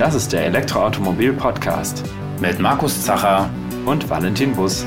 Das 0.00 0.14
ist 0.14 0.32
der 0.32 0.46
Elektroautomobil-Podcast 0.46 2.04
mit 2.40 2.58
Markus 2.58 3.04
Zacher 3.04 3.50
und 3.84 4.08
Valentin 4.08 4.56
Bus. 4.56 4.86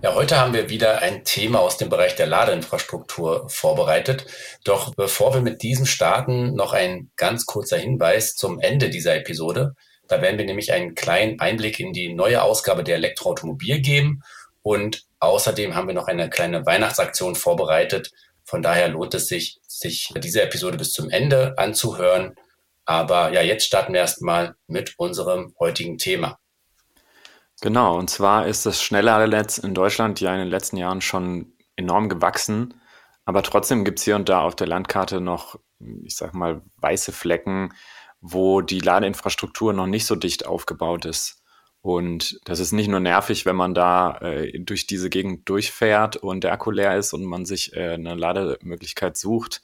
Ja, 0.00 0.14
heute 0.14 0.38
haben 0.38 0.54
wir 0.54 0.70
wieder 0.70 1.02
ein 1.02 1.24
Thema 1.24 1.60
aus 1.60 1.76
dem 1.76 1.90
Bereich 1.90 2.16
der 2.16 2.26
Ladeinfrastruktur 2.26 3.50
vorbereitet. 3.50 4.24
Doch 4.64 4.94
bevor 4.94 5.34
wir 5.34 5.42
mit 5.42 5.60
diesem 5.60 5.84
starten, 5.84 6.54
noch 6.54 6.72
ein 6.72 7.10
ganz 7.16 7.44
kurzer 7.44 7.76
Hinweis 7.76 8.36
zum 8.36 8.60
Ende 8.60 8.88
dieser 8.88 9.14
Episode. 9.14 9.74
Da 10.08 10.22
werden 10.22 10.38
wir 10.38 10.46
nämlich 10.46 10.72
einen 10.72 10.94
kleinen 10.94 11.38
Einblick 11.38 11.78
in 11.78 11.92
die 11.92 12.14
neue 12.14 12.42
Ausgabe 12.42 12.82
der 12.82 12.96
Elektroautomobil 12.96 13.82
geben 13.82 14.22
und 14.62 15.04
außerdem 15.20 15.74
haben 15.74 15.88
wir 15.88 15.94
noch 15.94 16.08
eine 16.08 16.30
kleine 16.30 16.64
Weihnachtsaktion 16.64 17.34
vorbereitet, 17.34 18.10
von 18.44 18.62
daher 18.62 18.88
lohnt 18.88 19.14
es 19.14 19.26
sich, 19.26 19.58
sich 19.66 20.12
diese 20.16 20.42
Episode 20.42 20.76
bis 20.76 20.92
zum 20.92 21.10
Ende 21.10 21.56
anzuhören. 21.58 22.34
Aber 22.84 23.32
ja, 23.32 23.40
jetzt 23.40 23.66
starten 23.66 23.94
wir 23.94 24.00
erstmal 24.00 24.54
mit 24.66 24.94
unserem 24.98 25.54
heutigen 25.58 25.98
Thema. 25.98 26.38
Genau, 27.60 27.96
und 27.98 28.10
zwar 28.10 28.46
ist 28.46 28.66
das 28.66 28.82
Schnellladernetz 28.82 29.58
in 29.58 29.74
Deutschland 29.74 30.20
ja 30.20 30.32
in 30.34 30.40
den 30.40 30.48
letzten 30.48 30.76
Jahren 30.76 31.00
schon 31.00 31.54
enorm 31.76 32.08
gewachsen. 32.08 32.74
Aber 33.24 33.42
trotzdem 33.42 33.84
gibt 33.84 33.98
es 33.98 34.04
hier 34.04 34.16
und 34.16 34.28
da 34.28 34.42
auf 34.42 34.54
der 34.54 34.66
Landkarte 34.66 35.20
noch, 35.20 35.58
ich 36.02 36.16
sag 36.16 36.34
mal, 36.34 36.60
weiße 36.76 37.12
Flecken, 37.12 37.72
wo 38.20 38.60
die 38.60 38.80
Ladeinfrastruktur 38.80 39.72
noch 39.72 39.86
nicht 39.86 40.04
so 40.04 40.14
dicht 40.14 40.46
aufgebaut 40.46 41.06
ist. 41.06 41.42
Und 41.84 42.40
das 42.46 42.60
ist 42.60 42.72
nicht 42.72 42.88
nur 42.88 43.00
nervig, 43.00 43.44
wenn 43.44 43.56
man 43.56 43.74
da 43.74 44.16
äh, 44.22 44.58
durch 44.58 44.86
diese 44.86 45.10
Gegend 45.10 45.46
durchfährt 45.50 46.16
und 46.16 46.42
der 46.42 46.54
Akku 46.54 46.70
leer 46.70 46.96
ist 46.96 47.12
und 47.12 47.24
man 47.24 47.44
sich 47.44 47.76
äh, 47.76 47.92
eine 47.92 48.14
Lademöglichkeit 48.14 49.18
sucht, 49.18 49.60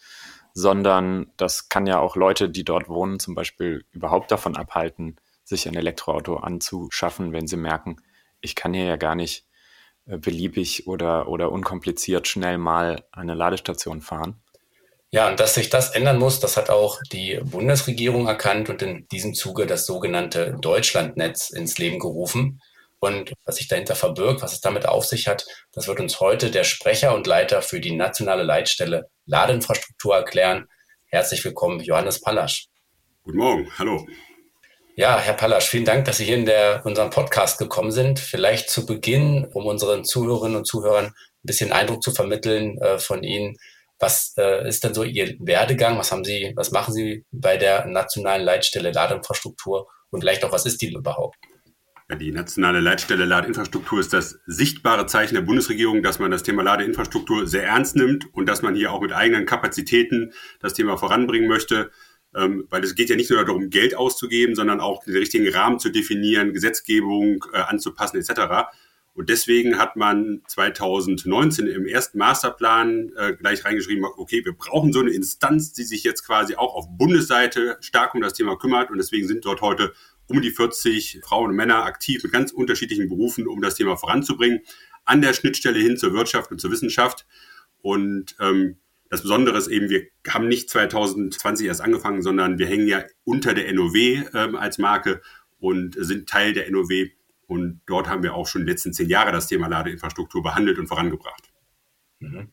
sondern 0.52 1.32
das 1.38 1.70
kann 1.70 1.86
ja 1.86 1.98
auch 1.98 2.16
Leute, 2.16 2.50
die 2.50 2.62
dort 2.62 2.90
wohnen, 2.90 3.20
zum 3.20 3.34
Beispiel 3.34 3.86
überhaupt 3.90 4.30
davon 4.30 4.54
abhalten, 4.54 5.16
sich 5.44 5.66
ein 5.66 5.74
Elektroauto 5.74 6.36
anzuschaffen, 6.36 7.32
wenn 7.32 7.46
sie 7.46 7.56
merken, 7.56 7.96
ich 8.42 8.54
kann 8.54 8.74
hier 8.74 8.84
ja 8.84 8.96
gar 8.96 9.14
nicht 9.14 9.46
äh, 10.04 10.18
beliebig 10.18 10.86
oder, 10.86 11.26
oder 11.26 11.50
unkompliziert 11.50 12.28
schnell 12.28 12.58
mal 12.58 13.02
eine 13.12 13.32
Ladestation 13.32 14.02
fahren. 14.02 14.42
Ja, 15.12 15.28
und 15.28 15.40
dass 15.40 15.54
sich 15.54 15.70
das 15.70 15.90
ändern 15.90 16.18
muss, 16.18 16.38
das 16.38 16.56
hat 16.56 16.70
auch 16.70 17.00
die 17.10 17.40
Bundesregierung 17.42 18.28
erkannt 18.28 18.68
und 18.70 18.80
in 18.80 19.08
diesem 19.08 19.34
Zuge 19.34 19.66
das 19.66 19.84
sogenannte 19.84 20.56
Deutschlandnetz 20.60 21.50
ins 21.50 21.78
Leben 21.78 21.98
gerufen. 21.98 22.60
Und 23.00 23.32
was 23.44 23.56
sich 23.56 23.66
dahinter 23.66 23.96
verbirgt, 23.96 24.42
was 24.42 24.52
es 24.52 24.60
damit 24.60 24.86
auf 24.86 25.06
sich 25.06 25.26
hat, 25.26 25.46
das 25.72 25.88
wird 25.88 25.98
uns 25.98 26.20
heute 26.20 26.50
der 26.50 26.64
Sprecher 26.64 27.14
und 27.14 27.26
Leiter 27.26 27.60
für 27.62 27.80
die 27.80 27.96
nationale 27.96 28.44
Leitstelle 28.44 29.08
Ladeinfrastruktur 29.26 30.14
erklären. 30.14 30.68
Herzlich 31.06 31.44
willkommen, 31.44 31.80
Johannes 31.80 32.20
Pallasch. 32.20 32.66
Guten 33.24 33.38
Morgen, 33.38 33.68
hallo. 33.78 34.06
Ja, 34.94 35.18
Herr 35.18 35.34
Pallasch, 35.34 35.66
vielen 35.66 35.86
Dank, 35.86 36.04
dass 36.04 36.18
Sie 36.18 36.26
hier 36.26 36.36
in 36.36 36.44
der, 36.44 36.82
unserem 36.84 37.10
Podcast 37.10 37.58
gekommen 37.58 37.90
sind. 37.90 38.20
Vielleicht 38.20 38.70
zu 38.70 38.86
Beginn, 38.86 39.46
um 39.54 39.66
unseren 39.66 40.04
Zuhörerinnen 40.04 40.58
und 40.58 40.66
Zuhörern 40.66 41.06
ein 41.06 41.14
bisschen 41.42 41.72
Eindruck 41.72 42.02
zu 42.02 42.12
vermitteln 42.12 42.78
äh, 42.78 42.98
von 42.98 43.24
Ihnen. 43.24 43.56
Was 44.00 44.34
äh, 44.38 44.66
ist 44.66 44.82
denn 44.82 44.94
so 44.94 45.04
Ihr 45.04 45.36
Werdegang? 45.38 45.98
Was 45.98 46.10
haben 46.10 46.24
Sie, 46.24 46.52
was 46.56 46.72
machen 46.72 46.92
Sie 46.92 47.24
bei 47.30 47.56
der 47.56 47.86
nationalen 47.86 48.44
Leitstelle 48.44 48.90
Ladeinfrastruktur? 48.92 49.88
Und 50.10 50.20
vielleicht 50.20 50.44
auch, 50.44 50.52
was 50.52 50.66
ist 50.66 50.82
die 50.82 50.92
überhaupt? 50.92 51.36
Die 52.18 52.32
nationale 52.32 52.80
Leitstelle 52.80 53.24
Ladeinfrastruktur 53.24 54.00
ist 54.00 54.12
das 54.12 54.40
sichtbare 54.46 55.06
Zeichen 55.06 55.34
der 55.34 55.42
Bundesregierung, 55.42 56.02
dass 56.02 56.18
man 56.18 56.30
das 56.30 56.42
Thema 56.42 56.62
Ladeinfrastruktur 56.62 57.46
sehr 57.46 57.64
ernst 57.64 57.94
nimmt 57.94 58.26
und 58.34 58.46
dass 58.46 58.62
man 58.62 58.74
hier 58.74 58.92
auch 58.92 59.00
mit 59.00 59.12
eigenen 59.12 59.46
Kapazitäten 59.46 60.32
das 60.60 60.74
Thema 60.74 60.96
voranbringen 60.96 61.48
möchte. 61.48 61.90
Ähm, 62.34 62.66
weil 62.70 62.82
es 62.82 62.94
geht 62.94 63.10
ja 63.10 63.16
nicht 63.16 63.30
nur 63.30 63.44
darum, 63.44 63.70
Geld 63.70 63.96
auszugeben, 63.96 64.54
sondern 64.54 64.80
auch 64.80 65.04
den 65.04 65.16
richtigen 65.16 65.48
Rahmen 65.48 65.78
zu 65.78 65.90
definieren, 65.90 66.52
Gesetzgebung 66.52 67.44
äh, 67.52 67.58
anzupassen 67.58 68.18
etc. 68.18 68.70
Und 69.20 69.28
deswegen 69.28 69.76
hat 69.76 69.96
man 69.96 70.40
2019 70.46 71.66
im 71.66 71.84
ersten 71.84 72.16
Masterplan 72.16 73.12
äh, 73.18 73.34
gleich 73.34 73.66
reingeschrieben, 73.66 74.02
okay, 74.02 74.42
wir 74.46 74.54
brauchen 74.54 74.94
so 74.94 75.00
eine 75.00 75.10
Instanz, 75.10 75.74
die 75.74 75.82
sich 75.82 76.04
jetzt 76.04 76.24
quasi 76.24 76.54
auch 76.54 76.74
auf 76.74 76.86
Bundesseite 76.88 77.76
stark 77.80 78.14
um 78.14 78.22
das 78.22 78.32
Thema 78.32 78.56
kümmert. 78.56 78.90
Und 78.90 78.96
deswegen 78.96 79.28
sind 79.28 79.44
dort 79.44 79.60
heute 79.60 79.92
um 80.26 80.40
die 80.40 80.50
40 80.50 81.20
Frauen 81.22 81.50
und 81.50 81.56
Männer 81.56 81.84
aktiv 81.84 82.22
mit 82.22 82.32
ganz 82.32 82.50
unterschiedlichen 82.50 83.10
Berufen, 83.10 83.46
um 83.46 83.60
das 83.60 83.74
Thema 83.74 83.98
voranzubringen, 83.98 84.60
an 85.04 85.20
der 85.20 85.34
Schnittstelle 85.34 85.78
hin 85.78 85.98
zur 85.98 86.14
Wirtschaft 86.14 86.50
und 86.50 86.58
zur 86.58 86.70
Wissenschaft. 86.70 87.26
Und 87.82 88.36
ähm, 88.40 88.78
das 89.10 89.20
Besondere 89.20 89.58
ist 89.58 89.68
eben, 89.68 89.90
wir 89.90 90.06
haben 90.28 90.48
nicht 90.48 90.70
2020 90.70 91.66
erst 91.66 91.82
angefangen, 91.82 92.22
sondern 92.22 92.58
wir 92.58 92.68
hängen 92.68 92.88
ja 92.88 93.04
unter 93.24 93.52
der 93.52 93.70
NOW 93.74 93.94
ähm, 93.94 94.56
als 94.56 94.78
Marke 94.78 95.20
und 95.58 95.94
sind 95.98 96.26
Teil 96.26 96.54
der 96.54 96.70
NOW 96.70 97.10
und 97.50 97.80
dort 97.86 98.08
haben 98.08 98.22
wir 98.22 98.34
auch 98.34 98.46
schon 98.46 98.64
die 98.64 98.70
letzten 98.70 98.92
zehn 98.92 99.08
Jahre 99.08 99.32
das 99.32 99.48
Thema 99.48 99.66
Ladeinfrastruktur 99.66 100.40
behandelt 100.40 100.78
und 100.78 100.86
vorangebracht. 100.86 101.50
Mhm. 102.20 102.52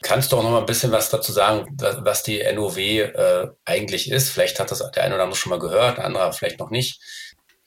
Kannst 0.00 0.30
du 0.30 0.36
auch 0.36 0.44
noch 0.44 0.52
mal 0.52 0.60
ein 0.60 0.66
bisschen 0.66 0.92
was 0.92 1.10
dazu 1.10 1.32
sagen, 1.32 1.76
was 2.04 2.22
die 2.22 2.40
NOW 2.54 2.76
äh, 2.78 3.48
eigentlich 3.64 4.10
ist? 4.10 4.30
Vielleicht 4.30 4.60
hat 4.60 4.70
das 4.70 4.78
der 4.92 5.02
eine 5.02 5.14
oder 5.14 5.24
andere 5.24 5.38
schon 5.38 5.50
mal 5.50 5.58
gehört, 5.58 5.98
der 5.98 6.04
andere 6.04 6.32
vielleicht 6.32 6.60
noch 6.60 6.70
nicht. 6.70 7.00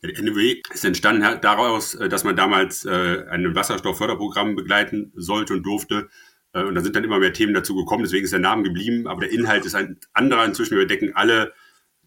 Die 0.01 0.21
NOW 0.21 0.61
ist 0.73 0.85
entstanden 0.85 1.41
daraus, 1.41 1.93
äh, 1.95 2.07
dass 2.07 2.23
man 2.23 2.38
damals 2.38 2.85
äh, 2.85 3.25
ein 3.29 3.53
Wasserstoffförderprogramm 3.53 4.55
begleiten 4.55 5.11
sollte 5.16 5.53
und 5.53 5.63
durfte. 5.63 6.07
Äh, 6.53 6.63
und 6.63 6.75
da 6.75 6.81
sind 6.81 6.95
dann 6.95 7.03
immer 7.03 7.19
mehr 7.19 7.33
Themen 7.33 7.53
dazu 7.53 7.75
gekommen, 7.75 8.03
deswegen 8.03 8.23
ist 8.23 8.31
der 8.31 8.39
Name 8.39 8.63
geblieben. 8.63 9.07
Aber 9.07 9.19
der 9.22 9.31
Inhalt 9.31 9.66
ist 9.66 9.75
ein 9.75 9.99
anderer. 10.13 10.45
Inzwischen 10.45 10.77
wir 10.77 10.87
decken 10.87 11.16
alle 11.16 11.53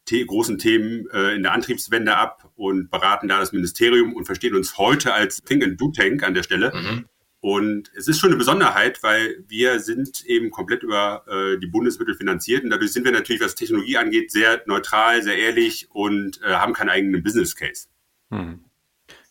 The 0.08 0.26
großen 0.26 0.58
Themen 0.58 1.08
äh, 1.12 1.34
in 1.34 1.42
der 1.42 1.52
Antriebswende 1.52 2.16
ab 2.16 2.50
und 2.56 2.90
beraten 2.90 3.28
da 3.28 3.38
das 3.38 3.52
Ministerium 3.52 4.14
und 4.14 4.24
verstehen 4.24 4.54
uns 4.54 4.78
heute 4.78 5.12
als 5.12 5.42
Think 5.42 5.62
and 5.62 5.80
Do 5.80 5.90
Tank 5.90 6.22
an 6.22 6.34
der 6.34 6.42
Stelle. 6.42 6.72
Mhm. 6.74 7.04
Und 7.40 7.92
es 7.96 8.08
ist 8.08 8.18
schon 8.18 8.30
eine 8.30 8.38
Besonderheit, 8.38 9.02
weil 9.02 9.44
wir 9.46 9.78
sind 9.78 10.24
eben 10.26 10.50
komplett 10.50 10.82
über 10.82 11.22
äh, 11.28 11.58
die 11.58 11.68
Bundesmittel 11.68 12.14
finanziert 12.16 12.64
und 12.64 12.70
dadurch 12.70 12.92
sind 12.92 13.04
wir 13.04 13.12
natürlich, 13.12 13.40
was 13.40 13.54
Technologie 13.54 13.96
angeht, 13.96 14.32
sehr 14.32 14.62
neutral, 14.66 15.22
sehr 15.22 15.38
ehrlich 15.38 15.88
und 15.90 16.42
äh, 16.42 16.54
haben 16.54 16.72
keinen 16.72 16.88
eigenen 16.88 17.22
Business 17.22 17.54
Case. 17.54 17.86
Mhm. 18.30 18.64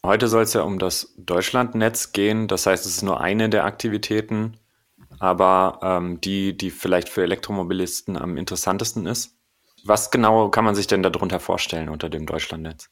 Heute 0.06 0.30
soll 0.30 0.44
es 0.44 0.54
ja 0.54 0.62
um 0.62 0.80
das 0.80 1.14
Deutschlandnetz 1.18 2.14
gehen. 2.14 2.48
Das 2.48 2.66
heißt, 2.66 2.86
es 2.86 2.98
ist 2.98 3.02
nur 3.02 3.20
eine 3.20 3.50
der 3.50 3.66
Aktivitäten, 3.66 4.58
aber 5.20 5.80
ähm, 5.82 6.22
die, 6.22 6.56
die 6.56 6.70
vielleicht 6.70 7.10
für 7.10 7.24
Elektromobilisten 7.24 8.16
am 8.16 8.38
interessantesten 8.38 9.06
ist. 9.06 9.37
Was 9.88 10.12
genau 10.12 10.50
kann 10.50 10.66
man 10.66 10.76
sich 10.76 10.88
denn 10.88 11.02
darunter 11.02 11.40
vorstellen 11.40 11.88
unter 11.88 12.10
dem 12.10 12.26
Deutschlandnetz? 12.26 12.90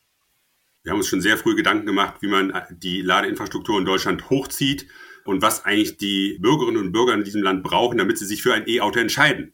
Wir 0.83 0.91
haben 0.91 0.99
uns 0.99 1.07
schon 1.07 1.19
sehr 1.19 1.37
früh 1.37 1.55
Gedanken 1.55 1.85
gemacht, 1.85 2.15
wie 2.21 2.27
man 2.27 2.53
die 2.69 3.01
Ladeinfrastruktur 3.01 3.77
in 3.77 3.85
Deutschland 3.85 4.29
hochzieht 4.29 4.87
und 5.25 5.41
was 5.41 5.65
eigentlich 5.65 5.97
die 5.97 6.37
Bürgerinnen 6.39 6.77
und 6.77 6.91
Bürger 6.93 7.13
in 7.13 7.25
diesem 7.25 7.43
Land 7.43 7.63
brauchen, 7.63 7.97
damit 7.97 8.17
sie 8.17 8.25
sich 8.25 8.41
für 8.41 8.53
ein 8.53 8.63
E-Auto 8.67 8.99
entscheiden. 8.99 9.53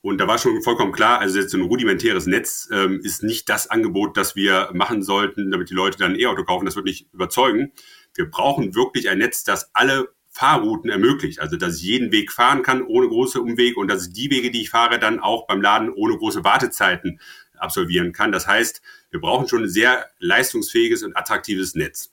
Und 0.00 0.18
da 0.18 0.28
war 0.28 0.38
schon 0.38 0.62
vollkommen 0.62 0.92
klar, 0.92 1.18
also 1.18 1.40
jetzt 1.40 1.50
so 1.50 1.58
ein 1.58 1.64
rudimentäres 1.64 2.26
Netz 2.26 2.68
ähm, 2.70 3.00
ist 3.02 3.24
nicht 3.24 3.48
das 3.48 3.68
Angebot, 3.68 4.16
das 4.16 4.36
wir 4.36 4.70
machen 4.72 5.02
sollten, 5.02 5.50
damit 5.50 5.70
die 5.70 5.74
Leute 5.74 5.98
dann 5.98 6.12
ein 6.12 6.20
E-Auto 6.20 6.44
kaufen. 6.44 6.66
Das 6.66 6.76
wird 6.76 6.86
nicht 6.86 7.12
überzeugen. 7.12 7.72
Wir 8.14 8.30
brauchen 8.30 8.76
wirklich 8.76 9.08
ein 9.08 9.18
Netz, 9.18 9.42
das 9.42 9.74
alle 9.74 10.14
Fahrrouten 10.36 10.90
ermöglicht. 10.90 11.40
Also, 11.40 11.56
dass 11.56 11.76
ich 11.76 11.82
jeden 11.82 12.12
Weg 12.12 12.30
fahren 12.30 12.62
kann 12.62 12.82
ohne 12.82 13.08
große 13.08 13.40
Umwege 13.40 13.80
und 13.80 13.88
dass 13.88 14.08
ich 14.08 14.12
die 14.12 14.30
Wege, 14.30 14.50
die 14.50 14.60
ich 14.60 14.70
fahre, 14.70 14.98
dann 14.98 15.18
auch 15.18 15.46
beim 15.46 15.62
Laden 15.62 15.90
ohne 15.90 16.18
große 16.18 16.44
Wartezeiten 16.44 17.20
absolvieren 17.56 18.12
kann. 18.12 18.32
Das 18.32 18.46
heißt, 18.46 18.82
wir 19.10 19.20
brauchen 19.20 19.48
schon 19.48 19.62
ein 19.62 19.68
sehr 19.70 20.10
leistungsfähiges 20.18 21.02
und 21.04 21.16
attraktives 21.16 21.74
Netz. 21.74 22.12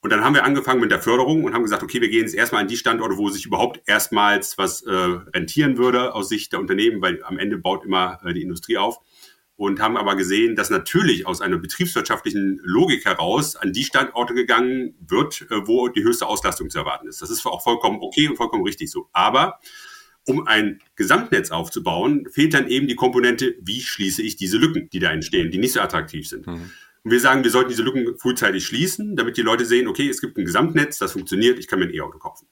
Und 0.00 0.10
dann 0.10 0.24
haben 0.24 0.34
wir 0.34 0.44
angefangen 0.44 0.80
mit 0.80 0.90
der 0.90 1.00
Förderung 1.00 1.44
und 1.44 1.54
haben 1.54 1.62
gesagt, 1.62 1.84
okay, 1.84 2.00
wir 2.00 2.08
gehen 2.08 2.22
jetzt 2.22 2.34
erstmal 2.34 2.62
an 2.62 2.68
die 2.68 2.76
Standorte, 2.76 3.16
wo 3.16 3.28
sich 3.28 3.46
überhaupt 3.46 3.80
erstmals 3.86 4.58
was 4.58 4.82
äh, 4.82 4.92
rentieren 4.92 5.78
würde 5.78 6.12
aus 6.12 6.28
Sicht 6.28 6.52
der 6.52 6.60
Unternehmen, 6.60 7.00
weil 7.02 7.22
am 7.22 7.38
Ende 7.38 7.56
baut 7.56 7.84
immer 7.84 8.18
äh, 8.24 8.34
die 8.34 8.42
Industrie 8.42 8.78
auf 8.78 8.98
und 9.56 9.80
haben 9.80 9.96
aber 9.96 10.16
gesehen, 10.16 10.54
dass 10.54 10.68
natürlich 10.70 11.26
aus 11.26 11.40
einer 11.40 11.56
betriebswirtschaftlichen 11.56 12.60
Logik 12.62 13.06
heraus 13.06 13.56
an 13.56 13.72
die 13.72 13.84
Standorte 13.84 14.34
gegangen 14.34 14.94
wird, 15.08 15.46
äh, 15.50 15.66
wo 15.66 15.88
die 15.88 16.04
höchste 16.04 16.26
Auslastung 16.26 16.70
zu 16.70 16.78
erwarten 16.78 17.08
ist. 17.08 17.22
Das 17.22 17.30
ist 17.30 17.44
auch 17.46 17.62
vollkommen 17.62 17.98
okay 18.00 18.28
und 18.28 18.36
vollkommen 18.36 18.64
richtig 18.64 18.90
so. 18.90 19.08
Aber 19.12 19.60
um 20.26 20.46
ein 20.46 20.80
Gesamtnetz 20.96 21.50
aufzubauen, 21.50 22.26
fehlt 22.30 22.52
dann 22.52 22.68
eben 22.68 22.88
die 22.88 22.96
Komponente, 22.96 23.54
wie 23.62 23.80
schließe 23.80 24.22
ich 24.22 24.36
diese 24.36 24.58
Lücken, 24.58 24.90
die 24.90 24.98
da 24.98 25.10
entstehen, 25.10 25.50
die 25.50 25.58
nicht 25.58 25.72
so 25.72 25.80
attraktiv 25.80 26.28
sind. 26.28 26.46
Mhm. 26.46 26.70
Und 27.04 27.12
wir 27.12 27.20
sagen, 27.20 27.44
wir 27.44 27.52
sollten 27.52 27.70
diese 27.70 27.84
Lücken 27.84 28.18
frühzeitig 28.18 28.66
schließen, 28.66 29.14
damit 29.14 29.36
die 29.36 29.42
Leute 29.42 29.64
sehen, 29.64 29.86
okay, 29.86 30.08
es 30.08 30.20
gibt 30.20 30.36
ein 30.36 30.44
Gesamtnetz, 30.44 30.98
das 30.98 31.12
funktioniert, 31.12 31.58
ich 31.58 31.68
kann 31.68 31.78
mir 31.78 31.86
ein 31.86 31.94
E-Auto 31.94 32.18
kaufen. 32.18 32.48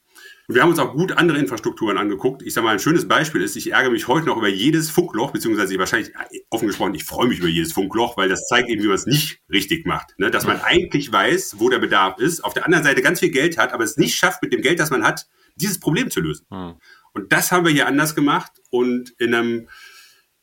Und 0.46 0.56
wir 0.56 0.62
haben 0.62 0.70
uns 0.70 0.78
auch 0.78 0.92
gut 0.92 1.12
andere 1.12 1.38
Infrastrukturen 1.38 1.96
angeguckt. 1.96 2.42
Ich 2.42 2.52
sage 2.52 2.66
mal, 2.66 2.72
ein 2.72 2.78
schönes 2.78 3.08
Beispiel 3.08 3.40
ist, 3.40 3.56
ich 3.56 3.72
ärgere 3.72 3.90
mich 3.90 4.08
heute 4.08 4.26
noch 4.26 4.36
über 4.36 4.48
jedes 4.48 4.90
Funkloch, 4.90 5.30
beziehungsweise 5.30 5.78
wahrscheinlich 5.78 6.12
offen 6.50 6.66
gesprochen, 6.66 6.94
ich 6.94 7.04
freue 7.04 7.28
mich 7.28 7.38
über 7.38 7.48
jedes 7.48 7.72
Funkloch, 7.72 8.18
weil 8.18 8.28
das 8.28 8.46
zeigt 8.46 8.68
eben, 8.68 8.82
wie 8.82 8.88
man 8.88 8.96
es 8.96 9.06
nicht 9.06 9.40
richtig 9.50 9.86
macht. 9.86 10.18
Ne? 10.18 10.30
Dass 10.30 10.46
man 10.46 10.60
eigentlich 10.60 11.10
weiß, 11.10 11.56
wo 11.58 11.70
der 11.70 11.78
Bedarf 11.78 12.18
ist, 12.18 12.44
auf 12.44 12.52
der 12.52 12.66
anderen 12.66 12.84
Seite 12.84 13.00
ganz 13.00 13.20
viel 13.20 13.30
Geld 13.30 13.56
hat, 13.56 13.72
aber 13.72 13.84
es 13.84 13.96
nicht 13.96 14.16
schafft, 14.16 14.42
mit 14.42 14.52
dem 14.52 14.60
Geld, 14.60 14.80
das 14.80 14.90
man 14.90 15.02
hat, 15.02 15.26
dieses 15.56 15.80
Problem 15.80 16.10
zu 16.10 16.20
lösen. 16.20 16.46
Hm. 16.50 16.74
Und 17.14 17.32
das 17.32 17.50
haben 17.50 17.64
wir 17.64 17.72
hier 17.72 17.86
anders 17.86 18.14
gemacht 18.14 18.52
und 18.70 19.14
in 19.18 19.34
einem 19.34 19.68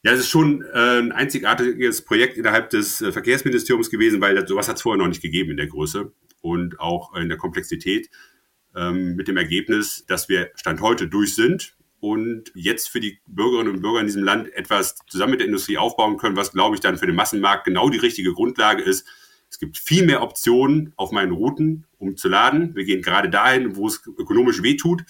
ja, 0.03 0.13
es 0.13 0.21
ist 0.21 0.29
schon 0.29 0.63
äh, 0.73 0.99
ein 0.99 1.11
einzigartiges 1.11 2.03
Projekt 2.03 2.35
innerhalb 2.35 2.71
des 2.71 3.01
äh, 3.01 3.11
Verkehrsministeriums 3.11 3.91
gewesen, 3.91 4.19
weil 4.19 4.47
sowas 4.47 4.67
hat 4.67 4.77
es 4.77 4.81
vorher 4.81 4.97
noch 4.97 5.07
nicht 5.07 5.21
gegeben 5.21 5.51
in 5.51 5.57
der 5.57 5.67
Größe 5.67 6.11
und 6.41 6.79
auch 6.79 7.13
in 7.15 7.29
der 7.29 7.37
Komplexität. 7.37 8.09
Ähm, 8.75 9.15
mit 9.15 9.27
dem 9.27 9.37
Ergebnis, 9.37 10.05
dass 10.07 10.29
wir 10.29 10.51
Stand 10.55 10.81
heute 10.81 11.07
durch 11.07 11.35
sind 11.35 11.75
und 11.99 12.51
jetzt 12.55 12.89
für 12.89 12.99
die 12.99 13.19
Bürgerinnen 13.27 13.73
und 13.73 13.81
Bürger 13.81 13.99
in 13.99 14.07
diesem 14.07 14.23
Land 14.23 14.51
etwas 14.53 14.95
zusammen 15.07 15.31
mit 15.31 15.39
der 15.39 15.47
Industrie 15.47 15.77
aufbauen 15.77 16.17
können, 16.17 16.35
was, 16.35 16.51
glaube 16.51 16.75
ich, 16.75 16.81
dann 16.81 16.97
für 16.97 17.05
den 17.05 17.15
Massenmarkt 17.15 17.65
genau 17.65 17.89
die 17.89 17.99
richtige 17.99 18.33
Grundlage 18.33 18.81
ist. 18.81 19.05
Es 19.49 19.59
gibt 19.59 19.77
viel 19.77 20.05
mehr 20.05 20.23
Optionen 20.23 20.93
auf 20.95 21.11
meinen 21.11 21.33
Routen, 21.33 21.85
um 21.97 22.17
zu 22.17 22.29
laden. 22.29 22.73
Wir 22.75 22.85
gehen 22.85 23.01
gerade 23.01 23.29
dahin, 23.29 23.75
wo 23.75 23.87
es 23.87 24.01
ökonomisch 24.17 24.63
wehtut. 24.63 25.03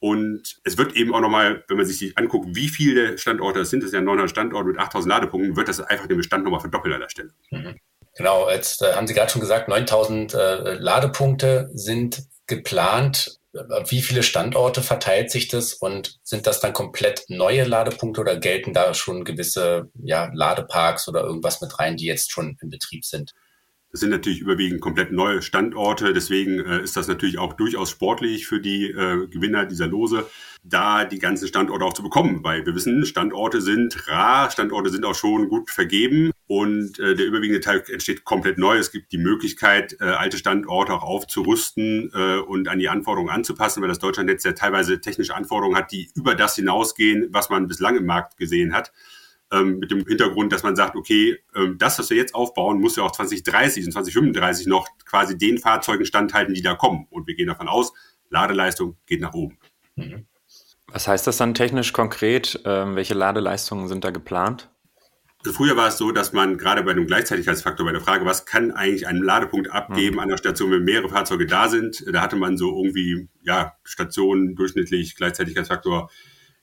Und 0.00 0.60
es 0.64 0.78
wird 0.78 0.94
eben 0.94 1.12
auch 1.12 1.20
nochmal, 1.20 1.64
wenn 1.66 1.76
man 1.76 1.84
sich 1.84 2.16
anguckt, 2.16 2.54
wie 2.54 2.68
viele 2.68 3.18
Standorte 3.18 3.60
es 3.60 3.70
sind, 3.70 3.80
das 3.82 3.88
ist 3.88 3.94
ja 3.94 4.00
900 4.00 4.30
Standorte 4.30 4.68
mit 4.68 4.78
8000 4.78 5.10
Ladepunkten, 5.10 5.56
wird 5.56 5.68
das 5.68 5.80
einfach 5.80 6.06
den 6.06 6.16
Bestand 6.16 6.44
nochmal 6.44 6.60
verdoppeln 6.60 6.94
an 6.94 7.00
der 7.00 7.08
Stelle. 7.08 7.30
Mhm. 7.50 7.74
Genau, 8.16 8.48
jetzt 8.48 8.82
äh, 8.82 8.94
haben 8.94 9.06
Sie 9.06 9.14
gerade 9.14 9.30
schon 9.30 9.40
gesagt, 9.40 9.68
9000 9.68 10.34
äh, 10.34 10.74
Ladepunkte 10.74 11.70
sind 11.74 12.22
geplant. 12.48 13.38
Wie 13.88 14.02
viele 14.02 14.22
Standorte 14.22 14.82
verteilt 14.82 15.30
sich 15.30 15.48
das 15.48 15.74
und 15.74 16.18
sind 16.22 16.46
das 16.46 16.60
dann 16.60 16.72
komplett 16.72 17.24
neue 17.28 17.64
Ladepunkte 17.64 18.20
oder 18.20 18.36
gelten 18.36 18.72
da 18.72 18.92
schon 18.94 19.24
gewisse 19.24 19.90
ja, 20.02 20.30
Ladeparks 20.34 21.08
oder 21.08 21.22
irgendwas 21.22 21.60
mit 21.60 21.78
rein, 21.78 21.96
die 21.96 22.06
jetzt 22.06 22.30
schon 22.30 22.56
in 22.60 22.70
Betrieb 22.70 23.04
sind? 23.04 23.34
Das 23.90 24.00
sind 24.00 24.10
natürlich 24.10 24.40
überwiegend 24.40 24.82
komplett 24.82 25.12
neue 25.12 25.40
Standorte. 25.40 26.12
Deswegen 26.12 26.60
äh, 26.60 26.82
ist 26.82 26.96
das 26.96 27.08
natürlich 27.08 27.38
auch 27.38 27.54
durchaus 27.54 27.90
sportlich 27.90 28.46
für 28.46 28.60
die 28.60 28.90
äh, 28.90 29.26
Gewinner 29.28 29.64
dieser 29.64 29.86
Lose, 29.86 30.26
da 30.62 31.06
die 31.06 31.18
ganzen 31.18 31.48
Standorte 31.48 31.84
auch 31.86 31.94
zu 31.94 32.02
bekommen. 32.02 32.44
Weil 32.44 32.66
wir 32.66 32.74
wissen, 32.74 33.06
Standorte 33.06 33.62
sind 33.62 34.06
rar, 34.08 34.50
Standorte 34.50 34.90
sind 34.90 35.06
auch 35.06 35.14
schon 35.14 35.48
gut 35.48 35.70
vergeben 35.70 36.32
und 36.48 36.98
äh, 36.98 37.14
der 37.14 37.26
überwiegende 37.26 37.60
Teil 37.60 37.84
entsteht 37.92 38.24
komplett 38.24 38.58
neu. 38.58 38.76
Es 38.76 38.90
gibt 38.90 39.12
die 39.12 39.18
Möglichkeit, 39.18 39.96
äh, 40.00 40.04
alte 40.04 40.38
Standorte 40.38 40.94
auch 40.94 41.02
aufzurüsten 41.02 42.10
äh, 42.14 42.38
und 42.38 42.68
an 42.68 42.78
die 42.78 42.88
Anforderungen 42.88 43.30
anzupassen, 43.30 43.82
weil 43.82 43.88
das 43.88 43.98
Deutschlandnetz 43.98 44.44
ja 44.44 44.52
teilweise 44.52 45.00
technische 45.00 45.36
Anforderungen 45.36 45.76
hat, 45.76 45.92
die 45.92 46.10
über 46.14 46.34
das 46.34 46.56
hinausgehen, 46.56 47.28
was 47.30 47.50
man 47.50 47.68
bislang 47.68 47.96
im 47.96 48.06
Markt 48.06 48.38
gesehen 48.38 48.74
hat 48.74 48.92
ähm, 49.52 49.78
mit 49.78 49.90
dem 49.90 50.06
Hintergrund, 50.06 50.52
dass 50.52 50.62
man 50.62 50.76
sagt, 50.76 50.96
okay, 50.96 51.38
ähm, 51.54 51.76
das, 51.78 51.98
was 51.98 52.10
wir 52.10 52.16
jetzt 52.16 52.34
aufbauen, 52.34 52.80
muss 52.80 52.96
ja 52.96 53.02
auch 53.02 53.12
2030 53.12 53.86
und 53.86 53.92
2035 53.92 54.66
noch 54.66 54.88
quasi 55.04 55.36
den 55.36 55.58
Fahrzeugen 55.58 56.04
standhalten, 56.04 56.54
die 56.54 56.62
da 56.62 56.74
kommen. 56.74 57.06
Und 57.10 57.26
wir 57.26 57.34
gehen 57.34 57.48
davon 57.48 57.68
aus, 57.68 57.92
Ladeleistung 58.30 58.96
geht 59.06 59.20
nach 59.20 59.34
oben. 59.34 59.58
Mhm. 59.96 60.26
Was 60.86 61.06
heißt 61.06 61.26
das 61.26 61.36
dann 61.36 61.54
technisch 61.54 61.92
konkret? 61.92 62.60
Ähm, 62.64 62.96
welche 62.96 63.14
Ladeleistungen 63.14 63.88
sind 63.88 64.04
da 64.04 64.10
geplant? 64.10 64.70
Also 65.48 65.64
früher 65.64 65.78
war 65.78 65.88
es 65.88 65.96
so, 65.96 66.12
dass 66.12 66.34
man 66.34 66.58
gerade 66.58 66.82
bei 66.82 66.90
einem 66.90 67.06
Gleichzeitigkeitsfaktor, 67.06 67.86
bei 67.86 67.92
der 67.92 68.02
Frage, 68.02 68.26
was 68.26 68.44
kann 68.44 68.70
eigentlich 68.70 69.06
ein 69.06 69.16
Ladepunkt 69.16 69.72
abgeben 69.72 70.16
mhm. 70.16 70.20
an 70.20 70.28
der 70.28 70.36
Station, 70.36 70.70
wenn 70.70 70.84
mehrere 70.84 71.08
Fahrzeuge 71.08 71.46
da 71.46 71.70
sind, 71.70 72.04
da 72.12 72.20
hatte 72.20 72.36
man 72.36 72.58
so 72.58 72.76
irgendwie, 72.76 73.30
ja, 73.40 73.72
Stationen 73.82 74.56
durchschnittlich 74.56 75.16
Gleichzeitigkeitsfaktor 75.16 76.10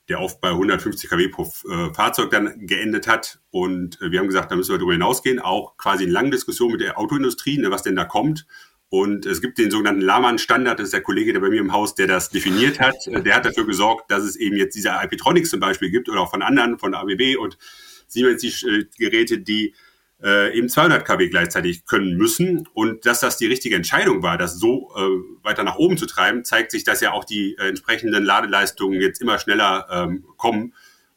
der 0.08 0.20
oft 0.20 0.40
bei 0.40 0.50
150 0.50 1.10
kW 1.10 1.26
pro 1.26 1.52
äh, 1.68 1.92
Fahrzeug 1.94 2.30
dann 2.30 2.64
geendet 2.64 3.08
hat. 3.08 3.40
Und 3.50 4.00
äh, 4.00 4.12
wir 4.12 4.20
haben 4.20 4.28
gesagt, 4.28 4.52
da 4.52 4.54
müssen 4.54 4.70
wir 4.70 4.78
darüber 4.78 4.92
hinausgehen, 4.92 5.40
auch 5.40 5.76
quasi 5.78 6.04
in 6.04 6.10
langen 6.10 6.30
Diskussionen 6.30 6.74
mit 6.74 6.80
der 6.80 6.96
Autoindustrie, 6.96 7.58
ne, 7.58 7.72
was 7.72 7.82
denn 7.82 7.96
da 7.96 8.04
kommt. 8.04 8.46
Und 8.88 9.26
es 9.26 9.40
gibt 9.40 9.58
den 9.58 9.72
sogenannten 9.72 10.02
Lahmann-Standard, 10.02 10.78
das 10.78 10.84
ist 10.84 10.94
der 10.94 11.02
Kollege, 11.02 11.32
der 11.32 11.40
bei 11.40 11.48
mir 11.48 11.60
im 11.60 11.72
Haus, 11.72 11.96
der 11.96 12.06
das 12.06 12.30
definiert 12.30 12.78
hat. 12.78 12.94
Äh, 13.08 13.20
der 13.20 13.34
hat 13.34 13.46
dafür 13.46 13.66
gesorgt, 13.66 14.12
dass 14.12 14.22
es 14.22 14.36
eben 14.36 14.56
jetzt 14.56 14.76
diese 14.76 14.90
IP-Tronics 14.90 15.50
zum 15.50 15.58
Beispiel 15.58 15.90
gibt 15.90 16.08
oder 16.08 16.20
auch 16.20 16.30
von 16.30 16.42
anderen, 16.42 16.78
von 16.78 16.94
ABB 16.94 17.36
und 17.36 17.58
Siemens, 18.06 18.40
die 18.40 18.66
äh, 18.66 18.84
Geräte, 18.98 19.38
die 19.38 19.74
äh, 20.22 20.56
eben 20.56 20.68
200 20.68 21.04
kW 21.04 21.28
gleichzeitig 21.28 21.84
können 21.86 22.16
müssen. 22.16 22.68
Und 22.72 23.06
dass 23.06 23.20
das 23.20 23.36
die 23.36 23.46
richtige 23.46 23.76
Entscheidung 23.76 24.22
war, 24.22 24.38
das 24.38 24.58
so 24.58 24.90
äh, 24.96 25.44
weiter 25.44 25.62
nach 25.62 25.76
oben 25.76 25.98
zu 25.98 26.06
treiben, 26.06 26.44
zeigt 26.44 26.70
sich, 26.70 26.84
dass 26.84 27.00
ja 27.00 27.12
auch 27.12 27.24
die 27.24 27.56
äh, 27.58 27.68
entsprechenden 27.68 28.24
Ladeleistungen 28.24 29.00
jetzt 29.00 29.20
immer 29.20 29.38
schneller 29.38 29.86
ähm, 29.90 30.24
kommen. 30.36 30.74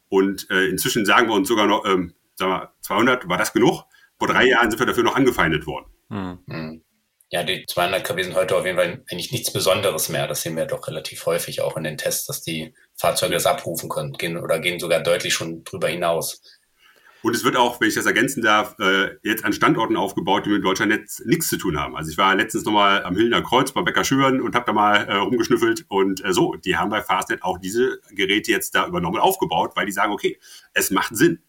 Und 0.09 0.49
äh, 0.49 0.67
inzwischen 0.67 1.05
sagen 1.05 1.27
wir 1.27 1.35
uns 1.35 1.47
sogar 1.47 1.67
noch, 1.67 1.85
ähm, 1.85 2.13
sagen 2.35 2.51
wir, 2.51 2.73
200, 2.81 3.29
war 3.29 3.37
das 3.37 3.53
genug? 3.53 3.83
Vor 4.17 4.27
drei 4.27 4.47
Jahren 4.47 4.69
sind 4.69 4.79
wir 4.79 4.87
dafür 4.87 5.03
noch 5.03 5.15
angefeindet 5.15 5.65
worden. 5.65 5.85
Hm. 6.09 6.83
Ja, 7.31 7.43
die 7.43 7.63
200 7.67 8.03
kW 8.03 8.23
sind 8.23 8.35
heute 8.35 8.55
auf 8.55 8.65
jeden 8.65 8.77
Fall 8.77 9.03
eigentlich 9.11 9.31
nichts 9.31 9.53
Besonderes 9.53 10.09
mehr. 10.09 10.27
Das 10.27 10.41
sehen 10.41 10.57
wir 10.57 10.65
doch 10.65 10.87
relativ 10.87 11.25
häufig 11.27 11.61
auch 11.61 11.77
in 11.77 11.83
den 11.83 11.97
Tests, 11.97 12.25
dass 12.25 12.41
die 12.41 12.73
Fahrzeuge 12.95 13.35
das 13.35 13.45
abrufen 13.45 13.87
können 13.87 14.13
gehen, 14.13 14.37
oder 14.37 14.59
gehen 14.59 14.79
sogar 14.79 15.01
deutlich 15.01 15.35
schon 15.35 15.63
drüber 15.63 15.89
hinaus. 15.89 16.41
Und 17.21 17.35
es 17.35 17.43
wird 17.43 17.57
auch, 17.57 17.81
wenn 17.81 17.89
ich 17.89 17.95
das 17.95 18.05
ergänzen 18.05 18.41
darf, 18.41 18.75
äh, 18.79 19.17
jetzt 19.23 19.43
an 19.43 19.53
Standorten 19.53 19.97
aufgebaut, 19.97 20.45
die 20.45 20.51
mit 20.51 20.63
Deutschlandnetz 20.63 21.21
nichts 21.25 21.49
zu 21.49 21.57
tun 21.57 21.77
haben. 21.77 21.95
Also 21.95 22.11
ich 22.11 22.17
war 22.17 22.33
letztens 22.35 22.65
nochmal 22.65 23.03
am 23.03 23.15
Hillner 23.15 23.41
Kreuz 23.41 23.71
bei 23.71 23.81
Becker 23.81 24.03
Schüren 24.03 24.41
und 24.41 24.55
habe 24.55 24.65
da 24.65 24.73
mal 24.73 24.95
äh, 25.07 25.15
rumgeschnüffelt 25.15 25.85
und 25.89 26.23
äh, 26.23 26.33
so, 26.33 26.55
die 26.55 26.77
haben 26.77 26.89
bei 26.89 27.01
Fastnet 27.01 27.43
auch 27.43 27.57
diese 27.57 27.99
Geräte 28.11 28.51
jetzt 28.51 28.73
da 28.75 28.87
übernommen 28.87 29.19
aufgebaut, 29.19 29.71
weil 29.75 29.85
die 29.85 29.91
sagen, 29.91 30.13
okay, 30.13 30.39
es 30.73 30.91
macht 30.91 31.15
Sinn. 31.15 31.41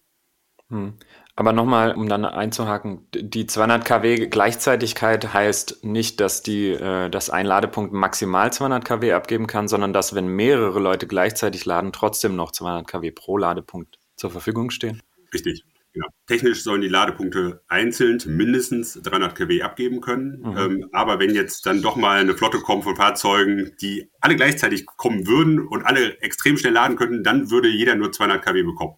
Hm. 0.69 0.93
Aber 1.35 1.53
nochmal, 1.53 1.95
um 1.95 2.09
dann 2.09 2.25
einzuhaken, 2.25 3.07
die 3.13 3.47
200 3.47 3.85
kW 3.85 4.27
Gleichzeitigkeit 4.27 5.33
heißt 5.33 5.83
nicht, 5.83 6.19
dass 6.19 6.43
die, 6.43 6.71
äh, 6.71 7.09
dass 7.09 7.29
ein 7.29 7.45
Ladepunkt 7.45 7.93
maximal 7.93 8.51
200 8.51 8.83
kW 8.83 9.13
abgeben 9.13 9.47
kann, 9.47 9.67
sondern 9.67 9.93
dass, 9.93 10.13
wenn 10.13 10.27
mehrere 10.27 10.79
Leute 10.79 11.07
gleichzeitig 11.07 11.65
laden, 11.65 11.93
trotzdem 11.93 12.35
noch 12.35 12.51
200 12.51 12.85
kW 12.85 13.11
pro 13.11 13.37
Ladepunkt 13.37 13.97
zur 14.17 14.29
Verfügung 14.29 14.69
stehen. 14.69 15.01
Richtig. 15.33 15.63
Genau. 15.93 16.07
Technisch 16.25 16.63
sollen 16.63 16.81
die 16.81 16.87
Ladepunkte 16.87 17.63
einzeln 17.67 18.21
mindestens 18.25 18.93
300 19.03 19.35
kW 19.35 19.61
abgeben 19.61 19.99
können. 19.99 20.39
Mhm. 20.39 20.57
Ähm, 20.57 20.89
aber 20.93 21.19
wenn 21.19 21.35
jetzt 21.35 21.65
dann 21.65 21.81
doch 21.81 21.97
mal 21.97 22.21
eine 22.21 22.33
Flotte 22.33 22.59
kommt 22.59 22.85
von 22.85 22.95
Fahrzeugen, 22.95 23.73
die 23.81 24.09
alle 24.21 24.37
gleichzeitig 24.37 24.85
kommen 24.85 25.27
würden 25.27 25.59
und 25.59 25.83
alle 25.83 26.21
extrem 26.21 26.57
schnell 26.57 26.73
laden 26.73 26.95
könnten, 26.95 27.23
dann 27.23 27.51
würde 27.51 27.67
jeder 27.67 27.95
nur 27.95 28.11
200 28.11 28.41
kW 28.41 28.63
bekommen. 28.63 28.95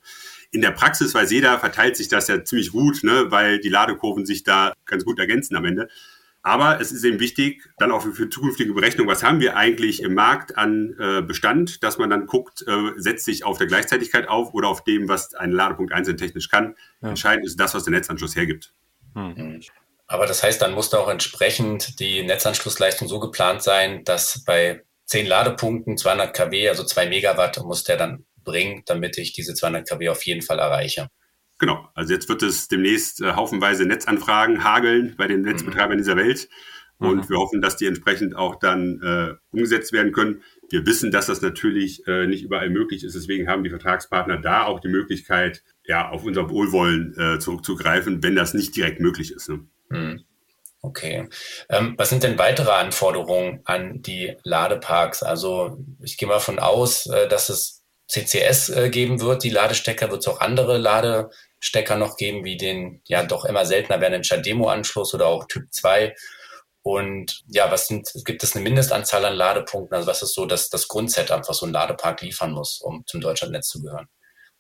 In 0.52 0.62
der 0.62 0.70
Praxis 0.70 1.16
weiß 1.16 1.32
jeder, 1.32 1.58
verteilt 1.58 1.98
sich 1.98 2.10
das 2.10 2.28
ja 2.28 2.44
ziemlich 2.44 2.72
gut, 2.72 3.04
ne, 3.04 3.32
weil 3.32 3.60
die 3.60 3.70
Ladekurven 3.70 4.28
sich 4.28 4.44
da 4.44 4.74
ganz 4.86 5.04
gut 5.04 5.18
ergänzen 5.18 5.56
am 5.56 5.66
Ende. 5.66 5.90
Aber 6.46 6.82
es 6.82 6.92
ist 6.92 7.06
eben 7.06 7.22
wichtig, 7.22 7.64
dann 7.78 7.94
auch 7.94 8.02
für, 8.02 8.30
zukünftige 8.30 8.74
Berechnungen, 8.74 9.10
was 9.10 9.24
haben 9.24 9.40
wir 9.40 9.56
eigentlich 9.56 10.04
im 10.04 10.14
Markt 10.14 10.58
an 10.58 10.94
äh, 11.00 11.22
Bestand, 11.22 11.84
dass 11.84 11.98
man 11.98 12.10
dann 12.10 12.28
guckt, 12.28 12.66
äh, 12.68 12.92
setzt 12.98 13.24
sich 13.24 13.46
auf 13.46 13.58
der 13.58 13.68
Gleichzeitigkeit 13.68 14.28
auf 14.28 14.54
oder 14.54 14.68
auf 14.68 14.84
dem, 14.84 15.08
was 15.08 15.34
ein 15.36 15.52
Ladepunkt 15.52 15.94
einzeln 15.94 16.18
technisch 16.18 16.50
kann. 16.50 16.76
Ja. 17.02 17.10
Entscheidend 17.10 17.46
ist 17.46 17.58
das, 17.62 17.74
was 17.74 17.86
der 17.86 17.92
Netzanschluss 17.92 18.36
hergibt. 18.36 18.74
Hm. 19.16 19.36
hm. 19.36 19.62
Aber 20.06 20.28
das 20.28 20.44
heißt, 20.44 20.62
dann 20.62 20.74
muss 20.74 20.90
da 20.90 21.00
auch 21.00 21.10
entsprechend 21.10 22.00
die 22.00 22.24
Netzanschlussleistung 22.24 23.08
so 23.08 23.22
geplant 23.22 23.64
sein, 23.64 24.04
dass 24.04 24.44
bei 24.44 24.84
10 25.06 25.26
Ladepunkten 25.26 25.98
200 25.98 26.36
kW, 26.36 26.70
also 26.70 26.84
2 26.84 27.08
Megawatt, 27.08 27.64
muss 27.64 27.86
der 27.86 27.96
dann 27.96 28.26
bringen, 28.44 28.84
damit 28.86 29.18
ich 29.18 29.32
diese 29.32 29.54
200 29.54 29.88
kW 29.88 30.10
auf 30.10 30.24
jeden 30.24 30.42
Fall 30.42 30.60
erreiche. 30.60 31.10
Genau, 31.64 31.88
also 31.94 32.14
jetzt 32.14 32.28
wird 32.28 32.44
es 32.44 32.68
demnächst 32.68 33.22
äh, 33.22 33.36
haufenweise 33.36 33.86
Netzanfragen 33.86 34.66
hageln 34.66 35.16
bei 35.18 35.28
den. 35.28 35.44
Netzbetreibern 35.44 35.94
mhm. 35.94 36.00
dieser 36.00 36.18
Welt. 36.18 36.50
Und 36.98 37.16
mhm. 37.16 37.30
wir 37.30 37.38
hoffen, 37.38 37.62
dass 37.62 37.78
die 37.78 37.86
entsprechend 37.86 38.36
auch 38.36 38.56
dann 38.56 39.02
äh, 39.02 39.36
umgesetzt 39.56 39.94
werden 39.94 40.12
können. 40.12 40.44
Wir 40.70 40.86
wissen, 40.86 41.10
dass 41.10 41.28
das 41.28 41.42
natürlich 41.42 42.06
äh, 42.06 42.28
nicht 42.28 42.44
überall 42.44 42.70
möglich 42.70 43.06
ist. 43.06 43.16
Deswegen 43.16 43.48
haben 43.48 43.64
die 43.64 43.70
Vertragspartner 43.70 44.40
da 44.42 44.66
auch 44.66 44.82
die 44.82 44.90
Möglichkeit, 44.90 45.64
ja, 45.86 46.10
auf 46.10 46.26
unser 46.26 46.50
Wohlwollen 46.50 47.18
äh, 47.18 47.40
zurückzugreifen, 47.40 48.22
wenn 48.24 48.36
das 48.36 48.54
nicht 48.54 48.76
direkt 48.76 49.00
möglich 49.00 49.32
ist. 49.32 49.48
Ne? 49.48 49.66
Mhm. 49.88 50.26
Okay. 50.82 51.30
Ähm, 51.70 51.94
was 51.98 52.10
sind 52.10 52.24
denn 52.24 52.38
weitere 52.38 52.72
Anforderungen 52.72 53.62
an 53.64 54.02
die 54.02 54.36
Ladeparks? 54.44 55.24
Also 55.24 55.78
ich 56.02 56.18
gehe 56.18 56.28
mal 56.28 56.40
von 56.40 56.60
aus, 56.60 57.06
äh, 57.06 57.30
dass 57.30 57.48
es 57.48 57.84
CCS 58.14 58.70
äh, 58.70 58.90
geben 58.90 59.22
wird, 59.22 59.44
die 59.44 59.50
Ladestecker, 59.50 60.12
wird 60.12 60.22
es 60.22 60.28
auch 60.28 60.40
andere 60.40 60.78
Lade 60.78 61.30
Stecker 61.64 61.96
noch 61.96 62.18
geben, 62.18 62.44
wie 62.44 62.58
den 62.58 63.02
ja 63.06 63.24
doch 63.24 63.46
immer 63.46 63.66
seltener 63.66 64.02
werdenden 64.02 64.24
Chademo-Anschluss 64.24 65.14
oder 65.14 65.28
auch 65.28 65.48
Typ 65.48 65.72
2. 65.72 66.14
Und 66.82 67.42
ja, 67.48 67.72
was 67.72 67.88
sind, 67.88 68.12
gibt 68.26 68.44
es 68.44 68.54
eine 68.54 68.64
Mindestanzahl 68.64 69.24
an 69.24 69.36
Ladepunkten? 69.36 69.96
Also 69.96 70.08
was 70.08 70.22
ist 70.22 70.34
so 70.34 70.46
das, 70.46 70.70
das 70.70 70.90
Grundsetup, 70.90 71.48
was 71.48 71.60
so 71.60 71.66
ein 71.66 71.72
Ladepark 71.72 72.22
liefern 72.22 72.52
muss, 72.52 72.82
um 72.82 73.06
zum 73.08 73.22
Deutschlandnetz 73.22 73.70
zu 73.70 73.82
gehören? 73.82 74.08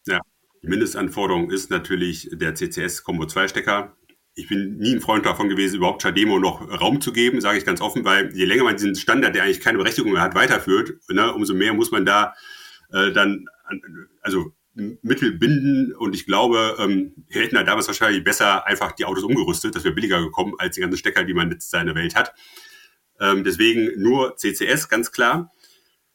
Ja, 0.07 0.21
die 0.61 0.67
Mindestanforderung 0.69 1.51
ist 1.51 1.69
natürlich 1.69 2.29
der 2.31 2.55
CCS 2.55 3.03
Combo 3.03 3.25
2 3.25 3.49
Stecker. 3.49 3.97
Ich 4.33 4.47
bin 4.47 4.77
nie 4.77 4.95
ein 4.95 5.01
Freund 5.01 5.25
davon 5.25 5.49
gewesen, 5.49 5.75
überhaupt 5.75 6.01
Chademo 6.03 6.39
noch 6.39 6.61
Raum 6.79 7.01
zu 7.01 7.11
geben, 7.11 7.41
sage 7.41 7.57
ich 7.57 7.65
ganz 7.65 7.81
offen, 7.81 8.05
weil 8.05 8.33
je 8.33 8.45
länger 8.45 8.63
man 8.63 8.77
diesen 8.77 8.95
Standard, 8.95 9.35
der 9.35 9.43
eigentlich 9.43 9.59
keine 9.59 9.77
Berechtigung 9.77 10.13
mehr 10.13 10.21
hat, 10.21 10.35
weiterführt, 10.35 10.93
ne, 11.09 11.33
umso 11.33 11.53
mehr 11.53 11.73
muss 11.73 11.91
man 11.91 12.05
da 12.05 12.33
äh, 12.93 13.11
dann, 13.11 13.45
also 14.21 14.53
Mittel 14.75 15.33
binden 15.33 15.93
und 15.93 16.15
ich 16.15 16.25
glaube, 16.25 16.75
ähm, 16.79 17.13
wir 17.27 17.43
hätten 17.43 17.55
da 17.55 17.63
damals 17.63 17.87
wahrscheinlich 17.87 18.23
besser 18.23 18.65
einfach 18.65 18.91
die 18.93 19.05
Autos 19.05 19.23
umgerüstet, 19.23 19.75
das 19.75 19.83
wäre 19.83 19.93
billiger 19.93 20.21
gekommen 20.21 20.55
als 20.57 20.75
die 20.75 20.81
ganzen 20.81 20.97
Stecker, 20.97 21.23
die 21.23 21.33
man 21.33 21.51
jetzt 21.51 21.73
in 21.73 21.85
der 21.85 21.95
Welt 21.95 22.15
hat. 22.15 22.33
Ähm, 23.19 23.43
deswegen 23.43 24.01
nur 24.01 24.35
CCS, 24.35 24.89
ganz 24.89 25.11
klar. 25.11 25.51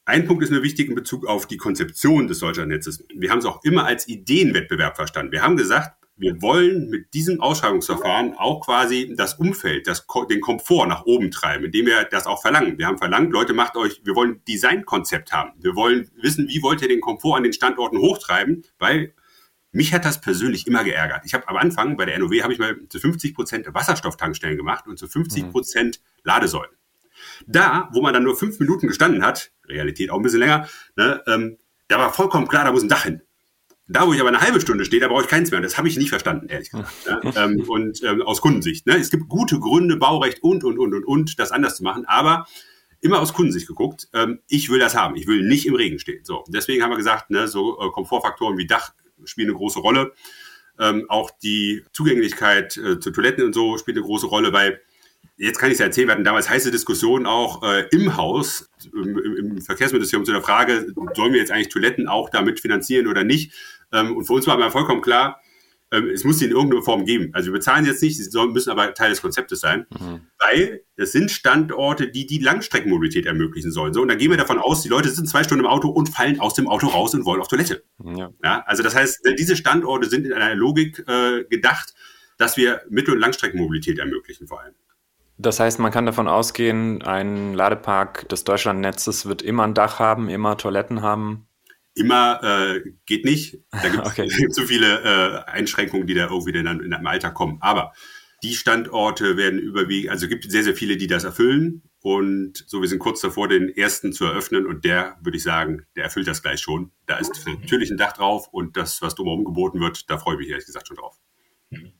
Ein 0.05 0.27
Punkt 0.27 0.43
ist 0.43 0.50
nur 0.50 0.62
wichtig 0.62 0.88
in 0.88 0.95
Bezug 0.95 1.27
auf 1.27 1.47
die 1.47 1.59
Konzeption 1.59 2.29
des 2.29 2.38
Deutschlandnetzes. 2.38 3.05
Wir 3.15 3.31
haben 3.31 3.41
es 3.41 3.45
auch 3.45 3.62
immer 3.62 3.85
als 3.85 4.09
Ideenwettbewerb 4.09 4.97
verstanden. 4.97 5.33
Wir 5.33 5.43
haben 5.43 5.57
gesagt, 5.57 5.98
wir 6.18 6.42
wollen 6.42 6.90
mit 6.90 7.14
diesem 7.14 7.40
Ausschreibungsverfahren 7.40 8.34
auch 8.34 8.64
quasi 8.64 9.14
das 9.16 9.34
Umfeld, 9.34 9.87
das, 9.87 10.06
den 10.28 10.40
Komfort 10.40 10.87
nach 10.87 11.04
oben 11.04 11.30
treiben, 11.30 11.66
indem 11.66 11.87
wir 11.87 12.04
das 12.04 12.26
auch 12.26 12.42
verlangen. 12.42 12.76
Wir 12.76 12.87
haben 12.87 12.98
verlangt, 12.98 13.32
Leute, 13.32 13.54
macht 13.54 13.76
euch, 13.76 14.00
wir 14.04 14.16
wollen 14.16 14.42
Designkonzept 14.46 15.32
haben. 15.32 15.52
Wir 15.58 15.76
wollen 15.76 16.10
wissen, 16.16 16.48
wie 16.48 16.62
wollt 16.62 16.82
ihr 16.82 16.88
den 16.88 17.00
Komfort 17.00 17.37
an 17.37 17.44
den 17.44 17.52
Standorten 17.52 17.98
hochtreiben, 17.98 18.64
weil 18.78 19.14
mich 19.70 19.94
hat 19.94 20.04
das 20.04 20.20
persönlich 20.20 20.66
immer 20.66 20.82
geärgert. 20.82 21.22
Ich 21.25 21.34
habe 21.34 21.46
am 21.48 21.56
Anfang 21.56 21.96
bei 21.96 22.04
der 22.04 22.18
NOW 22.18 22.42
habe 22.42 22.52
ich 22.52 22.58
mal 22.58 22.76
zu 22.88 22.98
50 22.98 23.34
Prozent 23.34 23.72
Wasserstofftankstellen 23.72 24.56
gemacht 24.56 24.87
und 24.88 24.98
zu 24.98 25.06
50 25.06 25.50
Prozent 25.50 26.00
Ladesäulen. 26.25 26.72
Da, 27.46 27.88
wo 27.92 28.02
man 28.02 28.12
dann 28.12 28.25
nur 28.25 28.37
fünf 28.37 28.58
Minuten 28.58 28.88
gestanden 28.88 29.25
hat, 29.25 29.52
Realität 29.66 30.10
auch 30.10 30.16
ein 30.16 30.22
bisschen 30.22 30.40
länger, 30.40 30.68
ne, 30.96 31.22
ähm, 31.26 31.58
da 31.88 31.98
war 31.98 32.12
vollkommen 32.12 32.48
klar, 32.48 32.64
da 32.64 32.72
muss 32.72 32.82
ein 32.82 32.88
Dach 32.88 33.04
hin. 33.04 33.22
Da, 33.88 34.07
wo 34.07 34.12
ich 34.12 34.21
aber 34.21 34.28
eine 34.28 34.40
halbe 34.40 34.61
Stunde 34.61 34.85
stehe, 34.85 35.00
da 35.00 35.09
brauche 35.09 35.23
ich 35.23 35.28
keins 35.28 35.50
mehr. 35.50 35.59
Und 35.59 35.64
das 35.64 35.78
habe 35.78 35.88
ich 35.88 35.97
nicht 35.97 36.11
verstanden, 36.11 36.49
ehrlich 36.49 36.71
gesagt. 36.71 36.92
Ja? 37.07 37.45
ähm, 37.45 37.64
und 37.66 38.02
ähm, 38.02 38.21
aus 38.21 38.42
Kundensicht. 38.42 38.87
Ne? 38.87 38.97
Es 38.97 39.11
gibt 39.11 39.28
gute 39.28 39.59
Gründe, 39.59 39.97
Baurecht 39.97 40.42
und, 40.42 40.62
und, 40.62 40.78
und, 40.78 40.95
und, 40.95 41.04
und, 41.04 41.38
das 41.38 41.52
anders 41.52 41.76
zu 41.76 41.83
machen. 41.83 42.04
Aber 42.07 42.47
immer 43.00 43.21
aus 43.21 43.33
Kundensicht 43.33 43.66
geguckt, 43.66 44.09
ähm, 44.12 44.40
ich 44.49 44.68
will 44.68 44.78
das 44.78 44.95
haben. 44.95 45.16
Ich 45.16 45.26
will 45.26 45.42
nicht 45.42 45.66
im 45.66 45.75
Regen 45.75 45.99
stehen. 45.99 46.25
So, 46.25 46.45
deswegen 46.49 46.83
haben 46.83 46.90
wir 46.90 46.99
gesagt, 46.99 47.30
ne, 47.30 47.49
so 47.49 47.80
äh, 47.80 47.90
Komfortfaktoren 47.90 48.59
wie 48.59 48.66
Dach 48.66 48.92
spielen 49.25 49.49
eine 49.49 49.57
große 49.57 49.78
Rolle. 49.78 50.12
Ähm, 50.78 51.07
auch 51.09 51.30
die 51.42 51.83
Zugänglichkeit 51.92 52.76
äh, 52.76 53.00
zu 53.00 53.11
Toiletten 53.11 53.45
und 53.45 53.54
so 53.54 53.78
spielt 53.78 53.97
eine 53.97 54.07
große 54.07 54.26
Rolle, 54.26 54.52
weil 54.52 54.80
jetzt 55.37 55.59
kann 55.59 55.71
ich 55.71 55.75
es 55.75 55.80
erzählen, 55.80 56.09
wir 56.09 56.12
hatten 56.14 56.25
damals 56.25 56.50
heiße 56.50 56.71
Diskussionen 56.71 57.26
auch 57.26 57.62
äh, 57.62 57.87
im 57.90 58.16
Haus, 58.16 58.71
im, 58.92 59.18
im, 59.18 59.61
Verkehrsministerium 59.61 60.25
zu 60.25 60.33
der 60.33 60.42
Frage, 60.42 60.92
sollen 61.14 61.33
wir 61.33 61.40
jetzt 61.40 61.50
eigentlich 61.50 61.68
Toiletten 61.68 62.09
auch 62.09 62.28
damit 62.30 62.61
finanzieren 62.61 63.07
oder 63.07 63.25
nicht? 63.25 63.52
Ähm, 63.92 64.16
und 64.16 64.25
für 64.25 64.35
uns 64.35 64.47
war 64.47 64.54
aber 64.54 64.71
vollkommen 64.71 65.00
klar, 65.00 65.40
ähm, 65.90 66.11
es 66.11 66.25
muss 66.25 66.38
sie 66.38 66.47
in 66.47 66.50
irgendeiner 66.50 66.83
Form 66.83 67.04
geben. 67.04 67.30
Also 67.33 67.47
wir 67.47 67.54
bezahlen 67.54 67.87
jetzt 67.87 68.02
nicht, 68.02 68.18
sie 68.18 68.47
müssen 68.49 68.71
aber 68.71 68.92
Teil 68.95 69.11
des 69.11 69.23
Konzeptes 69.23 69.61
sein, 69.61 69.87
mhm. 69.99 70.21
weil 70.38 70.83
es 70.97 71.12
sind 71.12 71.30
Standorte, 71.30 72.09
die 72.09 72.26
die 72.26 72.38
Langstreckenmobilität 72.38 73.26
ermöglichen 73.26 73.73
sollen. 73.73 73.95
So, 73.95 74.02
und 74.02 74.09
dann 74.09 74.18
gehen 74.18 74.30
wir 74.30 74.37
davon 74.37 74.59
aus, 74.59 74.83
die 74.83 74.88
Leute 74.88 75.09
sitzen 75.09 75.26
zwei 75.26 75.45
Stunden 75.45 75.64
im 75.64 75.71
Auto 75.71 75.88
und 75.88 76.09
fallen 76.11 76.40
aus 76.40 76.54
dem 76.54 76.68
Auto 76.68 76.88
raus 76.88 77.14
und 77.14 77.25
wollen 77.25 77.40
auf 77.40 77.49
Toilette. 77.49 77.85
Ja. 78.04 78.30
ja 78.42 78.62
also 78.66 78.83
das 78.83 78.95
heißt, 78.95 79.21
diese 79.38 79.57
Standorte 79.57 80.09
sind 80.09 80.26
in 80.26 80.33
einer 80.33 80.54
Logik 80.54 81.04
äh, 81.09 81.45
gedacht, 81.45 81.95
dass 82.37 82.57
wir 82.57 82.83
Mittel- 82.90 83.14
und 83.14 83.21
Langstreckenmobilität 83.21 83.99
ermöglichen 83.99 84.47
vor 84.47 84.61
allem. 84.61 84.75
Das 85.40 85.61
heißt, 85.61 85.78
man 85.78 85.92
kann 85.92 86.04
davon 86.04 86.26
ausgehen, 86.26 87.00
ein 87.02 87.54
Ladepark 87.54 88.28
des 88.28 88.42
Deutschlandnetzes 88.42 89.26
wird 89.26 89.40
immer 89.40 89.62
ein 89.62 89.75
Dach 89.75 90.00
haben, 90.00 90.28
immer 90.28 90.57
Toiletten 90.57 91.00
haben, 91.00 91.47
immer 91.99 92.40
äh, 92.43 92.83
geht 93.07 93.25
nicht. 93.25 93.59
Da 93.71 93.88
gibt 93.88 94.07
es 94.07 94.12
okay. 94.12 94.49
zu 94.50 94.67
viele 94.67 95.02
äh, 95.02 95.50
Einschränkungen, 95.50 96.07
die 96.07 96.14
da 96.14 96.28
irgendwie 96.28 96.52
dann 96.52 96.81
in 96.81 96.93
einem 96.93 97.07
Alter 97.07 97.31
kommen. 97.31 97.59
Aber 97.61 97.93
die 98.43 98.55
Standorte 98.55 99.37
werden 99.37 99.59
überwiegend, 99.59 100.11
also 100.11 100.28
gibt 100.28 100.50
sehr, 100.50 100.62
sehr 100.62 100.75
viele, 100.75 100.97
die 100.97 101.09
das 101.09 101.25
erfüllen. 101.25 101.83
Und 102.00 102.64
so, 102.69 102.81
wir 102.81 102.88
sind 102.88 103.00
kurz 103.00 103.21
davor, 103.21 103.49
den 103.49 103.69
ersten 103.69 104.12
zu 104.12 104.25
eröffnen. 104.25 104.67
Und 104.67 104.85
der, 104.85 105.19
würde 105.21 105.37
ich 105.37 105.43
sagen, 105.43 105.87
der 105.97 106.05
erfüllt 106.05 106.28
das 106.28 106.43
gleich 106.43 106.61
schon. 106.61 106.93
Da 107.07 107.17
ist 107.17 107.33
natürlich 107.47 107.90
ein 107.90 107.97
Dach 107.97 108.12
drauf 108.12 108.49
und 108.52 108.76
das, 108.76 109.02
was 109.02 109.17
drumherum 109.17 109.45
geboten 109.45 109.81
wird, 109.81 110.09
da 110.09 110.19
freue 110.19 110.35
ich 110.35 110.40
mich 110.40 110.49
ehrlich 110.50 110.67
gesagt 110.67 110.87
schon 110.87 110.97
drauf. 110.97 111.17
Mhm. 111.71 111.98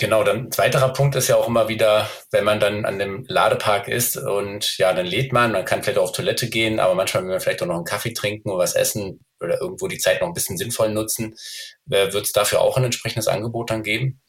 Genau, 0.00 0.24
dann 0.24 0.50
zweiterer 0.50 0.94
Punkt 0.94 1.14
ist 1.14 1.28
ja 1.28 1.36
auch 1.36 1.46
immer 1.46 1.68
wieder, 1.68 2.08
wenn 2.30 2.42
man 2.42 2.58
dann 2.58 2.86
an 2.86 2.98
dem 2.98 3.26
Ladepark 3.28 3.86
ist 3.86 4.16
und 4.16 4.78
ja, 4.78 4.94
dann 4.94 5.04
lädt 5.04 5.30
man, 5.30 5.52
man 5.52 5.66
kann 5.66 5.82
vielleicht 5.82 5.98
auch 5.98 6.04
auf 6.04 6.12
Toilette 6.12 6.48
gehen, 6.48 6.80
aber 6.80 6.94
manchmal 6.94 7.24
will 7.24 7.32
man 7.32 7.40
vielleicht 7.40 7.62
auch 7.62 7.66
noch 7.66 7.74
einen 7.74 7.84
Kaffee 7.84 8.14
trinken 8.14 8.48
oder 8.48 8.62
was 8.62 8.74
essen 8.74 9.20
oder 9.40 9.60
irgendwo 9.60 9.88
die 9.88 9.98
Zeit 9.98 10.22
noch 10.22 10.28
ein 10.28 10.32
bisschen 10.32 10.56
sinnvoll 10.56 10.90
nutzen. 10.94 11.34
Äh, 11.90 12.14
Wird 12.14 12.24
es 12.24 12.32
dafür 12.32 12.62
auch 12.62 12.78
ein 12.78 12.84
entsprechendes 12.84 13.28
Angebot 13.28 13.68
dann 13.68 13.82
geben? 13.82 14.22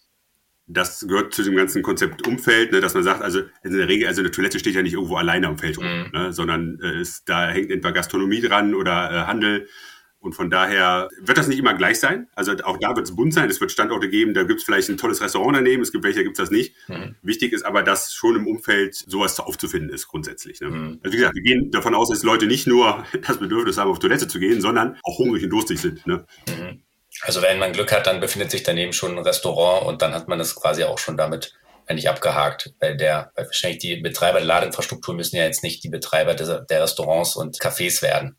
Das 0.68 1.00
gehört 1.08 1.34
zu 1.34 1.42
dem 1.42 1.56
ganzen 1.56 1.84
Konzept 1.84 2.28
Umfeld, 2.28 2.74
ne, 2.74 2.82
dass 2.82 2.94
man 2.94 3.04
sagt, 3.04 3.22
also 3.22 3.40
in 3.64 3.72
der 3.72 3.88
Regel, 3.88 4.10
also 4.10 4.20
eine 4.20 4.32
Toilette 4.32 4.60
steht 4.60 4.76
ja 4.76 4.82
nicht 4.82 4.94
irgendwo 4.94 5.16
alleine 5.16 5.48
am 5.48 5.58
Feld 5.58 5.78
rum, 5.78 5.86
mm. 5.86 6.12
ne, 6.12 6.34
sondern 6.34 6.80
äh, 6.84 7.00
ist, 7.00 7.24
da 7.28 7.50
hängt 7.50 7.72
etwa 7.72 7.92
Gastronomie 7.92 8.42
dran 8.42 8.76
oder 8.76 9.10
äh, 9.10 9.26
Handel 9.26 9.70
und 10.22 10.34
von 10.34 10.52
daher 10.52 11.10
wird 11.20 11.38
das 11.38 11.48
nicht 11.48 11.58
immer 11.58 11.74
gleich 11.74 12.00
sein. 12.00 12.28
Also 12.36 12.54
auch 12.64 12.78
da 12.80 12.96
wird 12.96 13.08
es 13.08 13.16
bunt 13.16 13.34
sein. 13.34 13.50
Es 13.50 13.60
wird 13.60 13.72
Standorte 13.72 14.08
geben, 14.08 14.34
da 14.36 14.44
gibt 14.44 14.60
es 14.60 14.64
vielleicht 14.64 14.90
ein 14.90 14.98
tolles 14.98 15.20
Restaurant 15.20 15.58
daneben, 15.58 15.82
es 15.82 15.92
gibt 15.92 16.04
welche, 16.04 16.20
da 16.20 16.24
gibt 16.24 16.38
es 16.38 16.44
das 16.44 16.52
nicht. 16.52 16.76
Mhm. 16.88 17.16
Wichtig 17.24 17.54
ist 17.54 17.66
aber, 17.66 17.82
dass 17.82 18.14
schon 18.14 18.36
im 18.36 18.48
Umfeld 18.48 18.94
sowas 18.96 19.40
aufzufinden 19.40 19.90
ist 19.90 20.08
grundsätzlich. 20.08 20.62
Ne? 20.62 20.70
Mhm. 20.70 21.00
Also 21.04 21.14
wie 21.14 21.18
gesagt, 21.18 21.36
wir 21.36 21.42
gehen 21.42 21.72
davon 21.72 21.96
aus, 21.96 22.10
dass 22.10 22.22
Leute 22.22 22.46
nicht 22.46 22.68
nur 22.68 23.04
das 23.28 23.38
Bedürfnis 23.40 23.78
haben, 23.78 23.90
auf 23.90 24.00
Toilette 24.00 24.28
zu 24.28 24.40
gehen, 24.40 24.62
sondern 24.62 25.00
auch 25.04 25.18
hungrig 25.18 25.44
und 25.44 25.50
durstig 25.50 25.82
sind. 25.82 26.06
Ne? 26.06 26.26
Mhm. 26.48 26.84
Also 27.22 27.42
wenn 27.42 27.60
man 27.60 27.74
Glück 27.74 27.92
hat, 27.92 28.06
dann 28.06 28.20
befindet 28.20 28.52
sich 28.52 28.64
daneben 28.64 28.94
schon 28.94 29.18
ein 29.18 29.24
Restaurant 29.24 29.88
und 29.88 30.02
dann 30.02 30.14
hat 30.14 30.28
man 30.28 30.38
das 30.40 30.56
quasi 30.56 30.84
auch 30.84 31.00
schon 31.00 31.18
damit 31.18 31.54
eigentlich 31.88 32.10
abgehakt, 32.10 32.74
weil 32.80 32.96
der, 32.96 33.32
weil 33.36 33.46
wahrscheinlich 33.46 33.80
die 33.80 33.98
Betreiber 33.98 34.38
der 34.38 34.48
Ladeinfrastruktur 34.48 35.16
müssen 35.16 35.36
ja 35.36 35.44
jetzt 35.44 35.64
nicht 35.64 35.84
die 35.84 35.90
Betreiber 35.90 36.36
der, 36.36 36.62
der 36.62 36.84
Restaurants 36.84 37.36
und 37.36 37.60
Cafés 37.60 38.02
werden. 38.02 38.38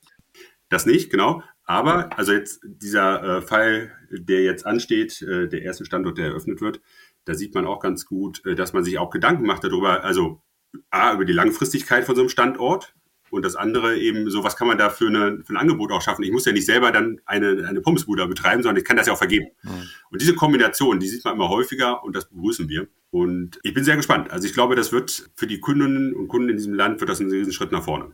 Das 0.70 0.86
nicht, 0.86 1.10
genau. 1.10 1.42
Aber, 1.64 2.18
also 2.18 2.32
jetzt 2.32 2.60
dieser 2.64 3.38
äh, 3.38 3.42
Fall, 3.42 3.92
der 4.10 4.42
jetzt 4.42 4.66
ansteht, 4.66 5.22
äh, 5.22 5.48
der 5.48 5.62
erste 5.62 5.84
Standort, 5.84 6.18
der 6.18 6.26
eröffnet 6.26 6.60
wird, 6.60 6.80
da 7.24 7.34
sieht 7.34 7.54
man 7.54 7.66
auch 7.66 7.80
ganz 7.80 8.04
gut, 8.04 8.44
äh, 8.44 8.54
dass 8.54 8.72
man 8.72 8.84
sich 8.84 8.98
auch 8.98 9.10
Gedanken 9.10 9.46
macht 9.46 9.64
darüber, 9.64 10.04
also 10.04 10.42
A, 10.90 11.14
über 11.14 11.24
die 11.24 11.32
Langfristigkeit 11.32 12.04
von 12.04 12.16
so 12.16 12.22
einem 12.22 12.30
Standort 12.30 12.94
und 13.30 13.44
das 13.44 13.56
andere 13.56 13.96
eben 13.96 14.28
so, 14.30 14.44
was 14.44 14.56
kann 14.56 14.68
man 14.68 14.76
da 14.76 14.90
für, 14.90 15.06
eine, 15.06 15.42
für 15.44 15.54
ein 15.54 15.56
Angebot 15.56 15.90
auch 15.92 16.02
schaffen. 16.02 16.22
Ich 16.22 16.32
muss 16.32 16.44
ja 16.44 16.52
nicht 16.52 16.66
selber 16.66 16.92
dann 16.92 17.20
eine, 17.24 17.66
eine 17.66 17.80
Pommesbude 17.80 18.26
betreiben, 18.26 18.62
sondern 18.62 18.78
ich 18.78 18.84
kann 18.84 18.96
das 18.96 19.06
ja 19.06 19.14
auch 19.14 19.18
vergeben. 19.18 19.46
Mhm. 19.62 19.88
Und 20.10 20.20
diese 20.20 20.34
Kombination, 20.34 21.00
die 21.00 21.08
sieht 21.08 21.24
man 21.24 21.34
immer 21.34 21.48
häufiger 21.48 22.04
und 22.04 22.14
das 22.14 22.28
begrüßen 22.28 22.68
wir. 22.68 22.88
Und 23.10 23.58
ich 23.62 23.72
bin 23.72 23.84
sehr 23.84 23.96
gespannt. 23.96 24.30
Also 24.30 24.46
ich 24.46 24.52
glaube, 24.52 24.76
das 24.76 24.92
wird 24.92 25.30
für 25.34 25.46
die 25.46 25.60
Kundinnen 25.60 26.14
und 26.14 26.28
Kunden 26.28 26.50
in 26.50 26.56
diesem 26.56 26.74
Land 26.74 27.00
wird 27.00 27.08
das 27.08 27.20
ein 27.20 27.30
riesen 27.30 27.52
Schritt 27.52 27.72
nach 27.72 27.84
vorne. 27.84 28.12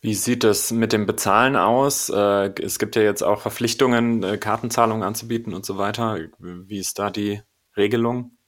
Wie 0.00 0.14
sieht 0.14 0.44
es 0.44 0.70
mit 0.70 0.92
dem 0.92 1.06
Bezahlen 1.06 1.56
aus? 1.56 2.08
Äh, 2.08 2.52
es 2.62 2.78
gibt 2.78 2.94
ja 2.94 3.02
jetzt 3.02 3.22
auch 3.22 3.40
Verpflichtungen, 3.40 4.22
äh, 4.22 4.38
Kartenzahlungen 4.38 5.02
anzubieten 5.02 5.54
und 5.54 5.66
so 5.66 5.76
weiter. 5.76 6.18
Wie 6.38 6.78
ist 6.78 6.98
da 6.98 7.10
die 7.10 7.40
Regelung? 7.76 8.38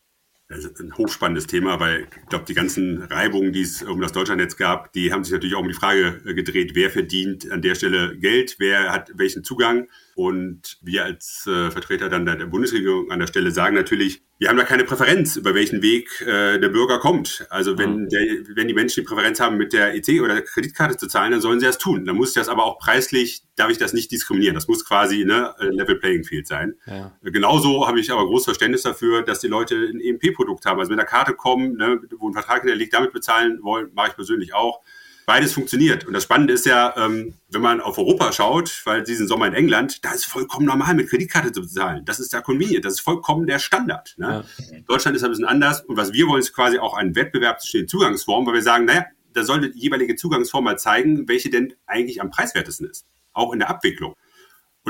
Das 0.50 0.64
ist 0.64 0.80
ein 0.80 0.96
hochspannendes 0.96 1.46
Thema, 1.46 1.78
weil 1.78 2.08
ich 2.22 2.28
glaube, 2.28 2.44
die 2.44 2.54
ganzen 2.54 3.02
Reibungen, 3.04 3.52
die 3.52 3.62
es 3.62 3.82
um 3.82 4.00
das 4.00 4.10
Deutschlandnetz 4.10 4.56
gab, 4.56 4.92
die 4.92 5.12
haben 5.12 5.22
sich 5.22 5.32
natürlich 5.32 5.54
auch 5.54 5.60
um 5.60 5.68
die 5.68 5.74
Frage 5.74 6.20
äh, 6.24 6.34
gedreht, 6.34 6.72
wer 6.74 6.90
verdient 6.90 7.50
an 7.50 7.62
der 7.62 7.76
Stelle 7.76 8.18
Geld, 8.18 8.56
wer 8.58 8.92
hat 8.92 9.12
welchen 9.14 9.44
Zugang. 9.44 9.88
Und 10.20 10.76
wir 10.82 11.04
als 11.04 11.46
äh, 11.46 11.70
Vertreter 11.70 12.10
dann 12.10 12.26
der 12.26 12.34
Bundesregierung 12.44 13.10
an 13.10 13.20
der 13.20 13.26
Stelle 13.26 13.52
sagen 13.52 13.74
natürlich, 13.74 14.20
wir 14.36 14.50
haben 14.50 14.58
da 14.58 14.64
keine 14.64 14.84
Präferenz, 14.84 15.36
über 15.36 15.54
welchen 15.54 15.80
Weg 15.80 16.20
äh, 16.20 16.58
der 16.58 16.68
Bürger 16.68 16.98
kommt. 16.98 17.46
Also 17.48 17.78
wenn, 17.78 18.02
mhm. 18.02 18.08
der, 18.10 18.20
wenn 18.54 18.68
die 18.68 18.74
Menschen 18.74 19.00
die 19.00 19.06
Präferenz 19.06 19.40
haben, 19.40 19.56
mit 19.56 19.72
der 19.72 19.94
EC 19.94 20.20
oder 20.20 20.34
der 20.34 20.42
Kreditkarte 20.42 20.98
zu 20.98 21.08
zahlen, 21.08 21.32
dann 21.32 21.40
sollen 21.40 21.58
sie 21.58 21.64
das 21.64 21.78
tun. 21.78 22.04
Dann 22.04 22.16
muss 22.16 22.34
das 22.34 22.50
aber 22.50 22.66
auch 22.66 22.78
preislich, 22.78 23.44
darf 23.56 23.70
ich 23.70 23.78
das 23.78 23.94
nicht 23.94 24.12
diskriminieren. 24.12 24.54
Das 24.54 24.68
muss 24.68 24.84
quasi 24.84 25.24
ne, 25.24 25.54
Level 25.58 25.96
Playing 25.96 26.24
Field 26.24 26.46
sein. 26.46 26.74
Ja. 26.84 27.16
Genauso 27.22 27.88
habe 27.88 27.98
ich 27.98 28.12
aber 28.12 28.26
großes 28.26 28.44
Verständnis 28.44 28.82
dafür, 28.82 29.22
dass 29.22 29.40
die 29.40 29.48
Leute 29.48 29.74
ein 29.74 30.02
EMP-Produkt 30.02 30.66
haben. 30.66 30.78
Also 30.80 30.90
mit 30.90 30.98
der 30.98 31.06
Karte 31.06 31.32
kommen, 31.32 31.78
ne, 31.78 31.98
wo 32.18 32.28
ein 32.28 32.34
Vertrag 32.34 32.60
hinterliegt, 32.60 32.92
damit 32.92 33.14
bezahlen 33.14 33.60
wollen, 33.62 33.88
mache 33.94 34.08
ich 34.08 34.16
persönlich 34.16 34.52
auch 34.52 34.82
beides 35.30 35.52
funktioniert. 35.52 36.04
Und 36.04 36.12
das 36.12 36.24
Spannende 36.24 36.52
ist 36.52 36.66
ja, 36.66 36.92
ähm, 36.96 37.34
wenn 37.50 37.62
man 37.62 37.80
auf 37.80 37.98
Europa 37.98 38.32
schaut, 38.32 38.82
weil 38.84 39.04
diesen 39.04 39.28
Sommer 39.28 39.46
in 39.46 39.54
England, 39.54 40.04
da 40.04 40.10
ist 40.10 40.24
vollkommen 40.24 40.66
normal, 40.66 40.94
mit 40.94 41.08
Kreditkarte 41.08 41.52
zu 41.52 41.60
bezahlen. 41.60 42.04
Das 42.04 42.18
ist 42.18 42.34
da 42.34 42.40
convenient, 42.40 42.84
das 42.84 42.94
ist 42.94 43.00
vollkommen 43.00 43.46
der 43.46 43.60
Standard. 43.60 44.16
Ne? 44.18 44.44
Ja. 44.58 44.78
Deutschland 44.88 45.16
ist 45.16 45.22
ein 45.22 45.30
bisschen 45.30 45.44
anders. 45.44 45.82
Und 45.82 45.96
was 45.96 46.12
wir 46.12 46.26
wollen, 46.26 46.40
ist 46.40 46.52
quasi 46.52 46.80
auch 46.80 46.94
ein 46.94 47.14
Wettbewerb 47.14 47.60
zwischen 47.60 47.82
den 47.82 47.88
Zugangsformen, 47.88 48.44
weil 48.48 48.54
wir 48.54 48.62
sagen, 48.62 48.86
naja, 48.86 49.04
da 49.32 49.44
sollte 49.44 49.70
die 49.70 49.78
jeweilige 49.78 50.16
Zugangsform 50.16 50.64
mal 50.64 50.80
zeigen, 50.80 51.28
welche 51.28 51.48
denn 51.48 51.74
eigentlich 51.86 52.20
am 52.20 52.30
preiswertesten 52.30 52.90
ist. 52.90 53.06
Auch 53.32 53.52
in 53.52 53.60
der 53.60 53.70
Abwicklung. 53.70 54.16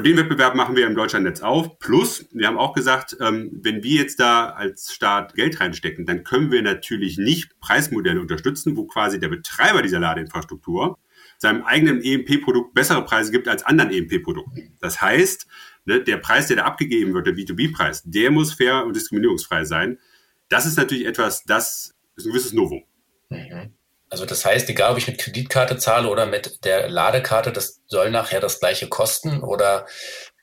Und 0.00 0.06
den 0.06 0.16
Wettbewerb 0.16 0.54
machen 0.54 0.76
wir 0.76 0.86
im 0.86 0.94
Deutschlandnetz 0.94 1.42
auf. 1.42 1.78
Plus, 1.78 2.26
wir 2.32 2.46
haben 2.46 2.56
auch 2.56 2.72
gesagt, 2.72 3.18
ähm, 3.20 3.50
wenn 3.62 3.82
wir 3.82 4.00
jetzt 4.00 4.18
da 4.18 4.46
als 4.46 4.94
Staat 4.94 5.34
Geld 5.34 5.60
reinstecken, 5.60 6.06
dann 6.06 6.24
können 6.24 6.50
wir 6.50 6.62
natürlich 6.62 7.18
nicht 7.18 7.60
Preismodelle 7.60 8.18
unterstützen, 8.18 8.78
wo 8.78 8.86
quasi 8.86 9.20
der 9.20 9.28
Betreiber 9.28 9.82
dieser 9.82 10.00
Ladeinfrastruktur 10.00 10.98
seinem 11.36 11.64
eigenen 11.64 12.00
EMP-Produkt 12.00 12.72
bessere 12.72 13.04
Preise 13.04 13.30
gibt 13.30 13.46
als 13.46 13.62
anderen 13.62 13.90
EMP-Produkten. 13.90 14.74
Das 14.80 15.02
heißt, 15.02 15.46
ne, 15.84 16.02
der 16.02 16.16
Preis, 16.16 16.46
der 16.46 16.56
da 16.56 16.64
abgegeben 16.64 17.12
wird, 17.12 17.26
der 17.26 17.34
B2B-Preis, 17.34 18.02
der 18.06 18.30
muss 18.30 18.54
fair 18.54 18.86
und 18.86 18.96
diskriminierungsfrei 18.96 19.66
sein. 19.66 19.98
Das 20.48 20.64
ist 20.64 20.78
natürlich 20.78 21.04
etwas, 21.04 21.44
das 21.44 21.94
ist 22.16 22.24
ein 22.24 22.30
gewisses 22.30 22.54
Novum. 22.54 22.84
Mhm. 23.28 23.74
Also 24.10 24.26
das 24.26 24.44
heißt, 24.44 24.68
egal 24.68 24.92
ob 24.92 24.98
ich 24.98 25.06
mit 25.06 25.18
Kreditkarte 25.18 25.78
zahle 25.78 26.08
oder 26.08 26.26
mit 26.26 26.64
der 26.64 26.90
Ladekarte, 26.90 27.52
das 27.52 27.80
soll 27.86 28.10
nachher 28.10 28.40
das 28.40 28.58
gleiche 28.58 28.88
kosten 28.88 29.42
oder 29.42 29.86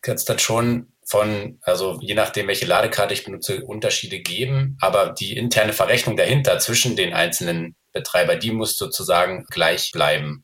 kann 0.01 0.15
es 0.15 0.25
dann 0.25 0.39
schon 0.39 0.93
von, 1.05 1.59
also 1.61 1.99
je 2.01 2.15
nachdem, 2.15 2.47
welche 2.47 2.65
Ladekarte 2.65 3.13
ich 3.13 3.25
benutze, 3.25 3.63
Unterschiede 3.65 4.19
geben, 4.19 4.77
aber 4.81 5.13
die 5.17 5.37
interne 5.37 5.73
Verrechnung 5.73 6.17
dahinter 6.17 6.59
zwischen 6.59 6.95
den 6.95 7.13
einzelnen 7.13 7.75
Betreiber, 7.93 8.35
die 8.35 8.51
muss 8.51 8.77
sozusagen 8.77 9.45
gleich 9.49 9.91
bleiben. 9.91 10.43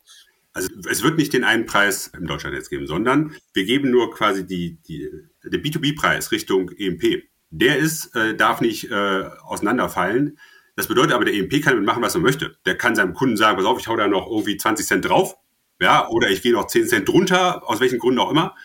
Also 0.53 0.69
es 0.89 1.01
wird 1.01 1.17
nicht 1.17 1.33
den 1.33 1.43
einen 1.43 1.65
Preis 1.65 2.11
im 2.15 2.27
Deutschlandnetz 2.27 2.69
geben, 2.69 2.87
sondern 2.87 3.35
wir 3.53 3.65
geben 3.65 3.89
nur 3.89 4.13
quasi 4.13 4.45
die, 4.45 4.77
die, 4.87 5.09
den 5.43 5.61
B2B-Preis 5.61 6.31
Richtung 6.31 6.69
EMP. 6.77 7.23
Der 7.49 7.77
ist, 7.77 8.15
äh, 8.15 8.35
darf 8.35 8.61
nicht 8.61 8.89
äh, 8.89 9.23
auseinanderfallen. 9.41 10.37
Das 10.75 10.87
bedeutet 10.87 11.13
aber, 11.13 11.25
der 11.25 11.35
EMP 11.35 11.61
kann 11.61 11.73
damit 11.73 11.85
machen, 11.85 12.01
was 12.01 12.15
er 12.15 12.21
möchte. 12.21 12.57
Der 12.65 12.77
kann 12.77 12.95
seinem 12.95 13.13
Kunden 13.13 13.37
sagen, 13.37 13.57
pass 13.57 13.65
auf, 13.65 13.79
ich 13.79 13.87
hau 13.87 13.95
da 13.95 14.07
noch 14.07 14.27
irgendwie 14.27 14.57
20 14.57 14.85
Cent 14.85 15.05
drauf, 15.05 15.35
ja, 15.79 16.07
oder 16.09 16.29
ich 16.29 16.41
gehe 16.41 16.53
noch 16.53 16.67
10 16.67 16.87
Cent 16.87 17.07
drunter, 17.07 17.67
aus 17.69 17.79
welchen 17.79 17.99
Gründen 17.99 18.19
auch 18.19 18.31
immer. 18.31 18.55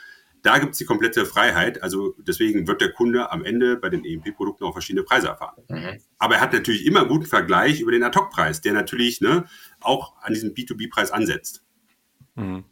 Da 0.43 0.59
gibt 0.59 0.73
es 0.73 0.79
die 0.79 0.85
komplette 0.85 1.27
Freiheit. 1.27 1.83
Also 1.83 2.15
deswegen 2.19 2.67
wird 2.69 2.81
der 2.81 2.93
Kunde 2.93 3.33
am 3.33 3.45
Ende 3.45 3.77
bei 3.77 3.89
den 3.89 4.05
EMP-Produkten 4.05 4.65
auch 4.65 4.73
verschiedene 4.73 5.03
Preise 5.03 5.29
erfahren. 5.29 5.63
Mhm. 5.69 6.01
Aber 6.19 6.37
er 6.37 6.41
hat 6.41 6.53
natürlich 6.53 6.87
immer 6.87 7.01
einen 7.01 7.09
guten 7.09 7.27
Vergleich 7.27 7.81
über 7.81 7.91
den 7.91 8.05
Ad-Hoc-Preis, 8.05 8.61
der 8.61 8.73
natürlich 8.73 9.21
ne, 9.21 9.47
auch 9.81 10.15
an 10.23 10.33
diesem 10.33 10.55
B2B-Preis 10.55 11.11
ansetzt. 11.11 11.65
Mhm. 12.37 12.65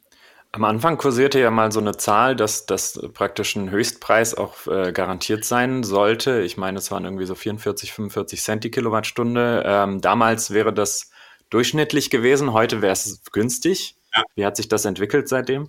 Am 0.56 0.64
Anfang 0.64 0.96
kursierte 0.96 1.38
ja 1.38 1.50
mal 1.50 1.70
so 1.70 1.80
eine 1.80 1.98
Zahl, 1.98 2.34
dass 2.34 2.64
das 2.64 2.98
praktisch 3.12 3.56
ein 3.56 3.70
Höchstpreis 3.70 4.34
auch 4.34 4.66
äh, 4.66 4.90
garantiert 4.90 5.44
sein 5.44 5.82
sollte. 5.82 6.40
Ich 6.40 6.56
meine, 6.56 6.78
es 6.78 6.90
waren 6.90 7.04
irgendwie 7.04 7.26
so 7.26 7.34
44, 7.34 7.92
45 7.92 8.40
Cent 8.40 8.64
die 8.64 8.70
Kilowattstunde. 8.70 9.64
Ähm, 9.66 10.00
damals 10.00 10.52
wäre 10.52 10.72
das 10.72 11.10
durchschnittlich 11.50 12.08
gewesen, 12.08 12.54
heute 12.54 12.80
wäre 12.80 12.94
es 12.94 13.22
günstig. 13.32 13.96
Ja. 14.14 14.22
Wie 14.34 14.46
hat 14.46 14.56
sich 14.56 14.66
das 14.66 14.86
entwickelt 14.86 15.28
seitdem? 15.28 15.68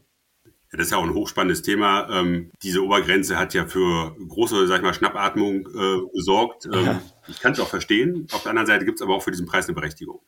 Ja, 0.71 0.77
das 0.77 0.87
ist 0.87 0.91
ja 0.91 0.99
auch 0.99 1.03
ein 1.03 1.13
hochspannendes 1.13 1.63
Thema. 1.63 2.07
Ähm, 2.09 2.51
diese 2.63 2.81
Obergrenze 2.81 3.37
hat 3.37 3.53
ja 3.53 3.65
für 3.65 4.15
große, 4.25 4.67
sag 4.67 4.77
ich 4.77 4.83
mal, 4.83 4.93
Schnappatmung 4.93 5.67
äh, 5.67 6.09
gesorgt. 6.13 6.65
Ähm, 6.71 6.85
ja. 6.85 7.01
Ich 7.27 7.41
kann 7.41 7.51
es 7.51 7.59
auch 7.59 7.67
verstehen. 7.67 8.25
Auf 8.31 8.43
der 8.43 8.51
anderen 8.51 8.67
Seite 8.67 8.85
gibt 8.85 8.99
es 8.99 9.01
aber 9.01 9.15
auch 9.15 9.21
für 9.21 9.31
diesen 9.31 9.47
Preis 9.47 9.65
eine 9.67 9.75
Berechtigung. 9.75 10.21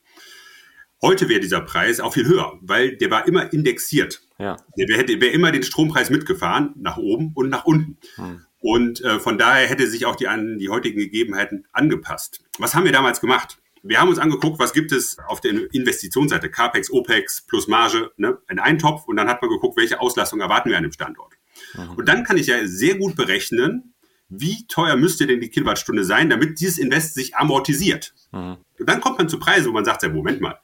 Heute 1.02 1.30
wäre 1.30 1.40
dieser 1.40 1.62
Preis 1.62 2.00
auch 2.00 2.14
viel 2.14 2.26
höher, 2.26 2.58
weil 2.62 2.98
der 2.98 3.10
war 3.10 3.28
immer 3.28 3.54
indexiert. 3.54 4.22
Ja. 4.38 4.58
Der 4.76 4.98
hätte 4.98 5.20
wäre 5.22 5.32
immer 5.32 5.52
den 5.52 5.64
Strompreis 5.64 6.10
mitgefahren, 6.10 6.74
nach 6.76 6.98
oben 6.98 7.32
und 7.36 7.50
nach 7.50 7.66
unten. 7.66 7.98
Hm. 8.16 8.46
Und 8.62 9.02
äh, 9.02 9.20
von 9.20 9.38
daher 9.38 9.68
hätte 9.68 9.88
sich 9.88 10.06
auch 10.06 10.18
die 10.18 10.28
an 10.28 10.60
die 10.60 10.70
heutigen 10.70 11.00
Gegebenheiten 11.00 11.66
angepasst. 11.72 12.42
Was 12.58 12.76
haben 12.76 12.84
wir 12.84 12.92
damals 12.92 13.22
gemacht? 13.22 13.58
Wir 13.82 14.02
haben 14.02 14.10
uns 14.10 14.20
angeguckt, 14.20 14.60
was 14.60 14.74
gibt 14.74 14.92
es 14.92 15.18
auf 15.20 15.40
der 15.40 15.54
Investitionsseite, 15.74 16.52
CAPEX, 16.52 16.92
OPEX 16.92 17.46
plus 17.48 17.70
Marge, 17.70 18.12
ne, 18.18 18.38
in 18.50 18.60
einen 18.60 18.78
Topf 18.78 19.06
und 19.08 19.16
dann 19.16 19.30
hat 19.30 19.42
man 19.42 19.50
geguckt, 19.50 19.78
welche 19.78 20.02
Auslastung 20.02 20.42
erwarten 20.42 20.70
wir 20.70 20.78
an 20.78 20.84
dem 20.84 20.92
Standort. 20.92 21.34
Mhm. 21.76 21.92
Und 21.92 22.10
dann 22.10 22.26
kann 22.26 22.38
ich 22.38 22.48
ja 22.48 22.68
sehr 22.68 22.96
gut 22.96 23.16
berechnen, 23.16 23.94
wie 24.28 24.68
teuer 24.68 24.98
müsste 24.98 25.26
denn 25.28 25.40
die 25.40 25.50
Kilowattstunde 25.50 26.04
sein, 26.04 26.30
damit 26.30 26.60
dieses 26.60 26.78
Invest 26.78 27.16
sich 27.16 27.38
amortisiert. 27.38 28.14
Mhm. 28.34 28.58
Und 28.78 28.90
dann 28.90 29.00
kommt 29.00 29.18
man 29.18 29.30
zu 29.30 29.40
Preisen, 29.40 29.70
wo 29.70 29.74
man 29.74 29.86
sagt, 29.86 30.04
ja, 30.04 30.10
Moment 30.10 30.42
mal, 30.42 30.60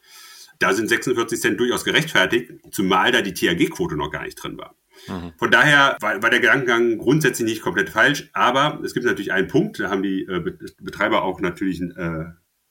da 0.59 0.73
sind 0.73 0.87
46 0.89 1.39
Cent 1.39 1.59
durchaus 1.59 1.83
gerechtfertigt, 1.83 2.51
zumal 2.71 3.11
da 3.11 3.21
die 3.21 3.33
THG-Quote 3.33 3.95
noch 3.95 4.11
gar 4.11 4.23
nicht 4.23 4.35
drin 4.35 4.57
war. 4.57 4.75
Mhm. 5.07 5.33
Von 5.37 5.51
daher 5.51 5.97
war, 5.99 6.21
war, 6.21 6.29
der 6.29 6.39
Gedankengang 6.39 6.97
grundsätzlich 6.97 7.47
nicht 7.47 7.61
komplett 7.61 7.89
falsch, 7.89 8.29
aber 8.33 8.79
es 8.83 8.93
gibt 8.93 9.05
natürlich 9.05 9.31
einen 9.31 9.47
Punkt, 9.47 9.79
da 9.79 9.89
haben 9.89 10.03
die 10.03 10.23
äh, 10.23 10.39
Betreiber 10.79 11.23
auch 11.23 11.41
natürlich 11.41 11.79
ein, 11.79 11.91
äh, 11.95 12.25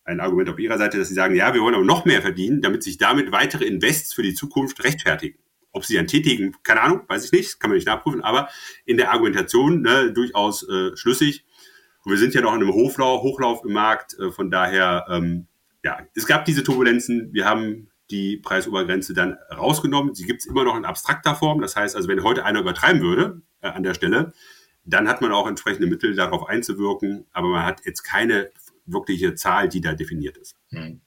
ein 0.04 0.20
Argument 0.20 0.48
auf 0.48 0.58
ihrer 0.58 0.78
Seite, 0.78 0.98
dass 0.98 1.08
sie 1.08 1.14
sagen, 1.14 1.34
ja, 1.34 1.54
wir 1.54 1.62
wollen 1.62 1.74
aber 1.74 1.84
noch 1.84 2.04
mehr 2.04 2.22
verdienen, 2.22 2.60
damit 2.60 2.82
sich 2.82 2.98
damit 2.98 3.32
weitere 3.32 3.64
Invests 3.64 4.14
für 4.14 4.22
die 4.22 4.34
Zukunft 4.34 4.82
rechtfertigen. 4.84 5.38
Ob 5.72 5.84
sie 5.84 5.96
dann 5.96 6.06
tätigen, 6.06 6.54
keine 6.62 6.82
Ahnung, 6.82 7.02
weiß 7.08 7.24
ich 7.24 7.32
nicht, 7.32 7.58
kann 7.58 7.70
man 7.70 7.76
nicht 7.76 7.86
nachprüfen, 7.86 8.22
aber 8.22 8.48
in 8.84 8.96
der 8.96 9.12
Argumentation 9.12 9.82
ne, 9.82 10.12
durchaus 10.12 10.68
äh, 10.68 10.96
schlüssig. 10.96 11.44
Und 12.04 12.12
wir 12.12 12.18
sind 12.18 12.35
ja 12.35 12.42
noch 12.42 12.54
in 12.54 12.62
einem 12.62 12.72
Hochlauf, 12.72 13.22
Hochlauf 13.22 13.64
im 13.64 13.72
Markt, 13.72 14.16
äh, 14.18 14.30
von 14.30 14.50
daher 14.50 15.06
ähm, 15.11 15.48
ja, 15.85 15.99
es 16.14 16.27
gab 16.27 16.47
diese 16.47 16.64
Turbulenzen. 16.64 17.33
Wir 17.33 17.44
haben 17.44 17.90
die 18.11 18.38
Preisobergrenze 18.38 19.12
dann 19.14 19.38
rausgenommen. 19.55 20.14
Sie 20.14 20.25
gibt 20.25 20.40
es 20.40 20.47
immer 20.47 20.64
noch 20.64 20.77
in 20.77 20.85
abstrakter 20.85 21.35
Form. 21.35 21.61
Das 21.61 21.77
heißt 21.77 21.94
also, 21.94 22.09
wenn 22.09 22.23
heute 22.23 22.44
einer 22.44 22.61
übertreiben 22.61 23.03
würde 23.03 23.42
äh, 23.61 23.68
an 23.68 23.83
der 23.83 23.94
Stelle, 23.94 24.33
dann 24.85 25.09
hat 25.09 25.20
man 25.20 25.33
auch 25.33 25.47
entsprechende 25.47 25.87
Mittel, 25.87 26.14
darauf 26.14 26.47
einzuwirken. 26.49 27.27
Aber 27.33 27.49
man 27.49 27.64
hat 27.64 27.83
jetzt 27.85 28.03
keine 28.03 28.51
wirkliche 28.87 29.35
Zahl, 29.35 29.68
die 29.68 29.81
da 29.81 29.94
definiert 29.94 30.37
ist. 30.38 30.55
Mhm. 30.70 31.01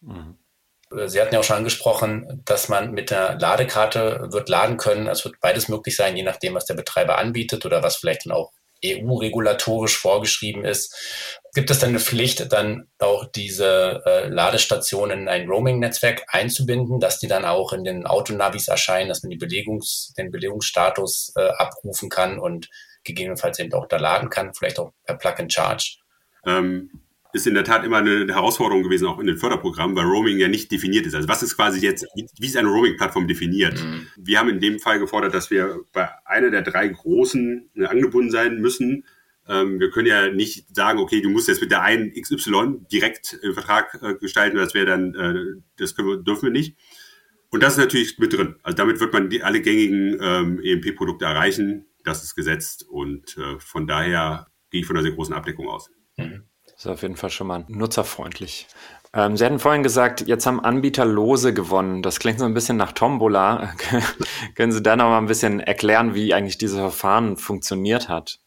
Sie 1.07 1.19
hatten 1.19 1.33
ja 1.33 1.41
auch 1.41 1.43
schon 1.43 1.57
angesprochen, 1.57 2.41
dass 2.45 2.69
man 2.69 2.93
mit 2.93 3.09
der 3.11 3.37
Ladekarte 3.37 4.29
wird 4.31 4.47
laden 4.47 4.77
können. 4.77 5.07
Es 5.07 5.25
wird 5.25 5.39
beides 5.41 5.67
möglich 5.67 5.95
sein, 5.97 6.15
je 6.15 6.23
nachdem, 6.23 6.53
was 6.53 6.65
der 6.65 6.75
Betreiber 6.75 7.17
anbietet 7.17 7.65
oder 7.65 7.83
was 7.83 7.97
vielleicht 7.97 8.25
dann 8.25 8.31
auch 8.31 8.53
EU-regulatorisch 8.85 9.97
vorgeschrieben 9.97 10.63
ist. 10.63 10.95
Gibt 11.57 11.71
es 11.71 11.79
denn 11.79 11.89
eine 11.89 11.99
Pflicht, 11.99 12.53
dann 12.53 12.87
auch 12.99 13.25
diese 13.25 14.03
äh, 14.05 14.27
Ladestationen 14.29 15.21
in 15.21 15.27
ein 15.27 15.49
Roaming-Netzwerk 15.49 16.21
einzubinden, 16.27 16.99
dass 16.99 17.17
die 17.17 17.27
dann 17.27 17.45
auch 17.45 17.73
in 17.73 17.83
den 17.83 18.05
Autonavis 18.05 18.67
erscheinen, 18.67 19.09
dass 19.09 19.23
man 19.23 19.31
die 19.31 19.39
Belegungs-, 19.39 20.13
den 20.13 20.29
Belegungsstatus 20.29 21.33
äh, 21.35 21.47
abrufen 21.57 22.09
kann 22.09 22.37
und 22.37 22.69
gegebenenfalls 23.03 23.57
eben 23.57 23.73
auch 23.73 23.87
da 23.87 23.97
laden 23.97 24.29
kann, 24.29 24.53
vielleicht 24.53 24.77
auch 24.77 24.91
per 25.03 25.15
Plug-and-Charge? 25.15 25.97
Ähm, 26.45 26.91
ist 27.33 27.47
in 27.47 27.55
der 27.55 27.63
Tat 27.63 27.83
immer 27.83 27.97
eine 27.97 28.31
Herausforderung 28.31 28.83
gewesen, 28.83 29.07
auch 29.07 29.17
in 29.17 29.25
den 29.25 29.37
Förderprogrammen, 29.37 29.95
weil 29.95 30.05
Roaming 30.05 30.37
ja 30.37 30.49
nicht 30.49 30.71
definiert 30.71 31.07
ist. 31.07 31.15
Also 31.15 31.27
was 31.27 31.41
ist 31.41 31.55
quasi 31.55 31.79
jetzt, 31.79 32.05
wie 32.13 32.45
ist 32.45 32.55
eine 32.55 32.69
Roaming-Plattform 32.69 33.27
definiert? 33.27 33.83
Mhm. 33.83 34.05
Wir 34.15 34.37
haben 34.37 34.49
in 34.49 34.59
dem 34.59 34.77
Fall 34.77 34.99
gefordert, 34.99 35.33
dass 35.33 35.49
wir 35.49 35.79
bei 35.91 36.07
einer 36.23 36.51
der 36.51 36.61
drei 36.61 36.87
großen 36.87 37.71
äh, 37.77 37.85
angebunden 37.85 38.29
sein 38.29 38.57
müssen. 38.59 39.05
Ähm, 39.49 39.79
wir 39.79 39.89
können 39.91 40.07
ja 40.07 40.29
nicht 40.29 40.75
sagen, 40.75 40.99
okay, 40.99 41.21
du 41.21 41.29
musst 41.29 41.47
jetzt 41.47 41.61
mit 41.61 41.71
der 41.71 41.81
einen 41.81 42.11
XY 42.13 42.85
direkt 42.91 43.39
einen 43.43 43.53
Vertrag 43.53 43.97
äh, 44.01 44.15
gestalten, 44.15 44.57
das 44.57 44.73
wäre 44.73 44.85
dann, 44.85 45.13
äh, 45.15 45.61
das 45.77 45.95
können 45.95 46.09
wir, 46.09 46.17
dürfen 46.17 46.43
wir 46.43 46.51
nicht. 46.51 46.75
Und 47.49 47.63
das 47.63 47.73
ist 47.73 47.79
natürlich 47.79 48.19
mit 48.19 48.33
drin. 48.33 48.55
Also 48.63 48.75
damit 48.75 48.99
wird 48.99 49.13
man 49.13 49.29
die, 49.29 49.41
alle 49.41 49.61
gängigen 49.61 50.17
ähm, 50.21 50.59
EMP-Produkte 50.61 51.25
erreichen. 51.25 51.85
Das 52.03 52.23
ist 52.23 52.35
gesetzt 52.35 52.85
und 52.89 53.37
äh, 53.37 53.59
von 53.59 53.87
daher 53.87 54.47
gehe 54.69 54.81
ich 54.81 54.87
von 54.87 54.95
einer 54.95 55.03
sehr 55.03 55.13
großen 55.13 55.33
Abdeckung 55.33 55.67
aus. 55.69 55.89
Mhm. 56.17 56.43
Das 56.65 56.85
ist 56.85 56.91
auf 56.91 57.01
jeden 57.01 57.15
Fall 57.15 57.31
schon 57.31 57.47
mal 57.47 57.65
nutzerfreundlich. 57.69 58.67
Ähm, 59.13 59.35
Sie 59.37 59.45
hatten 59.45 59.59
vorhin 59.59 59.83
gesagt, 59.83 60.27
jetzt 60.27 60.45
haben 60.45 60.59
Anbieter 60.59 61.05
Lose 61.05 61.53
gewonnen. 61.53 62.03
Das 62.03 62.19
klingt 62.19 62.39
so 62.39 62.45
ein 62.45 62.53
bisschen 62.53 62.77
nach 62.77 62.91
Tombola. 62.91 63.73
Können 64.55 64.71
Sie 64.71 64.83
da 64.83 64.95
noch 64.95 65.05
mal 65.05 65.17
ein 65.17 65.25
bisschen 65.25 65.59
erklären, 65.59 66.13
wie 66.13 66.33
eigentlich 66.33 66.57
dieses 66.57 66.77
Verfahren 66.77 67.37
funktioniert 67.37 68.09
hat? 68.09 68.39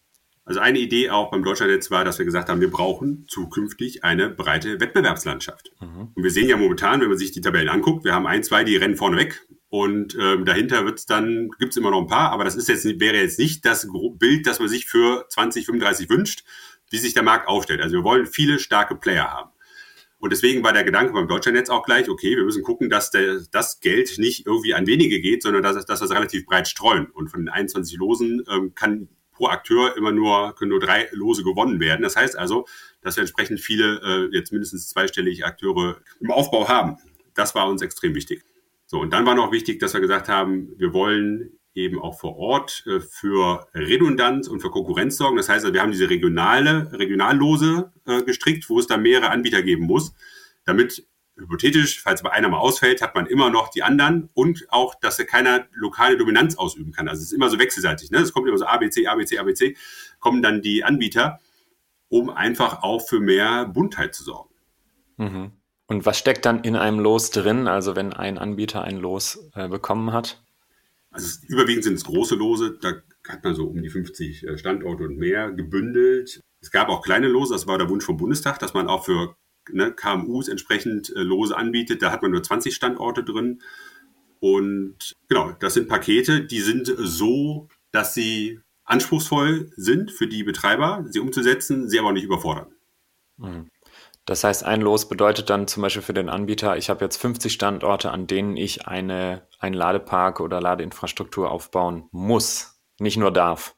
Also 0.50 0.58
eine 0.58 0.80
Idee 0.80 1.10
auch 1.10 1.30
beim 1.30 1.44
Deutschlandnetz 1.44 1.92
war, 1.92 2.04
dass 2.04 2.18
wir 2.18 2.24
gesagt 2.24 2.48
haben, 2.48 2.60
wir 2.60 2.72
brauchen 2.72 3.24
zukünftig 3.28 4.02
eine 4.02 4.30
breite 4.30 4.80
Wettbewerbslandschaft. 4.80 5.70
Mhm. 5.80 6.08
Und 6.12 6.24
wir 6.24 6.32
sehen 6.32 6.48
ja 6.48 6.56
momentan, 6.56 7.00
wenn 7.00 7.08
man 7.08 7.18
sich 7.18 7.30
die 7.30 7.40
Tabellen 7.40 7.68
anguckt, 7.68 8.04
wir 8.04 8.14
haben 8.14 8.26
ein, 8.26 8.42
zwei, 8.42 8.64
die 8.64 8.74
rennen 8.76 8.96
vorne 8.96 9.16
weg. 9.16 9.46
Und 9.68 10.18
ähm, 10.20 10.44
dahinter 10.44 10.84
wird's 10.84 11.06
dann, 11.06 11.50
gibt's 11.60 11.76
immer 11.76 11.92
noch 11.92 12.00
ein 12.00 12.08
paar, 12.08 12.32
aber 12.32 12.42
das 12.42 12.56
ist 12.56 12.68
jetzt, 12.68 12.84
wäre 12.98 13.18
jetzt 13.18 13.38
nicht 13.38 13.64
das 13.64 13.86
Bild, 14.18 14.44
das 14.44 14.58
man 14.58 14.68
sich 14.68 14.86
für 14.86 15.24
2035 15.28 16.10
wünscht, 16.10 16.42
wie 16.90 16.98
sich 16.98 17.14
der 17.14 17.22
Markt 17.22 17.46
aufstellt. 17.46 17.80
Also 17.80 17.98
wir 17.98 18.02
wollen 18.02 18.26
viele 18.26 18.58
starke 18.58 18.96
Player 18.96 19.30
haben. 19.30 19.50
Und 20.18 20.32
deswegen 20.32 20.64
war 20.64 20.72
der 20.72 20.82
Gedanke 20.82 21.12
beim 21.12 21.28
Deutschlandnetz 21.28 21.70
auch 21.70 21.84
gleich, 21.84 22.08
okay, 22.08 22.36
wir 22.36 22.44
müssen 22.44 22.64
gucken, 22.64 22.90
dass 22.90 23.12
der, 23.12 23.40
das 23.52 23.78
Geld 23.78 24.18
nicht 24.18 24.46
irgendwie 24.46 24.74
an 24.74 24.88
wenige 24.88 25.20
geht, 25.20 25.44
sondern 25.44 25.62
dass, 25.62 25.86
dass 25.86 26.00
wir 26.00 26.06
es 26.06 26.10
relativ 26.10 26.44
breit 26.44 26.66
streuen. 26.66 27.06
Und 27.06 27.28
von 27.28 27.42
den 27.42 27.48
21 27.48 27.96
Losen 27.98 28.42
ähm, 28.50 28.74
kann 28.74 29.08
pro 29.40 29.48
Akteur 29.48 29.96
immer 29.96 30.12
nur, 30.12 30.54
können 30.54 30.70
nur 30.70 30.80
drei 30.80 31.08
Lose 31.12 31.42
gewonnen 31.42 31.80
werden. 31.80 32.02
Das 32.02 32.14
heißt 32.14 32.36
also, 32.36 32.66
dass 33.00 33.16
wir 33.16 33.22
entsprechend 33.22 33.58
viele, 33.58 34.00
äh, 34.04 34.36
jetzt 34.36 34.52
mindestens 34.52 34.88
zweistellige 34.90 35.46
Akteure 35.46 35.96
im 36.20 36.30
Aufbau 36.30 36.68
haben. 36.68 36.98
Das 37.34 37.54
war 37.54 37.66
uns 37.66 37.80
extrem 37.80 38.14
wichtig. 38.14 38.44
So, 38.84 39.00
und 39.00 39.14
dann 39.14 39.24
war 39.24 39.34
noch 39.34 39.50
wichtig, 39.50 39.80
dass 39.80 39.94
wir 39.94 40.00
gesagt 40.00 40.28
haben, 40.28 40.74
wir 40.76 40.92
wollen 40.92 41.58
eben 41.72 41.98
auch 41.98 42.20
vor 42.20 42.36
Ort 42.36 42.84
äh, 42.86 43.00
für 43.00 43.66
Redundanz 43.72 44.46
und 44.46 44.60
für 44.60 44.70
Konkurrenz 44.70 45.16
sorgen. 45.16 45.38
Das 45.38 45.48
heißt, 45.48 45.72
wir 45.72 45.80
haben 45.80 45.92
diese 45.92 46.10
regionale, 46.10 46.92
Regionallose 46.92 47.92
äh, 48.04 48.22
gestrickt, 48.22 48.68
wo 48.68 48.78
es 48.78 48.88
da 48.88 48.98
mehrere 48.98 49.30
Anbieter 49.30 49.62
geben 49.62 49.86
muss, 49.86 50.12
damit 50.66 51.06
hypothetisch, 51.40 52.00
falls 52.02 52.22
bei 52.22 52.30
einer 52.30 52.48
mal 52.48 52.58
ausfällt, 52.58 53.02
hat 53.02 53.14
man 53.14 53.26
immer 53.26 53.50
noch 53.50 53.68
die 53.68 53.82
anderen 53.82 54.28
und 54.34 54.66
auch, 54.68 54.94
dass 54.94 55.18
er 55.18 55.24
keiner 55.24 55.66
lokale 55.72 56.16
Dominanz 56.16 56.56
ausüben 56.56 56.92
kann. 56.92 57.08
Also 57.08 57.20
es 57.20 57.28
ist 57.28 57.32
immer 57.32 57.50
so 57.50 57.58
wechselseitig. 57.58 58.10
Ne? 58.10 58.18
Es 58.18 58.32
kommt 58.32 58.48
immer 58.48 58.58
so 58.58 58.66
ABC, 58.66 59.06
ABC, 59.06 59.38
ABC, 59.38 59.76
kommen 60.18 60.42
dann 60.42 60.62
die 60.62 60.84
Anbieter, 60.84 61.40
um 62.08 62.30
einfach 62.30 62.82
auch 62.82 63.06
für 63.06 63.20
mehr 63.20 63.66
Buntheit 63.66 64.14
zu 64.14 64.24
sorgen. 64.24 64.54
Mhm. 65.16 65.52
Und 65.86 66.06
was 66.06 66.18
steckt 66.18 66.44
dann 66.44 66.62
in 66.62 66.76
einem 66.76 67.00
Los 67.00 67.30
drin, 67.30 67.66
also 67.66 67.96
wenn 67.96 68.12
ein 68.12 68.38
Anbieter 68.38 68.82
ein 68.82 68.98
Los 68.98 69.50
äh, 69.54 69.68
bekommen 69.68 70.12
hat? 70.12 70.40
Also 71.10 71.40
überwiegend 71.48 71.84
sind 71.84 71.94
es 71.94 72.04
große 72.04 72.36
Lose, 72.36 72.78
da 72.80 72.94
hat 73.28 73.42
man 73.42 73.54
so 73.54 73.66
um 73.66 73.82
die 73.82 73.88
50 73.88 74.44
äh, 74.44 74.58
Standorte 74.58 75.04
und 75.04 75.18
mehr 75.18 75.50
gebündelt. 75.50 76.40
Es 76.60 76.70
gab 76.70 76.88
auch 76.88 77.02
kleine 77.02 77.26
Lose, 77.26 77.52
das 77.52 77.66
war 77.66 77.78
der 77.78 77.88
Wunsch 77.88 78.04
vom 78.04 78.16
Bundestag, 78.16 78.58
dass 78.60 78.74
man 78.74 78.86
auch 78.86 79.04
für 79.04 79.34
ne, 79.72 79.92
KMUs 79.92 80.48
entsprechend 80.48 81.14
äh, 81.14 81.20
Lose 81.20 81.56
anbietet. 81.56 82.02
Da 82.02 82.10
hat 82.10 82.22
man 82.22 82.30
nur 82.30 82.42
20 82.42 82.74
Standorte 82.74 83.24
drin. 83.24 83.62
Und 84.40 85.16
genau, 85.28 85.52
das 85.60 85.74
sind 85.74 85.88
Pakete, 85.88 86.42
die 86.42 86.60
sind 86.60 86.92
so, 86.96 87.68
dass 87.92 88.14
sie 88.14 88.60
anspruchsvoll 88.84 89.70
sind 89.76 90.10
für 90.10 90.26
die 90.26 90.42
Betreiber, 90.42 91.04
sie 91.08 91.20
umzusetzen, 91.20 91.88
sie 91.88 91.98
aber 91.98 92.08
auch 92.08 92.12
nicht 92.12 92.24
überfordern. 92.24 92.72
Mhm. 93.36 93.68
Das 94.26 94.44
heißt, 94.44 94.64
ein 94.64 94.80
Los 94.80 95.08
bedeutet 95.08 95.50
dann 95.50 95.66
zum 95.66 95.82
Beispiel 95.82 96.02
für 96.02 96.14
den 96.14 96.28
Anbieter, 96.28 96.76
ich 96.76 96.90
habe 96.90 97.04
jetzt 97.04 97.16
50 97.16 97.52
Standorte, 97.52 98.10
an 98.10 98.26
denen 98.26 98.56
ich 98.56 98.86
eine, 98.86 99.46
einen 99.58 99.74
Ladepark 99.74 100.40
oder 100.40 100.60
Ladeinfrastruktur 100.60 101.50
aufbauen 101.50 102.08
muss, 102.12 102.80
nicht 102.98 103.16
nur 103.16 103.32
darf. 103.32 103.74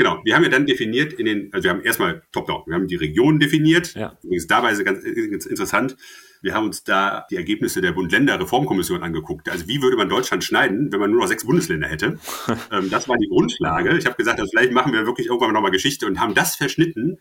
Genau, 0.00 0.18
wir 0.24 0.34
haben 0.34 0.44
ja 0.44 0.48
dann 0.48 0.64
definiert 0.64 1.12
in 1.12 1.26
den, 1.26 1.52
also 1.52 1.64
wir 1.64 1.72
haben 1.72 1.82
erstmal 1.82 2.22
top-down, 2.32 2.62
wir 2.64 2.74
haben 2.74 2.86
die 2.86 2.96
Regionen 2.96 3.38
definiert. 3.38 3.92
Ja. 3.92 4.16
Übrigens 4.22 4.46
dabei 4.46 4.72
ist 4.72 4.82
ganz, 4.82 5.04
ganz 5.04 5.44
interessant, 5.44 5.94
wir 6.40 6.54
haben 6.54 6.64
uns 6.64 6.84
da 6.84 7.26
die 7.30 7.36
Ergebnisse 7.36 7.82
der 7.82 7.92
Bund-Länder-Reformkommission 7.92 9.02
angeguckt. 9.02 9.50
Also 9.50 9.68
wie 9.68 9.82
würde 9.82 9.98
man 9.98 10.08
Deutschland 10.08 10.42
schneiden, 10.42 10.90
wenn 10.90 11.00
man 11.00 11.10
nur 11.10 11.20
noch 11.20 11.26
sechs 11.26 11.44
Bundesländer 11.44 11.86
hätte? 11.86 12.18
Ähm, 12.72 12.88
das 12.88 13.08
war 13.08 13.16
die 13.18 13.28
Grundlage. 13.28 13.98
Ich 13.98 14.06
habe 14.06 14.16
gesagt, 14.16 14.38
also 14.38 14.48
vielleicht 14.50 14.72
machen 14.72 14.92
wir 14.92 15.04
wirklich 15.04 15.26
irgendwann 15.26 15.52
nochmal 15.52 15.70
Geschichte 15.70 16.06
und 16.06 16.20
haben 16.20 16.34
das 16.34 16.56
verschnitten 16.56 17.18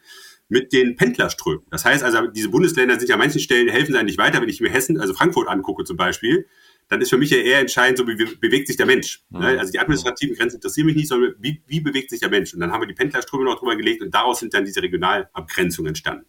mit 0.48 0.72
den 0.72 0.96
Pendlerströmen. 0.96 1.64
Das 1.72 1.84
heißt 1.86 2.04
also, 2.04 2.28
diese 2.28 2.50
Bundesländer 2.50 2.98
sind 2.98 3.10
ja 3.10 3.16
an 3.16 3.20
manchen 3.20 3.42
Stellen 3.42 3.68
helfen 3.68 3.94
sie 3.94 4.00
eigentlich 4.00 4.18
weiter, 4.18 4.42
wenn 4.42 4.50
ich 4.50 4.62
mir 4.62 4.70
Hessen, 4.70 5.00
also 5.00 5.14
Frankfurt 5.14 5.50
angucke 5.50 5.84
zum 5.84 5.98
Beispiel, 5.98 6.46
dann 6.90 7.02
ist 7.02 7.10
für 7.10 7.18
mich 7.18 7.30
ja 7.30 7.38
eher 7.38 7.60
entscheidend, 7.60 8.00
so 8.00 8.08
wie 8.08 8.16
bewegt 8.16 8.68
sich 8.68 8.76
der 8.76 8.88
Mensch. 8.88 9.24
Mhm. 9.30 9.42
Also 9.42 9.72
die 9.72 9.80
administrativen 9.80 10.36
Grenzen 10.36 10.56
interessieren 10.56 10.88
mich 10.88 10.96
nicht, 10.96 11.08
sondern 11.08 11.36
wie, 11.40 11.62
wie 11.68 11.80
bewegt 11.80 12.10
sich 12.10 12.20
der 12.20 12.30
Mensch? 12.30 12.54
Und 12.54 12.60
dann 12.60 12.72
haben 12.72 12.82
wir 12.82 12.88
die 12.88 12.96
Pendlerströme 12.96 13.46
noch 13.46 13.60
drüber 13.60 13.76
gelegt 13.76 14.02
und 14.02 14.14
daraus 14.14 14.40
sind 14.40 14.54
dann 14.54 14.66
diese 14.66 14.82
Regionalabgrenzungen 14.82 15.90
entstanden. 15.90 16.26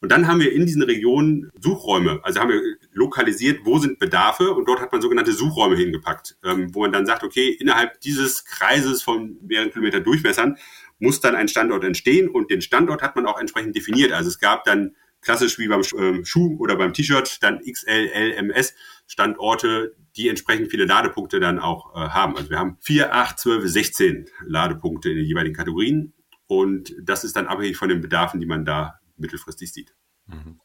Und 0.00 0.10
dann 0.10 0.28
haben 0.28 0.40
wir 0.40 0.52
in 0.52 0.66
diesen 0.66 0.82
Regionen 0.82 1.50
Suchräume, 1.58 2.20
also 2.24 2.38
haben 2.40 2.50
wir 2.50 2.60
lokalisiert, 2.92 3.60
wo 3.64 3.78
sind 3.78 3.98
Bedarfe 3.98 4.52
und 4.52 4.68
dort 4.68 4.80
hat 4.80 4.92
man 4.92 5.00
sogenannte 5.00 5.32
Suchräume 5.32 5.76
hingepackt, 5.76 6.36
ähm, 6.44 6.74
wo 6.74 6.80
man 6.80 6.92
dann 6.92 7.06
sagt, 7.06 7.22
okay, 7.22 7.48
innerhalb 7.48 8.00
dieses 8.00 8.44
Kreises 8.44 9.02
von 9.02 9.38
mehreren 9.40 9.70
Kilometer 9.70 10.00
Durchmessern 10.00 10.58
muss 10.98 11.20
dann 11.20 11.34
ein 11.34 11.48
Standort 11.48 11.84
entstehen 11.84 12.28
und 12.28 12.50
den 12.50 12.60
Standort 12.60 13.00
hat 13.00 13.16
man 13.16 13.24
auch 13.26 13.40
entsprechend 13.40 13.76
definiert. 13.76 14.12
Also 14.12 14.28
es 14.28 14.38
gab 14.38 14.64
dann 14.64 14.94
klassisch 15.24 15.58
wie 15.58 15.68
beim 15.68 15.82
ähm, 15.98 16.24
Schuh 16.24 16.56
oder 16.58 16.76
beim 16.76 16.92
T-Shirt 16.92 17.42
dann 17.42 17.60
XL, 17.60 18.10
L, 18.12 18.32
MS 18.32 18.74
Standorte, 19.06 19.94
die 20.16 20.28
entsprechend 20.28 20.70
viele 20.70 20.84
Ladepunkte 20.84 21.40
dann 21.40 21.58
auch 21.58 21.94
äh, 21.94 22.08
haben. 22.10 22.36
Also 22.36 22.50
wir 22.50 22.58
haben 22.58 22.78
vier, 22.80 23.14
acht, 23.14 23.38
zwölf, 23.38 23.66
16 23.66 24.26
Ladepunkte 24.46 25.10
in 25.10 25.16
den 25.16 25.26
jeweiligen 25.26 25.54
Kategorien 25.56 26.14
und 26.46 26.94
das 27.02 27.24
ist 27.24 27.36
dann 27.36 27.46
abhängig 27.46 27.76
von 27.76 27.88
den 27.88 28.00
Bedarfen, 28.00 28.40
die 28.40 28.46
man 28.46 28.64
da 28.64 29.00
mittelfristig 29.16 29.72
sieht. 29.72 29.94
Mhm. 30.26 30.60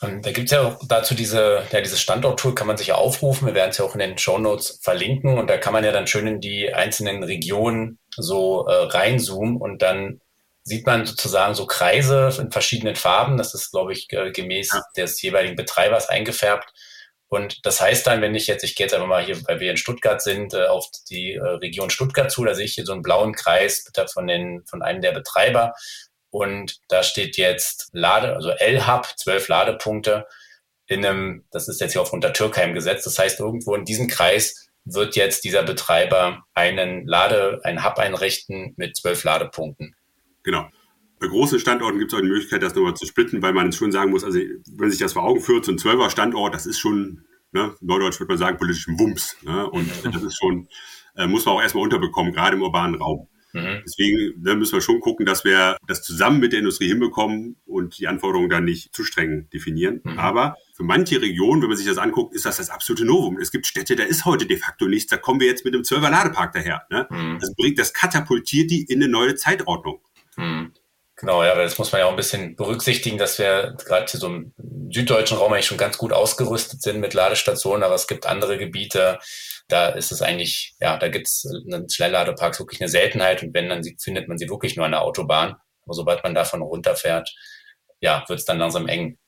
Da 0.00 0.30
gibt 0.30 0.46
es 0.46 0.50
ja 0.52 0.62
auch 0.62 0.78
dazu 0.86 1.14
diese, 1.14 1.64
ja, 1.72 1.80
dieses 1.80 2.00
Standort-Tool 2.00 2.54
kann 2.54 2.68
man 2.68 2.76
sich 2.76 2.88
ja 2.88 2.94
aufrufen. 2.94 3.48
Wir 3.48 3.54
werden 3.54 3.70
es 3.70 3.78
ja 3.78 3.84
auch 3.84 3.94
in 3.94 3.98
den 3.98 4.16
Show 4.16 4.38
Notes 4.38 4.78
verlinken 4.80 5.38
und 5.38 5.50
da 5.50 5.58
kann 5.58 5.72
man 5.72 5.82
ja 5.82 5.90
dann 5.90 6.06
schön 6.06 6.28
in 6.28 6.40
die 6.40 6.72
einzelnen 6.72 7.24
Regionen 7.24 7.98
so 8.16 8.66
äh, 8.66 8.72
reinzoomen 8.72 9.56
und 9.56 9.82
dann 9.82 10.20
sieht 10.68 10.86
man 10.86 11.06
sozusagen 11.06 11.54
so 11.54 11.66
Kreise 11.66 12.30
in 12.38 12.52
verschiedenen 12.52 12.94
Farben. 12.94 13.38
Das 13.38 13.54
ist, 13.54 13.70
glaube 13.70 13.92
ich, 13.92 14.06
gemäß 14.08 14.72
ja. 14.72 14.82
des 14.96 15.20
jeweiligen 15.22 15.56
Betreibers 15.56 16.08
eingefärbt. 16.08 16.70
Und 17.28 17.64
das 17.66 17.80
heißt 17.80 18.06
dann, 18.06 18.22
wenn 18.22 18.34
ich 18.34 18.46
jetzt, 18.46 18.64
ich 18.64 18.74
gehe 18.74 18.86
jetzt 18.86 18.94
einfach 18.94 19.06
mal 19.06 19.24
hier, 19.24 19.36
weil 19.46 19.60
wir 19.60 19.70
in 19.70 19.76
Stuttgart 19.76 20.22
sind, 20.22 20.54
äh, 20.54 20.66
auf 20.66 20.86
die 21.10 21.34
äh, 21.34 21.42
Region 21.42 21.90
Stuttgart 21.90 22.30
zu, 22.30 22.44
da 22.44 22.54
sehe 22.54 22.64
ich 22.64 22.74
hier 22.74 22.86
so 22.86 22.92
einen 22.92 23.02
blauen 23.02 23.34
Kreis 23.34 23.84
von, 24.12 24.26
den, 24.26 24.64
von 24.66 24.82
einem 24.82 25.02
der 25.02 25.12
Betreiber. 25.12 25.74
Und 26.30 26.78
da 26.88 27.02
steht 27.02 27.36
jetzt 27.36 27.88
Lade, 27.92 28.34
also 28.34 28.50
L-Hub, 28.50 29.06
zwölf 29.16 29.48
Ladepunkte 29.48 30.26
in 30.86 31.04
einem, 31.04 31.44
das 31.50 31.68
ist 31.68 31.80
jetzt 31.80 31.92
hier 31.92 32.02
auf 32.02 32.12
Untertürkheim 32.12 32.72
gesetzt. 32.74 33.06
Das 33.06 33.18
heißt, 33.18 33.40
irgendwo 33.40 33.74
in 33.74 33.84
diesem 33.84 34.08
Kreis 34.08 34.68
wird 34.84 35.16
jetzt 35.16 35.44
dieser 35.44 35.62
Betreiber 35.62 36.44
einen 36.54 37.06
Lade, 37.06 37.60
einen 37.62 37.84
Hub 37.84 37.98
einrichten 37.98 38.74
mit 38.76 38.96
zwölf 38.96 39.24
Ladepunkten. 39.24 39.94
Genau. 40.48 40.66
Bei 41.20 41.26
großen 41.26 41.58
Standorten 41.58 41.98
gibt 41.98 42.10
es 42.10 42.18
auch 42.18 42.22
die 42.22 42.28
Möglichkeit, 42.28 42.62
das 42.62 42.74
nochmal 42.74 42.94
zu 42.94 43.04
splitten, 43.04 43.42
weil 43.42 43.52
man 43.52 43.70
schon 43.70 43.92
sagen 43.92 44.12
muss, 44.12 44.24
also 44.24 44.38
wenn 44.38 44.62
man 44.78 44.90
sich 44.90 44.98
das 44.98 45.12
vor 45.12 45.24
Augen 45.24 45.42
führt, 45.42 45.66
so 45.66 45.72
ein 45.72 45.76
Zwölfer 45.76 46.08
Standort, 46.08 46.54
das 46.54 46.64
ist 46.64 46.78
schon, 46.78 47.26
ne, 47.52 47.74
Neudeutsch 47.82 48.18
würde 48.18 48.32
man 48.32 48.38
sagen, 48.38 48.56
politisch 48.56 48.88
ein 48.88 48.98
Wumms. 48.98 49.36
Ne? 49.42 49.68
Und 49.68 49.90
das 50.04 50.22
ist 50.22 50.38
schon, 50.38 50.68
äh, 51.16 51.26
muss 51.26 51.44
man 51.44 51.56
auch 51.56 51.60
erstmal 51.60 51.84
unterbekommen, 51.84 52.32
gerade 52.32 52.56
im 52.56 52.62
urbanen 52.62 52.94
Raum. 52.94 53.28
Mhm. 53.52 53.82
Deswegen 53.84 54.42
ne, 54.42 54.54
müssen 54.54 54.72
wir 54.72 54.80
schon 54.80 55.00
gucken, 55.00 55.26
dass 55.26 55.44
wir 55.44 55.76
das 55.86 56.02
zusammen 56.02 56.40
mit 56.40 56.52
der 56.52 56.60
Industrie 56.60 56.88
hinbekommen 56.88 57.56
und 57.66 57.98
die 57.98 58.06
Anforderungen 58.06 58.48
dann 58.48 58.64
nicht 58.64 58.94
zu 58.94 59.04
streng 59.04 59.48
definieren. 59.50 60.00
Mhm. 60.04 60.18
Aber 60.18 60.56
für 60.74 60.84
manche 60.84 61.20
Regionen, 61.20 61.60
wenn 61.60 61.68
man 61.68 61.76
sich 61.76 61.86
das 61.86 61.98
anguckt, 61.98 62.34
ist 62.34 62.46
das 62.46 62.58
das 62.58 62.70
absolute 62.70 63.04
Novum. 63.04 63.38
Es 63.38 63.50
gibt 63.50 63.66
Städte, 63.66 63.96
da 63.96 64.04
ist 64.04 64.24
heute 64.24 64.46
de 64.46 64.56
facto 64.56 64.86
nichts. 64.86 65.10
Da 65.10 65.18
kommen 65.18 65.40
wir 65.40 65.46
jetzt 65.46 65.64
mit 65.64 65.74
einem 65.74 65.82
12er 65.82 66.10
Ladepark 66.10 66.52
daher. 66.52 66.82
Ne? 66.90 67.06
Mhm. 67.10 67.38
Das 67.40 67.54
bringt, 67.54 67.78
das 67.78 67.92
katapultiert 67.92 68.70
die 68.70 68.84
in 68.84 69.02
eine 69.02 69.10
neue 69.10 69.34
Zeitordnung. 69.34 70.00
Hm. 70.38 70.72
Genau, 71.16 71.42
ja, 71.42 71.50
aber 71.50 71.64
das 71.64 71.78
muss 71.78 71.90
man 71.90 72.00
ja 72.00 72.06
auch 72.06 72.10
ein 72.10 72.16
bisschen 72.16 72.54
berücksichtigen, 72.54 73.18
dass 73.18 73.40
wir 73.40 73.74
gerade 73.84 74.06
hier 74.08 74.20
so 74.20 74.28
im 74.28 74.54
süddeutschen 74.92 75.36
Raum 75.36 75.52
eigentlich 75.52 75.66
schon 75.66 75.76
ganz 75.76 75.98
gut 75.98 76.12
ausgerüstet 76.12 76.80
sind 76.80 77.00
mit 77.00 77.12
Ladestationen, 77.12 77.82
aber 77.82 77.96
es 77.96 78.06
gibt 78.06 78.24
andere 78.24 78.56
Gebiete, 78.56 79.18
da 79.66 79.88
ist 79.88 80.12
es 80.12 80.22
eigentlich, 80.22 80.76
ja, 80.80 80.96
da 80.96 81.08
gibt 81.08 81.26
es 81.26 81.44
Schnellladeparks 81.90 82.60
wirklich 82.60 82.80
eine 82.80 82.88
Seltenheit 82.88 83.42
und 83.42 83.52
wenn, 83.52 83.68
dann 83.68 83.82
findet 84.00 84.28
man 84.28 84.38
sie 84.38 84.48
wirklich 84.48 84.76
nur 84.76 84.86
an 84.86 84.92
der 84.92 85.02
Autobahn. 85.02 85.56
Aber 85.84 85.94
sobald 85.94 86.22
man 86.22 86.34
davon 86.34 86.62
runterfährt, 86.62 87.28
ja, 88.00 88.24
wird 88.28 88.38
es 88.38 88.44
dann 88.44 88.58
langsam 88.58 88.86
eng. 88.86 89.18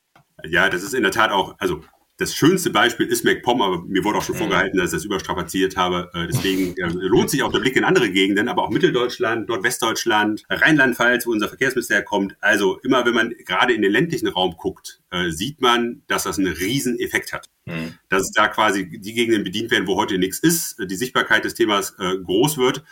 Ja, 0.45 0.69
das 0.69 0.85
ist 0.85 0.95
in 0.95 1.03
der 1.03 1.13
Tat 1.13 1.33
auch, 1.33 1.57
also 1.59 1.83
das 2.21 2.35
schönste 2.35 2.69
Beispiel 2.69 3.07
ist 3.07 3.25
MacPom, 3.25 3.63
aber 3.63 3.83
mir 3.83 4.05
wurde 4.05 4.19
auch 4.19 4.23
schon 4.23 4.35
mhm. 4.35 4.41
vorgehalten, 4.41 4.77
dass 4.77 4.93
ich 4.93 4.99
das 4.99 5.05
überstrapaziert 5.07 5.79
habe. 5.79 6.11
Äh, 6.13 6.27
deswegen 6.27 6.77
äh, 6.77 6.87
lohnt 6.93 7.31
sich 7.31 7.43
auch 7.43 7.51
der 7.51 7.61
Blick 7.61 7.77
in 7.77 7.85
andere 7.85 8.11
Gegenden, 8.11 8.49
aber 8.49 8.63
auch 8.63 8.69
Mitteldeutschland, 8.69 9.49
Nordwestdeutschland, 9.49 10.45
Rheinland-Pfalz, 10.51 11.27
wo 11.27 11.31
unser 11.31 11.49
Verkehrsminister 11.49 11.95
herkommt. 11.95 12.37
Also 12.41 12.79
immer, 12.81 13.07
wenn 13.07 13.15
man 13.15 13.35
gerade 13.47 13.73
in 13.73 13.81
den 13.81 13.91
ländlichen 13.91 14.29
Raum 14.29 14.55
guckt, 14.59 15.01
äh, 15.11 15.31
sieht 15.31 15.63
man, 15.63 16.03
dass 16.09 16.25
das 16.25 16.39
einen 16.39 16.53
riesen 16.53 16.99
Effekt 16.99 17.33
hat. 17.33 17.49
Mhm. 17.65 17.95
Dass 18.11 18.31
da 18.33 18.49
quasi 18.49 19.01
die 19.01 19.15
Gegenden 19.15 19.43
bedient 19.43 19.71
werden, 19.71 19.87
wo 19.87 19.97
heute 19.97 20.19
nichts 20.19 20.41
ist, 20.41 20.77
die 20.79 20.97
Sichtbarkeit 20.97 21.45
des 21.47 21.55
Themas 21.55 21.97
groß 21.97 22.59
wird 22.59 22.85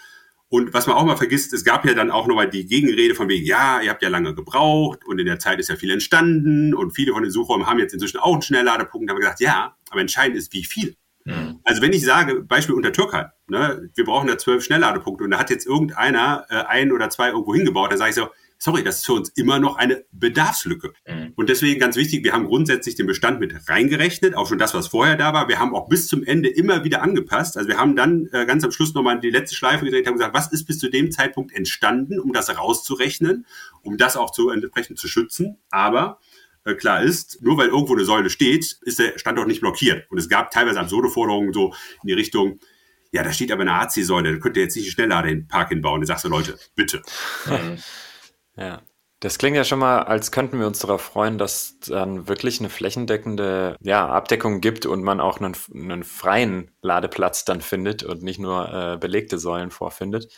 und 0.51 0.73
was 0.73 0.87
man 0.87 0.97
auch 0.97 1.05
mal 1.05 1.17
vergisst, 1.17 1.53
es 1.53 1.63
gab 1.63 1.85
ja 1.85 1.93
dann 1.93 2.11
auch 2.11 2.27
nochmal 2.27 2.49
die 2.49 2.65
Gegenrede 2.65 3.15
von 3.15 3.29
wegen, 3.29 3.45
ja, 3.45 3.81
ihr 3.83 3.91
habt 3.91 4.03
ja 4.03 4.09
lange 4.09 4.35
gebraucht 4.35 5.05
und 5.05 5.19
in 5.19 5.27
der 5.27 5.39
Zeit 5.39 5.61
ist 5.61 5.69
ja 5.69 5.77
viel 5.77 5.91
entstanden 5.91 6.75
und 6.75 6.93
viele 6.93 7.13
von 7.13 7.23
den 7.23 7.31
Suchräumen 7.31 7.67
haben 7.67 7.79
jetzt 7.79 7.93
inzwischen 7.93 8.19
auch 8.19 8.33
einen 8.33 8.43
Schnellladepunkt. 8.43 9.09
Da 9.09 9.13
haben 9.13 9.19
wir 9.19 9.27
gesagt, 9.27 9.41
ja, 9.41 9.77
aber 9.91 10.01
entscheidend 10.01 10.39
ist, 10.39 10.55
wie 10.55 10.65
viel. 10.65 10.97
Mhm. 11.25 11.61
Also 11.65 11.83
wenn 11.83 11.93
ich 11.93 12.03
sage, 12.03 12.41
Beispiel 12.41 12.75
unter 12.75 12.93
Türkei, 12.93 13.27
ne, 13.49 13.91
wir 13.95 14.05
brauchen 14.05 14.27
da 14.27 14.39
zwölf 14.39 14.65
Schnellladepunkte 14.65 15.25
und 15.25 15.33
da 15.33 15.39
hat 15.39 15.51
jetzt 15.51 15.67
irgendeiner 15.67 16.47
äh, 16.49 16.65
ein 16.67 16.93
oder 16.93 17.11
zwei 17.11 17.29
irgendwo 17.29 17.55
hingebaut, 17.55 17.91
dann 17.91 17.99
sage 17.99 18.11
ich 18.11 18.17
so, 18.17 18.29
sorry, 18.59 18.83
das 18.83 18.99
ist 18.99 19.07
für 19.07 19.13
uns 19.13 19.31
immer 19.31 19.59
noch 19.59 19.77
eine 19.77 20.05
Bedarfslücke. 20.13 20.93
Mhm. 21.07 21.33
Und 21.37 21.49
deswegen 21.49 21.81
ganz 21.81 21.97
wichtig, 21.97 22.25
wir 22.25 22.33
haben 22.33 22.47
grundsätzlich 22.47 22.97
den 22.97 23.07
Bestand 23.07 23.41
mit 23.41 23.69
reingerechnet, 23.69 24.35
auch 24.35 24.49
schon 24.49 24.59
das, 24.59 24.75
was 24.75 24.89
vorher 24.89 25.17
da 25.17 25.33
war. 25.33 25.49
Wir 25.49 25.59
haben 25.59 25.75
auch 25.75 25.89
bis 25.89 26.09
zum 26.09 26.25
Ende 26.25 26.49
immer 26.49 26.85
wieder 26.85 27.03
angepasst. 27.03 27.57
Also 27.57 27.69
wir 27.69 27.79
haben 27.79 27.97
dann 27.97 28.29
äh, 28.33 28.45
ganz 28.47 28.65
am 28.65 28.73
Schluss 28.73 28.95
nochmal 28.95 29.21
die 29.21 29.31
letzte 29.31 29.57
Schleife 29.57 29.85
gedreht, 29.85 30.07
haben 30.07 30.15
gesagt, 30.15 30.35
was 30.35 30.53
ist 30.53 30.65
bis 30.65 30.79
zu 30.79 30.91
dem 30.91 31.13
Zeitpunkt 31.13 31.55
entstanden, 31.55 32.19
um 32.19 32.33
das 32.33 32.55
rauszurechnen, 32.57 33.47
um 33.83 33.97
das 33.97 34.17
auch 34.17 34.33
zu, 34.33 34.51
entsprechend 34.51 34.99
zu 34.99 35.09
schützen. 35.09 35.59
Aber 35.71 36.19
äh, 36.65 36.75
klar 36.75 37.03
ist, 37.03 37.41
nur 37.43 37.57
weil 37.57 37.69
irgendwo 37.69 37.95
eine 37.95 38.05
Säule 38.05 38.29
steht, 38.29 38.79
ist 38.83 38.99
der 38.99 39.19
Standort 39.19 39.47
nicht 39.47 39.61
blockiert. 39.61 40.11
Und 40.11 40.19
es 40.19 40.29
gab 40.29 40.51
teilweise 40.51 40.81
absurde 40.81 41.09
Forderungen 41.09 41.53
so 41.53 41.75
in 42.03 42.09
die 42.09 42.15
Richtung, 42.15 42.59
ja, 43.11 43.23
da 43.23 43.33
steht 43.33 43.53
aber 43.53 43.63
eine 43.63 43.73
AC-Säule, 43.73 44.33
da 44.33 44.39
könnt 44.39 44.57
ihr 44.57 44.65
jetzt 44.65 44.77
nicht 44.77 44.85
einen 44.87 44.93
Schnelllader 44.93 45.29
in 45.29 45.41
den 45.41 45.49
Park 45.49 45.71
hinbauen. 45.71 46.01
Da 46.01 46.07
sagst 46.09 46.25
du, 46.25 46.29
Leute, 46.29 46.59
bitte. 46.75 47.03
Ja. 48.59 48.83
Das 49.21 49.39
klingt 49.39 49.57
ja 49.57 49.65
schon 49.65 49.81
mal, 49.81 50.03
als 50.03 50.31
könnten 50.31 50.61
wir 50.61 50.69
uns 50.69 50.79
darauf 50.79 51.03
freuen, 51.03 51.39
dass 51.39 51.81
dann 51.81 52.29
wirklich 52.29 52.61
eine 52.61 52.69
flächendeckende 52.69 53.77
ja, 53.81 54.09
Abdeckung 54.09 54.61
gibt 54.61 54.87
und 54.87 55.03
man 55.03 55.21
auch 55.21 55.41
einen, 55.41 55.57
einen 55.75 56.05
freien 56.05 56.71
Ladeplatz 56.83 57.45
dann 57.45 57.61
findet 57.61 58.05
und 58.05 58.23
nicht 58.23 58.39
nur 58.39 58.73
äh, 58.73 58.97
belegte 58.97 59.39
Säulen 59.39 59.73
vorfindet. 59.73 60.33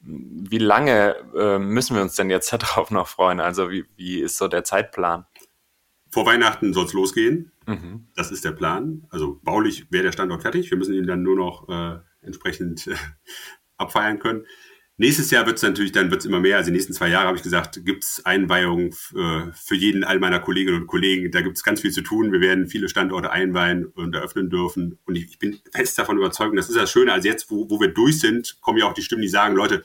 Wie 0.00 0.58
lange 0.58 1.16
äh, 1.36 1.58
müssen 1.58 1.96
wir 1.96 2.02
uns 2.02 2.14
denn 2.14 2.30
jetzt 2.30 2.50
darauf 2.52 2.90
noch 2.90 3.08
freuen? 3.08 3.40
Also 3.40 3.70
wie, 3.70 3.84
wie 3.96 4.20
ist 4.20 4.38
so 4.38 4.48
der 4.48 4.64
Zeitplan? 4.64 5.26
Vor 6.10 6.24
Weihnachten 6.24 6.72
soll 6.72 6.86
es 6.86 6.94
losgehen. 6.94 7.52
Mhm. 7.66 8.08
Das 8.14 8.30
ist 8.30 8.44
der 8.44 8.52
Plan. 8.52 9.06
Also 9.10 9.38
baulich 9.42 9.90
wäre 9.90 10.04
der 10.04 10.12
Standort 10.12 10.42
fertig. 10.42 10.70
Wir 10.70 10.78
müssen 10.78 10.94
ihn 10.94 11.06
dann 11.06 11.22
nur 11.22 11.36
noch 11.36 11.68
äh, 11.68 11.98
entsprechend 12.22 12.88
abfeiern 13.76 14.18
können. 14.18 14.46
Nächstes 14.96 15.32
Jahr 15.32 15.44
wird 15.44 15.56
es 15.56 15.62
natürlich, 15.62 15.90
dann 15.90 16.10
wird 16.12 16.20
es 16.20 16.26
immer 16.26 16.38
mehr. 16.38 16.56
Also 16.56 16.70
die 16.70 16.76
nächsten 16.76 16.92
zwei 16.92 17.08
Jahre 17.08 17.26
habe 17.26 17.36
ich 17.36 17.42
gesagt, 17.42 17.84
gibt 17.84 18.04
es 18.04 18.24
Einweihungen 18.24 18.90
äh, 19.16 19.50
für 19.52 19.74
jeden 19.74 20.04
all 20.04 20.20
meiner 20.20 20.38
Kolleginnen 20.38 20.82
und 20.82 20.86
Kollegen. 20.86 21.32
Da 21.32 21.40
gibt 21.40 21.56
es 21.56 21.64
ganz 21.64 21.80
viel 21.80 21.90
zu 21.90 22.02
tun. 22.02 22.30
Wir 22.30 22.40
werden 22.40 22.68
viele 22.68 22.88
Standorte 22.88 23.32
einweihen 23.32 23.86
und 23.86 24.14
eröffnen 24.14 24.50
dürfen. 24.50 24.98
Und 25.04 25.16
ich, 25.16 25.24
ich 25.24 25.38
bin 25.40 25.58
fest 25.72 25.98
davon 25.98 26.16
überzeugt, 26.16 26.56
das 26.56 26.68
ist 26.68 26.76
das 26.76 26.92
Schöne. 26.92 27.12
Also 27.12 27.26
jetzt, 27.26 27.50
wo, 27.50 27.68
wo 27.68 27.80
wir 27.80 27.88
durch 27.88 28.20
sind, 28.20 28.60
kommen 28.60 28.78
ja 28.78 28.86
auch 28.86 28.94
die 28.94 29.02
Stimmen, 29.02 29.22
die 29.22 29.28
sagen, 29.28 29.56
Leute, 29.56 29.82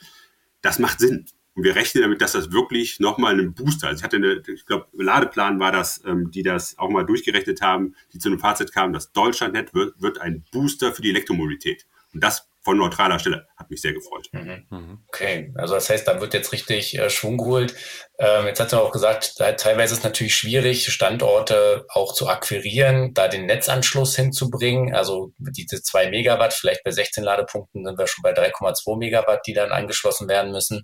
das 0.61 0.77
macht 0.77 0.99
Sinn. 0.99 1.25
Und 1.55 1.63
wir 1.63 1.75
rechnen 1.75 2.03
damit, 2.03 2.21
dass 2.21 2.33
das 2.33 2.51
wirklich 2.51 2.99
nochmal 2.99 3.33
einen 3.33 3.53
Booster, 3.53 3.87
also 3.87 3.99
ich 3.99 4.03
hatte 4.03 4.17
eine, 4.17 4.43
ich 4.47 4.65
glaube, 4.65 4.87
Ladeplan 4.93 5.59
war 5.59 5.71
das, 5.71 6.01
ähm, 6.05 6.31
die 6.31 6.43
das 6.43 6.77
auch 6.77 6.89
mal 6.89 7.03
durchgerechnet 7.03 7.61
haben, 7.61 7.95
die 8.13 8.19
zu 8.19 8.29
einem 8.29 8.39
Fazit 8.39 8.71
kamen, 8.71 8.93
das 8.93 9.11
Deutschlandnet 9.11 9.73
wird, 9.73 9.99
wird 9.99 10.21
ein 10.21 10.45
Booster 10.51 10.93
für 10.93 11.01
die 11.01 11.09
Elektromobilität. 11.09 11.85
Und 12.13 12.23
das 12.23 12.47
von 12.69 12.77
neutraler 12.77 13.17
Stelle. 13.17 13.47
Hat 13.57 13.67
mich 13.71 13.81
sehr 13.81 13.93
gefreut. 13.93 14.27
Mhm. 14.31 14.67
mhm. 14.69 15.03
Okay, 15.07 15.51
also 15.55 15.73
das 15.73 15.89
heißt, 15.89 16.07
da 16.07 16.21
wird 16.21 16.35
jetzt 16.35 16.51
richtig 16.51 16.95
äh, 16.95 17.09
Schwung 17.09 17.39
geholt. 17.39 17.73
Ähm, 18.19 18.45
jetzt 18.45 18.59
hat 18.59 18.71
er 18.73 18.83
auch 18.83 18.91
gesagt, 18.91 19.37
teilweise 19.37 19.93
ist 19.93 19.99
es 19.99 20.03
natürlich 20.03 20.35
schwierig, 20.35 20.85
Standorte 20.93 21.87
auch 21.89 22.13
zu 22.13 22.27
akquirieren, 22.27 23.15
da 23.15 23.27
den 23.27 23.47
Netzanschluss 23.47 24.15
hinzubringen. 24.15 24.93
Also 24.93 25.31
diese 25.39 25.81
zwei 25.81 26.11
Megawatt, 26.11 26.53
vielleicht 26.53 26.83
bei 26.83 26.91
16 26.91 27.23
Ladepunkten 27.23 27.83
sind 27.83 27.97
wir 27.97 28.05
schon 28.05 28.21
bei 28.21 28.33
3,2 28.33 28.99
Megawatt, 28.99 29.47
die 29.47 29.53
dann 29.53 29.71
angeschlossen 29.71 30.27
werden 30.27 30.51
müssen. 30.51 30.83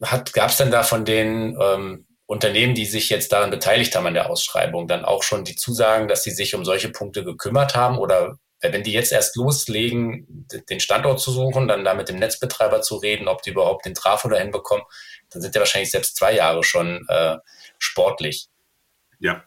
Gab 0.00 0.50
es 0.50 0.56
denn 0.56 0.72
da 0.72 0.82
von 0.82 1.04
den 1.04 1.56
ähm, 1.60 2.06
Unternehmen, 2.26 2.74
die 2.74 2.86
sich 2.86 3.10
jetzt 3.10 3.30
daran 3.30 3.50
beteiligt 3.50 3.94
haben 3.94 4.08
an 4.08 4.14
der 4.14 4.28
Ausschreibung, 4.28 4.88
dann 4.88 5.04
auch 5.04 5.22
schon 5.22 5.44
die 5.44 5.54
Zusagen, 5.54 6.08
dass 6.08 6.24
sie 6.24 6.32
sich 6.32 6.56
um 6.56 6.64
solche 6.64 6.88
Punkte 6.88 7.22
gekümmert 7.22 7.76
haben? 7.76 7.98
Oder 7.98 8.38
wenn 8.62 8.82
die 8.82 8.92
jetzt 8.92 9.12
erst 9.12 9.36
loslegen, 9.36 10.46
den 10.70 10.80
Standort 10.80 11.20
zu 11.20 11.32
suchen, 11.32 11.66
dann 11.66 11.84
da 11.84 11.94
mit 11.94 12.08
dem 12.08 12.18
Netzbetreiber 12.18 12.80
zu 12.80 12.96
reden, 12.96 13.28
ob 13.28 13.42
die 13.42 13.50
überhaupt 13.50 13.86
den 13.86 13.94
Trafo 13.94 14.28
dahin 14.28 14.52
bekommen, 14.52 14.84
dann 15.30 15.42
sind 15.42 15.54
ja 15.54 15.60
wahrscheinlich 15.60 15.90
selbst 15.90 16.16
zwei 16.16 16.34
Jahre 16.34 16.62
schon 16.62 17.04
äh, 17.08 17.38
sportlich. 17.78 18.48
Ja, 19.18 19.44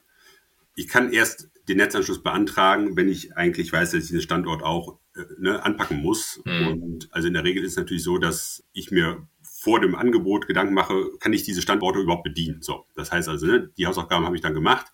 ich 0.75 0.87
kann 0.87 1.13
erst 1.13 1.49
den 1.67 1.77
Netzanschluss 1.77 2.21
beantragen, 2.21 2.95
wenn 2.95 3.09
ich 3.09 3.35
eigentlich 3.35 3.71
weiß, 3.71 3.91
dass 3.91 4.03
ich 4.03 4.11
den 4.11 4.21
Standort 4.21 4.63
auch 4.63 4.99
äh, 5.15 5.21
ne, 5.39 5.63
anpacken 5.63 6.01
muss. 6.01 6.41
Mhm. 6.45 6.67
Und 6.67 7.07
also 7.11 7.27
in 7.27 7.33
der 7.33 7.43
Regel 7.43 7.63
ist 7.63 7.71
es 7.71 7.77
natürlich 7.77 8.03
so, 8.03 8.17
dass 8.17 8.63
ich 8.73 8.91
mir 8.91 9.27
vor 9.41 9.79
dem 9.79 9.95
Angebot 9.95 10.47
Gedanken 10.47 10.73
mache, 10.73 11.09
kann 11.19 11.33
ich 11.33 11.43
diese 11.43 11.61
Standorte 11.61 11.99
überhaupt 11.99 12.23
bedienen? 12.23 12.61
So, 12.61 12.85
das 12.95 13.11
heißt 13.11 13.29
also, 13.29 13.47
ne, 13.47 13.71
die 13.77 13.87
Hausaufgaben 13.87 14.25
habe 14.25 14.35
ich 14.35 14.41
dann 14.41 14.53
gemacht. 14.53 14.87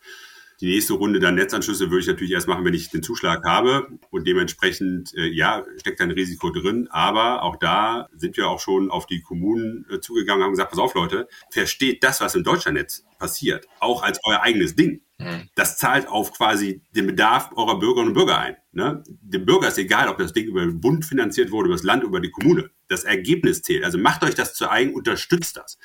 Die 0.62 0.68
nächste 0.68 0.94
Runde 0.94 1.20
dann 1.20 1.34
Netzanschlüsse 1.34 1.90
würde 1.90 2.02
ich 2.02 2.08
natürlich 2.08 2.32
erst 2.32 2.48
machen, 2.48 2.64
wenn 2.64 2.76
ich 2.76 2.92
den 2.92 3.02
Zuschlag 3.02 3.44
habe 3.46 3.88
und 4.12 4.28
dementsprechend, 4.28 5.12
äh, 5.16 5.26
ja, 5.26 5.64
steckt 5.78 6.00
ein 6.02 6.12
Risiko 6.12 6.52
drin. 6.52 6.88
Aber 6.92 7.42
auch 7.42 7.56
da 7.56 8.08
sind 8.16 8.38
wir 8.38 8.48
auch 8.48 8.60
schon 8.60 8.92
auf 8.92 9.08
die 9.08 9.22
Kommunen 9.22 9.88
äh, 9.90 10.00
zugegangen 10.00 10.42
und 10.42 10.46
haben 10.46 10.52
gesagt, 10.52 10.70
pass 10.70 10.80
auf 10.80 10.94
Leute, 10.94 11.28
versteht 11.50 12.04
das, 12.04 12.22
was 12.22 12.36
im 12.36 12.44
Deutschlandnetz 12.44 13.04
passiert, 13.18 13.66
auch 13.80 14.04
als 14.04 14.20
euer 14.24 14.44
eigenes 14.44 14.76
Ding. 14.76 15.02
Mhm. 15.18 15.50
Das 15.56 15.80
zahlt 15.80 16.08
auf 16.08 16.32
quasi 16.32 16.84
den 16.96 17.08
Bedarf 17.08 17.50
eurer 17.56 17.80
Bürgerinnen 17.80 18.10
und 18.10 18.14
Bürger 18.14 18.38
ein. 18.38 18.56
Ne? 18.72 19.04
Dem 19.08 19.46
Bürger 19.46 19.68
ist 19.68 19.80
egal, 19.80 20.10
ob 20.10 20.20
das 20.20 20.32
Ding 20.32 20.46
über 20.46 20.62
den 20.62 20.80
Bund 20.80 21.06
finanziert 21.06 21.52
wurde, 21.52 21.68
über 21.68 21.76
das 21.76 21.84
Land, 21.84 22.04
über 22.04 22.20
die 22.20 22.32
Kommune. 22.32 22.70
Das 22.88 23.04
Ergebnis 23.04 23.64
zählt. 23.64 23.84
Also 23.84 23.98
macht 23.98 24.24
euch 24.24 24.36
das 24.36 24.54
zu 24.54 24.70
eigen, 24.70 24.94
unterstützt 24.94 25.58
das. 25.58 25.80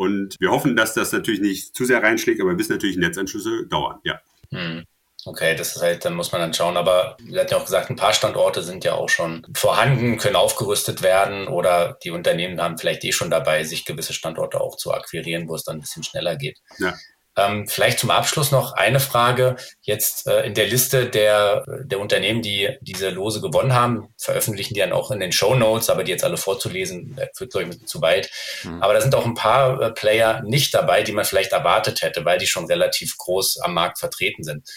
Und 0.00 0.36
wir 0.40 0.50
hoffen, 0.50 0.76
dass 0.76 0.94
das 0.94 1.12
natürlich 1.12 1.42
nicht 1.42 1.76
zu 1.76 1.84
sehr 1.84 2.02
reinschlägt, 2.02 2.40
aber 2.40 2.52
wir 2.52 2.58
wissen 2.58 2.72
natürlich, 2.72 2.96
Netzanschlüsse 2.96 3.66
dauern, 3.66 3.98
ja. 4.02 4.18
Mhm. 4.50 4.86
Okay, 5.26 5.54
das 5.54 5.76
ist 5.76 5.82
halt, 5.82 6.06
dann 6.06 6.14
muss 6.14 6.32
man 6.32 6.40
dann 6.40 6.54
schauen. 6.54 6.78
Aber 6.78 7.18
Sie 7.18 7.38
hatten 7.38 7.50
ja 7.50 7.58
auch 7.58 7.66
gesagt, 7.66 7.90
ein 7.90 7.96
paar 7.96 8.14
Standorte 8.14 8.62
sind 8.62 8.82
ja 8.82 8.94
auch 8.94 9.10
schon 9.10 9.46
vorhanden, 9.54 10.16
können 10.16 10.36
aufgerüstet 10.36 11.02
werden 11.02 11.48
oder 11.48 11.98
die 12.02 12.12
Unternehmen 12.12 12.62
haben 12.62 12.78
vielleicht 12.78 13.04
eh 13.04 13.12
schon 13.12 13.28
dabei, 13.28 13.62
sich 13.64 13.84
gewisse 13.84 14.14
Standorte 14.14 14.62
auch 14.62 14.78
zu 14.78 14.90
akquirieren, 14.90 15.46
wo 15.50 15.54
es 15.54 15.64
dann 15.64 15.76
ein 15.76 15.80
bisschen 15.80 16.02
schneller 16.02 16.36
geht. 16.36 16.62
Ja. 16.78 16.94
Ähm, 17.36 17.68
vielleicht 17.68 18.00
zum 18.00 18.10
Abschluss 18.10 18.50
noch 18.50 18.72
eine 18.72 18.98
Frage. 18.98 19.56
Jetzt 19.82 20.26
äh, 20.26 20.42
in 20.42 20.54
der 20.54 20.66
Liste 20.66 21.08
der, 21.08 21.64
der 21.84 22.00
Unternehmen, 22.00 22.42
die 22.42 22.76
diese 22.80 23.10
Lose 23.10 23.40
gewonnen 23.40 23.72
haben, 23.72 24.08
veröffentlichen 24.18 24.74
die 24.74 24.80
dann 24.80 24.92
auch 24.92 25.10
in 25.10 25.20
den 25.20 25.32
Show 25.32 25.54
Notes, 25.54 25.90
aber 25.90 26.02
die 26.02 26.10
jetzt 26.10 26.24
alle 26.24 26.36
vorzulesen, 26.36 27.18
führt 27.34 27.52
glaube 27.52 27.70
ich 27.70 27.86
zu 27.86 28.02
weit. 28.02 28.30
Mhm. 28.64 28.82
Aber 28.82 28.94
da 28.94 29.00
sind 29.00 29.14
auch 29.14 29.24
ein 29.24 29.34
paar 29.34 29.80
äh, 29.80 29.92
Player 29.92 30.42
nicht 30.42 30.74
dabei, 30.74 31.02
die 31.02 31.12
man 31.12 31.24
vielleicht 31.24 31.52
erwartet 31.52 32.02
hätte, 32.02 32.24
weil 32.24 32.38
die 32.38 32.48
schon 32.48 32.66
relativ 32.66 33.16
groß 33.16 33.58
am 33.60 33.74
Markt 33.74 33.98
vertreten 33.98 34.42
sind. 34.42 34.68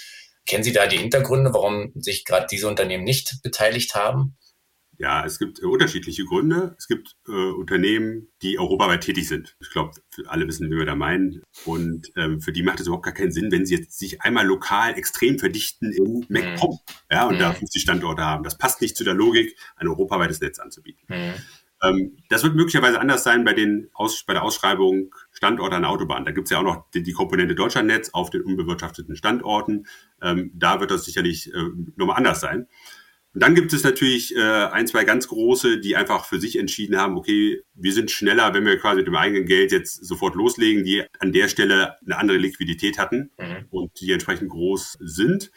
Kennen 0.45 0.63
Sie 0.63 0.73
da 0.73 0.87
die 0.87 0.97
Hintergründe, 0.97 1.53
warum 1.53 1.91
sich 1.95 2.25
gerade 2.25 2.47
diese 2.51 2.67
Unternehmen 2.67 3.03
nicht 3.03 3.41
beteiligt 3.41 3.95
haben? 3.95 4.37
Ja, 4.97 5.25
es 5.25 5.39
gibt 5.39 5.61
äh, 5.61 5.65
unterschiedliche 5.65 6.23
Gründe. 6.25 6.75
Es 6.77 6.87
gibt 6.87 7.15
äh, 7.27 7.31
Unternehmen, 7.31 8.29
die 8.41 8.59
europaweit 8.59 9.01
tätig 9.01 9.27
sind. 9.27 9.55
Ich 9.59 9.71
glaube, 9.71 9.91
alle 10.27 10.47
wissen, 10.47 10.69
wie 10.69 10.77
wir 10.77 10.85
da 10.85 10.95
meinen. 10.95 11.41
Und 11.65 12.11
ähm, 12.15 12.41
für 12.41 12.51
die 12.51 12.63
macht 12.63 12.79
es 12.79 12.87
überhaupt 12.87 13.05
gar 13.05 13.13
keinen 13.13 13.31
Sinn, 13.31 13.51
wenn 13.51 13.65
sie 13.65 13.75
jetzt 13.75 13.97
sich 13.97 14.21
einmal 14.21 14.45
lokal 14.45 14.97
extrem 14.97 15.39
verdichten 15.39 15.91
in 15.91 16.25
MacPom 16.29 16.71
mhm. 16.71 16.93
ja, 17.11 17.27
und 17.27 17.35
mhm. 17.35 17.39
da 17.39 17.53
50 17.53 17.81
Standorte 17.81 18.23
haben. 18.23 18.43
Das 18.43 18.57
passt 18.57 18.81
nicht 18.81 18.95
zu 18.95 19.03
der 19.03 19.13
Logik, 19.13 19.57
ein 19.75 19.87
europaweites 19.87 20.41
Netz 20.41 20.59
anzubieten. 20.59 21.05
Mhm. 21.07 21.33
Ähm, 21.83 22.17
das 22.29 22.43
wird 22.43 22.55
möglicherweise 22.55 22.99
anders 22.99 23.23
sein 23.23 23.43
bei, 23.43 23.53
den 23.53 23.89
Aus, 23.93 24.23
bei 24.25 24.33
der 24.33 24.43
Ausschreibung 24.43 25.13
Standorte 25.31 25.75
an 25.75 25.85
Autobahn. 25.85 26.25
Da 26.25 26.31
gibt 26.31 26.47
es 26.47 26.51
ja 26.51 26.59
auch 26.59 26.63
noch 26.63 26.89
die, 26.91 27.03
die, 27.03 27.11
Komponente 27.13 27.55
Deutschlandnetz 27.55 28.11
auf 28.13 28.29
den 28.29 28.41
unbewirtschafteten 28.41 29.15
Standorten. 29.15 29.85
Ähm, 30.21 30.51
da 30.53 30.79
wird 30.79 30.91
das 30.91 31.05
sicherlich 31.05 31.53
äh, 31.53 31.69
nochmal 31.95 32.17
anders 32.17 32.39
sein. 32.39 32.67
Und 33.33 33.41
dann 33.41 33.55
gibt 33.55 33.73
es 33.73 33.83
natürlich 33.83 34.35
äh, 34.35 34.39
ein, 34.39 34.85
zwei 34.85 35.05
ganz 35.05 35.27
große, 35.27 35.79
die 35.79 35.95
einfach 35.95 36.25
für 36.25 36.39
sich 36.39 36.57
entschieden 36.57 36.97
haben, 36.97 37.17
okay, 37.17 37.63
wir 37.73 37.91
sind 37.91 38.11
schneller, 38.11 38.53
wenn 38.53 38.65
wir 38.65 38.77
quasi 38.77 38.97
mit 38.97 39.07
dem 39.07 39.15
eigenen 39.15 39.45
Geld 39.45 39.71
jetzt 39.71 40.05
sofort 40.05 40.35
loslegen, 40.35 40.83
die 40.83 41.03
an 41.19 41.31
der 41.31 41.47
Stelle 41.47 41.95
eine 42.05 42.17
andere 42.17 42.37
Liquidität 42.37 42.99
hatten 42.99 43.31
mhm. 43.39 43.65
und 43.71 43.99
die 43.99 44.11
entsprechend 44.11 44.49
groß 44.49 44.99
sind. 44.99 45.51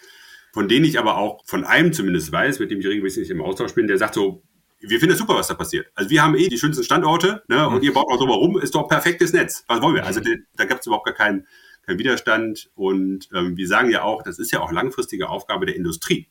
Von 0.55 0.69
denen 0.69 0.87
ich 0.87 0.99
aber 0.99 1.19
auch 1.19 1.45
von 1.45 1.65
einem 1.65 1.93
zumindest 1.93 2.33
weiß, 2.33 2.61
mit 2.61 2.71
dem 2.71 2.81
ich 2.81 2.87
regelmäßig 2.87 3.29
im 3.29 3.43
Austausch 3.43 3.75
bin, 3.75 3.89
der 3.89 3.99
sagt 3.99 4.15
so, 4.15 4.43
wir 4.81 4.99
finden 4.99 5.13
es 5.13 5.19
super, 5.19 5.35
was 5.35 5.49
da 5.49 5.55
passiert. 5.55 5.89
Also 5.95 6.09
wir 6.09 6.23
haben 6.23 6.35
eh 6.35 6.49
die 6.49 6.59
schönsten 6.59 6.83
Standorte 6.83 7.43
ne, 7.49 7.69
und 7.69 7.79
mhm. 7.79 7.83
ihr 7.83 7.93
baut 7.93 8.07
auch 8.09 8.17
drumherum, 8.17 8.59
ist 8.59 8.75
doch 8.75 8.89
perfektes 8.89 9.35
Netz. 9.35 9.65
Was 9.69 9.83
wollen 9.83 9.97
wir? 9.97 10.07
Also 10.07 10.21
mhm. 10.21 10.47
da 10.57 10.65
gibt 10.65 10.81
es 10.81 10.87
überhaupt 10.87 11.05
gar 11.05 11.15
keinen, 11.15 11.47
keinen 11.85 11.99
Widerstand. 11.99 12.71
Und 12.75 13.29
ähm, 13.35 13.59
wir 13.59 13.69
sagen 13.69 13.91
ja 13.91 14.03
auch, 14.03 14.23
das 14.23 14.39
ist 14.39 14.51
ja 14.51 14.61
auch 14.61 14.73
langfristige 14.73 15.29
Aufgabe 15.29 15.67
der 15.67 15.77
Industrie 15.77 16.31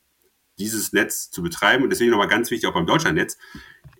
dieses 0.58 0.92
Netz 0.92 1.30
zu 1.30 1.42
betreiben. 1.42 1.84
Und 1.84 1.90
deswegen 1.90 2.10
nochmal 2.10 2.28
ganz 2.28 2.50
wichtig 2.50 2.68
auch 2.68 2.74
beim 2.74 2.86
Deutschlandnetz. 2.86 3.38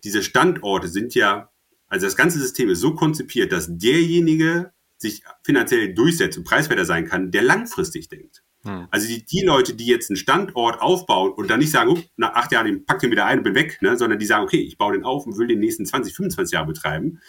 Diese 0.05 0.23
Standorte 0.23 0.89
sind 0.89 1.15
ja, 1.15 1.51
also 1.89 2.07
das 2.07 2.17
ganze 2.17 2.39
System 2.39 2.69
ist 2.69 2.81
so 2.81 2.95
konzipiert, 2.95 3.53
dass 3.53 3.69
derjenige 3.71 4.73
sich 4.99 5.23
finanziell 5.45 5.95
durchsetzt 5.95 6.39
und 6.39 6.45
preiswerter 6.45 6.85
sein 6.85 7.07
kann, 7.07 7.31
der 7.31 7.43
langfristig 7.43 8.09
denkt. 8.09 8.43
Hm. 8.63 8.89
Also 8.91 9.07
die, 9.07 9.25
die 9.25 9.45
Leute, 9.45 9.75
die 9.75 9.87
jetzt 9.87 10.11
einen 10.11 10.17
Standort 10.17 10.81
aufbauen 10.81 11.33
und 11.33 11.49
dann 11.49 11.61
nicht 11.61 11.71
sagen, 11.71 11.91
oh, 11.91 12.03
nach 12.17 12.35
acht 12.35 12.53
Jahren 12.53 12.67
den 12.67 12.85
pack 12.85 13.01
den 13.01 13.11
wieder 13.11 13.27
ein 13.27 13.39
und 13.39 13.45
bin 13.45 13.55
weg, 13.55 13.79
ne, 13.83 13.97
sondern 13.97 14.19
die 14.19 14.27
sagen, 14.27 14.45
okay, 14.45 14.61
ich 14.61 14.79
baue 14.79 14.95
den 14.95 15.05
auf 15.05 15.27
und 15.27 15.39
will 15.39 15.47
den 15.47 15.61
nächsten 15.61 15.87
20, 15.87 16.15
25 16.15 16.55
Jahre 16.55 16.67
betreiben, 16.67 17.21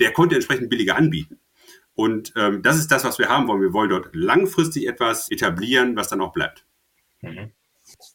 der 0.00 0.12
konnte 0.12 0.34
entsprechend 0.34 0.70
billiger 0.70 0.96
anbieten. 0.96 1.40
Und 1.94 2.32
ähm, 2.36 2.62
das 2.62 2.78
ist 2.78 2.92
das, 2.92 3.04
was 3.04 3.18
wir 3.18 3.28
haben 3.28 3.48
wollen. 3.48 3.62
Wir 3.62 3.72
wollen 3.72 3.90
dort 3.90 4.14
langfristig 4.14 4.86
etwas 4.86 5.30
etablieren, 5.30 5.96
was 5.96 6.08
dann 6.08 6.20
auch 6.20 6.32
bleibt. 6.32 6.66
Mhm. 7.22 7.52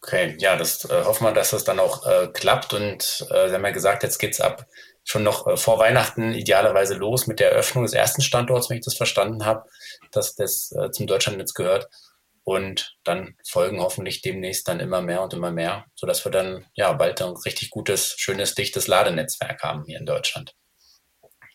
Okay, 0.02 0.36
ja, 0.40 0.56
das 0.56 0.86
äh, 0.86 1.04
hoffen 1.04 1.26
wir, 1.26 1.34
dass 1.34 1.52
das 1.52 1.64
dann 1.64 1.80
auch 1.80 2.06
äh, 2.06 2.28
klappt. 2.34 2.74
Und 2.74 3.26
äh, 3.32 3.50
Sie 3.50 3.56
haben 3.56 3.66
ja 3.66 3.72
gesagt, 3.72 4.04
jetzt 4.04 4.20
geht's 4.20 4.42
ab 4.42 4.66
schon 5.04 5.24
noch 5.24 5.48
äh, 5.48 5.58
vor 5.58 5.80
Weihnachten 5.80 6.34
idealerweise 6.34 6.96
los 6.96 7.28
mit 7.28 7.40
der 7.40 7.52
Eröffnung 7.52 7.84
des 7.84 7.94
ersten 7.94 8.22
Standorts, 8.22 8.70
wenn 8.70 8.78
ich 8.78 8.86
das 8.86 8.96
verstanden 8.96 9.46
habe, 9.46 9.66
dass 10.12 10.36
das 10.36 10.72
äh, 10.72 10.92
zum 10.92 11.08
Deutschlandnetz 11.08 11.54
gehört. 11.54 11.88
Und 12.44 12.98
dann 13.04 13.36
folgen 13.48 13.82
hoffentlich 13.82 14.22
demnächst 14.22 14.68
dann 14.68 14.80
immer 14.80 15.02
mehr 15.02 15.22
und 15.22 15.34
immer 15.34 15.52
mehr, 15.52 15.86
sodass 15.96 16.26
wir 16.26 16.32
dann 16.32 16.66
ja 16.74 16.92
bald 16.94 17.22
ein 17.22 17.36
richtig 17.46 17.70
gutes, 17.70 18.16
schönes, 18.18 18.56
dichtes 18.56 18.88
Ladenetzwerk 18.88 19.62
haben 19.62 19.84
hier 19.86 20.00
in 20.00 20.08
Deutschland. 20.08 20.56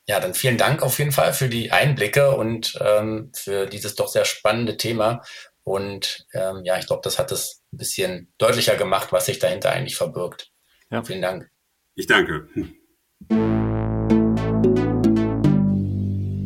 Ja, 0.09 0.21
dann 0.21 0.35
vielen 0.35 0.59
Dank 0.59 0.83
auf 0.83 1.01
jeden 1.01 1.11
Fall 1.11 1.33
für 1.33 1.49
die 1.49 1.73
Einblicke 1.73 2.37
und 2.37 2.79
ähm, 2.81 3.33
für 3.35 3.67
dieses 3.67 3.97
doch 3.97 4.07
sehr 4.07 4.25
spannende 4.25 4.77
Thema. 4.77 5.23
Und 5.67 6.29
ähm, 6.33 6.61
ja, 6.63 6.79
ich 6.79 6.87
glaube, 6.87 7.01
das 7.03 7.19
hat 7.19 7.33
es 7.33 7.65
ein 7.73 7.79
bisschen 7.79 8.33
deutlicher 8.39 8.77
gemacht, 8.77 9.11
was 9.11 9.27
sich 9.27 9.41
dahinter 9.41 9.73
eigentlich 9.73 9.97
verbirgt. 9.97 10.53
Ja. 10.91 11.03
Vielen 11.03 11.23
Dank. 11.23 11.51
Ich 11.97 12.07
danke. 12.07 12.47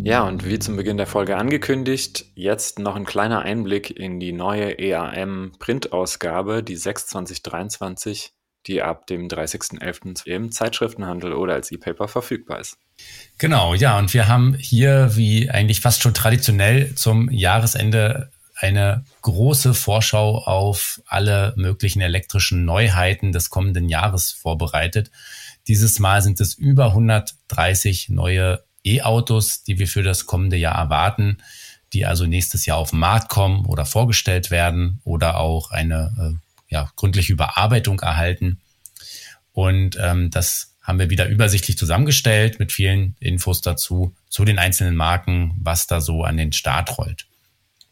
Ja, 0.02 0.22
und 0.22 0.46
wie 0.46 0.58
zum 0.58 0.76
Beginn 0.76 0.96
der 0.96 1.06
Folge 1.06 1.36
angekündigt, 1.36 2.24
jetzt 2.34 2.78
noch 2.78 2.96
ein 2.96 3.04
kleiner 3.04 3.42
Einblick 3.42 3.90
in 3.90 4.20
die 4.20 4.32
neue 4.32 4.78
EAM 4.78 5.52
Printausgabe, 5.58 6.62
die 6.62 6.76
62023, 6.76 8.32
die 8.66 8.80
ab 8.80 9.06
dem 9.06 9.28
30.11. 9.28 10.26
im 10.26 10.50
Zeitschriftenhandel 10.50 11.34
oder 11.34 11.52
als 11.52 11.70
E-Paper 11.70 12.08
verfügbar 12.08 12.60
ist. 12.60 12.78
Genau, 13.36 13.74
ja, 13.74 13.98
und 13.98 14.14
wir 14.14 14.28
haben 14.28 14.54
hier, 14.54 15.10
wie 15.14 15.50
eigentlich 15.50 15.82
fast 15.82 16.00
schon 16.00 16.14
traditionell 16.14 16.94
zum 16.94 17.30
Jahresende 17.30 18.30
eine 18.60 19.04
große 19.22 19.74
Vorschau 19.74 20.38
auf 20.38 21.00
alle 21.06 21.54
möglichen 21.56 22.00
elektrischen 22.00 22.64
Neuheiten 22.64 23.32
des 23.32 23.50
kommenden 23.50 23.88
Jahres 23.88 24.30
vorbereitet. 24.30 25.10
Dieses 25.66 25.98
Mal 25.98 26.22
sind 26.22 26.40
es 26.40 26.54
über 26.54 26.86
130 26.86 28.10
neue 28.10 28.62
E-Autos, 28.84 29.62
die 29.62 29.78
wir 29.78 29.88
für 29.88 30.02
das 30.02 30.26
kommende 30.26 30.56
Jahr 30.56 30.76
erwarten, 30.76 31.38
die 31.92 32.06
also 32.06 32.26
nächstes 32.26 32.66
Jahr 32.66 32.78
auf 32.78 32.90
den 32.90 32.98
Markt 32.98 33.28
kommen 33.28 33.66
oder 33.66 33.84
vorgestellt 33.84 34.50
werden 34.50 35.00
oder 35.04 35.38
auch 35.38 35.70
eine 35.70 36.12
äh, 36.18 36.74
ja, 36.74 36.90
gründliche 36.96 37.32
Überarbeitung 37.32 38.00
erhalten. 38.00 38.60
Und 39.52 39.98
ähm, 40.00 40.30
das 40.30 40.74
haben 40.82 40.98
wir 40.98 41.10
wieder 41.10 41.28
übersichtlich 41.28 41.76
zusammengestellt 41.76 42.58
mit 42.58 42.72
vielen 42.72 43.16
Infos 43.20 43.60
dazu, 43.60 44.14
zu 44.28 44.44
den 44.44 44.58
einzelnen 44.58 44.96
Marken, 44.96 45.54
was 45.60 45.86
da 45.86 46.00
so 46.00 46.24
an 46.24 46.36
den 46.36 46.52
Start 46.52 46.96
rollt. 46.98 47.26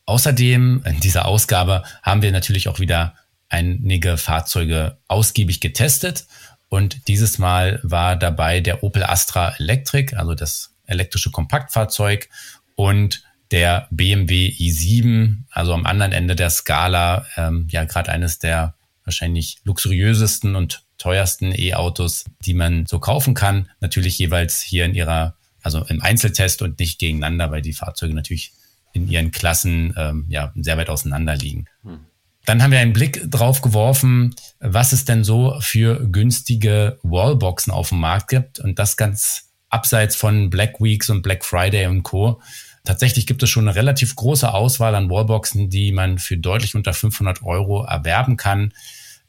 Außerdem 0.09 0.85
in 0.87 1.01
dieser 1.01 1.27
Ausgabe 1.27 1.83
haben 2.03 2.23
wir 2.23 2.33
natürlich 2.33 2.69
auch 2.69 2.81
wieder 2.81 3.13
einige 3.51 4.17
Fahrzeuge 4.17 4.97
ausgiebig 5.07 5.61
getestet 5.61 6.27
Und 6.71 7.09
dieses 7.09 7.37
Mal 7.37 7.79
war 7.83 8.17
dabei 8.17 8.61
der 8.61 8.83
Opel 8.83 9.05
Astra 9.05 9.55
Electric, 9.59 10.17
also 10.17 10.35
das 10.35 10.75
elektrische 10.87 11.31
Kompaktfahrzeug 11.31 12.31
und 12.75 13.23
der 13.51 13.87
BMW 13.91 14.49
i7, 14.49 15.43
also 15.51 15.75
am 15.75 15.85
anderen 15.85 16.13
Ende 16.13 16.35
der 16.35 16.49
Skala, 16.49 17.27
ähm, 17.37 17.69
ja 17.71 17.85
gerade 17.85 18.11
eines 18.11 18.39
der 18.39 18.77
wahrscheinlich 19.05 19.59
luxuriösesten 19.65 20.57
und 20.57 20.85
teuersten 20.97 21.53
E-Autos, 21.55 22.25
die 22.47 22.55
man 22.55 22.87
so 22.87 22.99
kaufen 22.99 23.35
kann. 23.35 23.69
Natürlich 23.81 24.19
jeweils 24.19 24.63
hier 24.63 24.87
in 24.87 24.95
ihrer, 24.95 25.37
also 25.63 25.85
im 25.85 26.01
Einzeltest 26.01 26.63
und 26.63 26.79
nicht 26.79 26.99
gegeneinander, 26.99 27.51
weil 27.51 27.61
die 27.61 27.75
Fahrzeuge 27.75 28.15
natürlich 28.15 28.53
in 28.93 29.09
ihren 29.09 29.31
Klassen 29.31 29.95
ähm, 29.97 30.27
ja 30.29 30.53
sehr 30.57 30.77
weit 30.77 30.91
auseinander 30.91 31.37
liegen. 31.37 31.67
Hm. 31.83 32.01
Dann 32.45 32.63
haben 32.63 32.71
wir 32.71 32.79
einen 32.79 32.95
Blick 32.95 33.31
drauf 33.31 33.61
geworfen, 33.61 34.35
was 34.59 34.93
es 34.93 35.05
denn 35.05 35.23
so 35.23 35.59
für 35.61 36.07
günstige 36.11 36.99
Wallboxen 37.03 37.73
auf 37.73 37.91
dem 37.91 38.01
Markt 38.01 38.29
gibt 38.29 38.59
und 38.59 38.79
das 38.79 38.97
ganz 38.97 39.51
abseits 39.69 40.17
von 40.17 40.49
Black 40.49 40.81
Weeks 40.81 41.11
und 41.11 41.21
Black 41.21 41.45
Friday 41.45 41.87
und 41.87 42.05
Co. 42.05 42.41
Tatsächlich 42.85 43.27
gibt 43.27 43.43
es 43.43 43.51
schon 43.51 43.69
eine 43.69 43.77
relativ 43.77 44.17
große 44.17 44.51
Auswahl 44.51 44.95
an 44.95 45.11
Wallboxen, 45.11 45.69
die 45.69 45.93
man 45.93 46.19
für 46.19 46.39
deutlich 46.39 46.75
unter 46.75 46.95
500 46.95 47.43
Euro 47.43 47.85
erwerben 47.85 48.39
kann. 48.39 48.73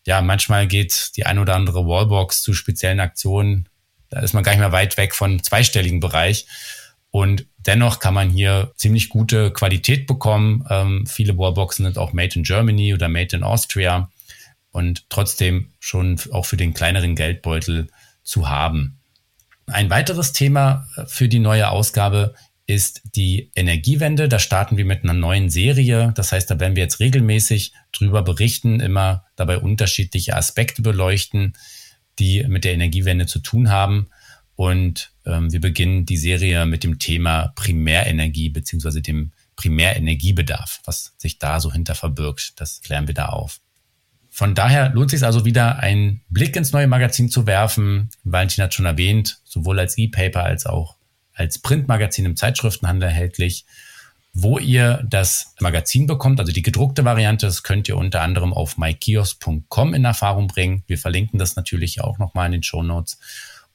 Ja, 0.06 0.22
manchmal 0.22 0.66
geht 0.66 1.12
die 1.18 1.26
ein 1.26 1.40
oder 1.40 1.56
andere 1.56 1.86
Wallbox 1.86 2.42
zu 2.42 2.54
speziellen 2.54 3.02
Aktionen. 3.02 3.68
Da 4.10 4.22
ist 4.22 4.34
man 4.34 4.44
gar 4.44 4.54
nicht 4.54 4.62
mehr 4.62 4.72
weit 4.72 4.96
weg 4.96 5.14
von 5.14 5.44
zweistelligen 5.44 6.00
Bereich. 6.00 6.48
Und 7.12 7.48
dennoch 7.58 8.00
kann 8.00 8.14
man 8.14 8.30
hier 8.30 8.72
ziemlich 8.76 9.10
gute 9.10 9.52
Qualität 9.52 10.06
bekommen. 10.06 10.66
Ähm, 10.70 11.06
viele 11.08 11.38
Wallboxen 11.38 11.86
sind 11.86 11.98
auch 11.98 12.14
made 12.14 12.36
in 12.36 12.44
Germany 12.44 12.94
oder 12.94 13.10
made 13.10 13.36
in 13.36 13.44
Austria 13.44 14.10
und 14.72 15.10
trotzdem 15.10 15.72
schon 15.80 16.20
auch 16.32 16.46
für 16.46 16.58
den 16.58 16.74
kleineren 16.74 17.16
Geldbeutel 17.16 17.88
zu 18.24 18.50
haben. 18.50 19.00
Ein 19.66 19.90
weiteres 19.90 20.34
Thema 20.34 20.88
für 21.08 21.28
die 21.28 21.40
neue 21.40 21.70
Ausgabe 21.70 22.36
ist 22.70 23.02
die 23.16 23.52
Energiewende. 23.56 24.30
Da 24.30 24.38
starten 24.38 24.78
wir 24.78 24.86
mit 24.86 25.04
einer 25.04 25.14
neuen 25.14 25.50
Serie. 25.50 26.14
Das 26.16 26.32
heißt, 26.32 26.52
da 26.52 26.60
werden 26.60 26.76
wir 26.76 26.84
jetzt 26.84 27.00
regelmäßig 27.00 27.74
drüber 27.92 28.22
berichten, 28.22 28.80
immer 28.80 29.26
dabei 29.36 29.58
unterschiedliche 29.58 30.36
Aspekte 30.36 30.84
beleuchten, 30.84 31.58
die 32.20 32.44
mit 32.48 32.66
der 32.66 32.74
Energiewende 32.74 33.26
zu 33.26 33.40
tun 33.40 33.72
haben. 33.72 34.10
Und 34.60 35.14
ähm, 35.26 35.54
wir 35.54 35.62
beginnen 35.62 36.06
die 36.06 36.18
Serie 36.18 36.66
mit 36.66 36.84
dem 36.84 37.00
Thema 37.00 37.54
Primärenergie 37.56 38.50
beziehungsweise 38.50 39.02
dem 39.02 39.32
Primärenergiebedarf, 39.56 40.82
was 40.84 41.14
sich 41.18 41.40
da 41.40 41.62
so 41.62 41.72
hinter 41.72 41.96
verbirgt. 41.96 42.60
Das 42.60 42.82
klären 42.82 43.08
wir 43.08 43.14
da 43.14 43.28
auf. 43.28 43.62
Von 44.30 44.56
daher 44.56 44.90
lohnt 44.90 45.14
es 45.14 45.22
sich 45.22 45.26
also 45.26 45.46
wieder 45.46 45.80
einen 45.80 46.20
Blick 46.28 46.58
ins 46.58 46.74
neue 46.74 46.88
Magazin 46.88 47.30
zu 47.30 47.48
werfen. 47.48 48.10
Valentin 48.26 48.66
hat 48.66 48.74
schon 48.74 48.86
erwähnt, 48.86 49.40
sowohl 49.46 49.80
als 49.80 49.98
E-Paper 49.98 50.44
als 50.44 50.66
auch 50.66 50.98
als 51.34 51.60
Printmagazin 51.60 52.26
im 52.26 52.36
Zeitschriftenhandel 52.36 53.08
erhältlich. 53.08 53.64
Wo 54.34 54.60
ihr 54.60 55.06
das 55.10 55.56
Magazin 55.62 56.06
bekommt, 56.06 56.42
also 56.42 56.52
die 56.52 56.64
gedruckte 56.64 57.06
Variante, 57.06 57.46
das 57.46 57.64
könnt 57.64 57.88
ihr 57.88 57.96
unter 57.96 58.24
anderem 58.24 58.52
auf 58.52 58.78
mykiosk.com 58.78 59.94
in 59.94 60.04
Erfahrung 60.04 60.48
bringen. 60.48 60.84
Wir 60.86 60.98
verlinken 60.98 61.40
das 61.40 61.56
natürlich 61.56 62.02
auch 62.02 62.18
nochmal 62.18 62.48
in 62.48 62.52
den 62.52 62.64
Show 62.64 62.84
Notes. 62.84 63.20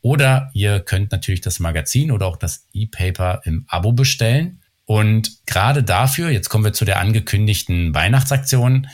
Oder 0.04 0.50
ihr 0.52 0.80
könnt 0.80 1.12
natürlich 1.12 1.40
das 1.40 1.60
Magazin 1.60 2.12
oder 2.12 2.26
auch 2.26 2.36
das 2.36 2.66
E-Paper 2.74 3.40
im 3.44 3.64
Abo 3.68 3.94
bestellen. 3.94 4.60
Und 4.84 5.46
gerade 5.46 5.82
dafür, 5.82 6.28
jetzt 6.28 6.50
kommen 6.50 6.62
wir 6.62 6.74
zu 6.74 6.84
der 6.84 7.00
angekündigten 7.00 7.94
Weihnachtsaktion, 7.94 8.86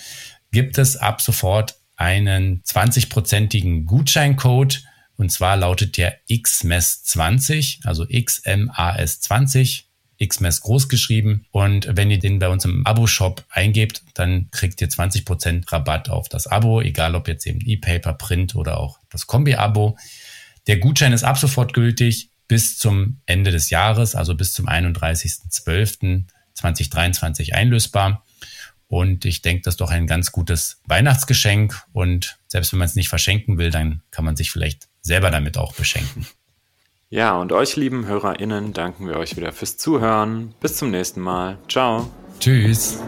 gibt 0.52 0.78
es 0.78 0.96
ab 0.96 1.20
sofort 1.20 1.74
einen 1.96 2.62
20-prozentigen 2.62 3.86
Gutscheincode. 3.86 4.84
Und 5.16 5.32
zwar 5.32 5.56
lautet 5.56 5.96
der 5.96 6.16
XMES20, 6.30 7.84
also 7.84 8.04
XMAS20, 8.04 9.86
XMES 10.24 10.60
groß 10.60 10.88
geschrieben. 10.88 11.44
Und 11.50 11.88
wenn 11.90 12.12
ihr 12.12 12.20
den 12.20 12.38
bei 12.38 12.48
uns 12.48 12.64
im 12.64 12.86
Abo-Shop 12.86 13.44
eingebt, 13.50 14.04
dann 14.14 14.48
kriegt 14.52 14.80
ihr 14.80 14.88
20% 14.88 15.72
Rabatt 15.72 16.08
auf 16.08 16.28
das 16.28 16.46
Abo, 16.46 16.80
egal 16.80 17.16
ob 17.16 17.26
jetzt 17.26 17.48
eben 17.48 17.60
E-Paper, 17.60 18.12
Print 18.12 18.54
oder 18.54 18.78
auch 18.78 19.00
das 19.10 19.26
Kombi-Abo. 19.26 19.98
Der 20.66 20.78
Gutschein 20.78 21.12
ist 21.12 21.22
ab 21.24 21.36
sofort 21.38 21.74
gültig 21.74 22.30
bis 22.48 22.78
zum 22.78 23.18
Ende 23.26 23.52
des 23.52 23.68
Jahres, 23.70 24.14
also 24.14 24.34
bis 24.34 24.52
zum 24.52 24.68
31.12.2023 24.68 27.52
einlösbar. 27.52 28.24
Und 28.88 29.24
ich 29.24 29.40
denke, 29.40 29.62
das 29.62 29.74
ist 29.74 29.80
doch 29.80 29.90
ein 29.90 30.08
ganz 30.08 30.32
gutes 30.32 30.80
Weihnachtsgeschenk. 30.86 31.80
Und 31.92 32.40
selbst 32.48 32.72
wenn 32.72 32.80
man 32.80 32.88
es 32.88 32.96
nicht 32.96 33.08
verschenken 33.08 33.56
will, 33.56 33.70
dann 33.70 34.02
kann 34.10 34.24
man 34.24 34.34
sich 34.34 34.50
vielleicht 34.50 34.88
selber 35.00 35.30
damit 35.30 35.56
auch 35.56 35.74
beschenken. 35.74 36.26
Ja, 37.08 37.36
und 37.36 37.52
euch 37.52 37.76
lieben 37.76 38.06
HörerInnen 38.06 38.72
danken 38.72 39.06
wir 39.08 39.16
euch 39.16 39.36
wieder 39.36 39.52
fürs 39.52 39.76
Zuhören. 39.76 40.54
Bis 40.60 40.76
zum 40.76 40.90
nächsten 40.90 41.20
Mal. 41.20 41.58
Ciao. 41.68 42.10
Tschüss. 42.38 42.98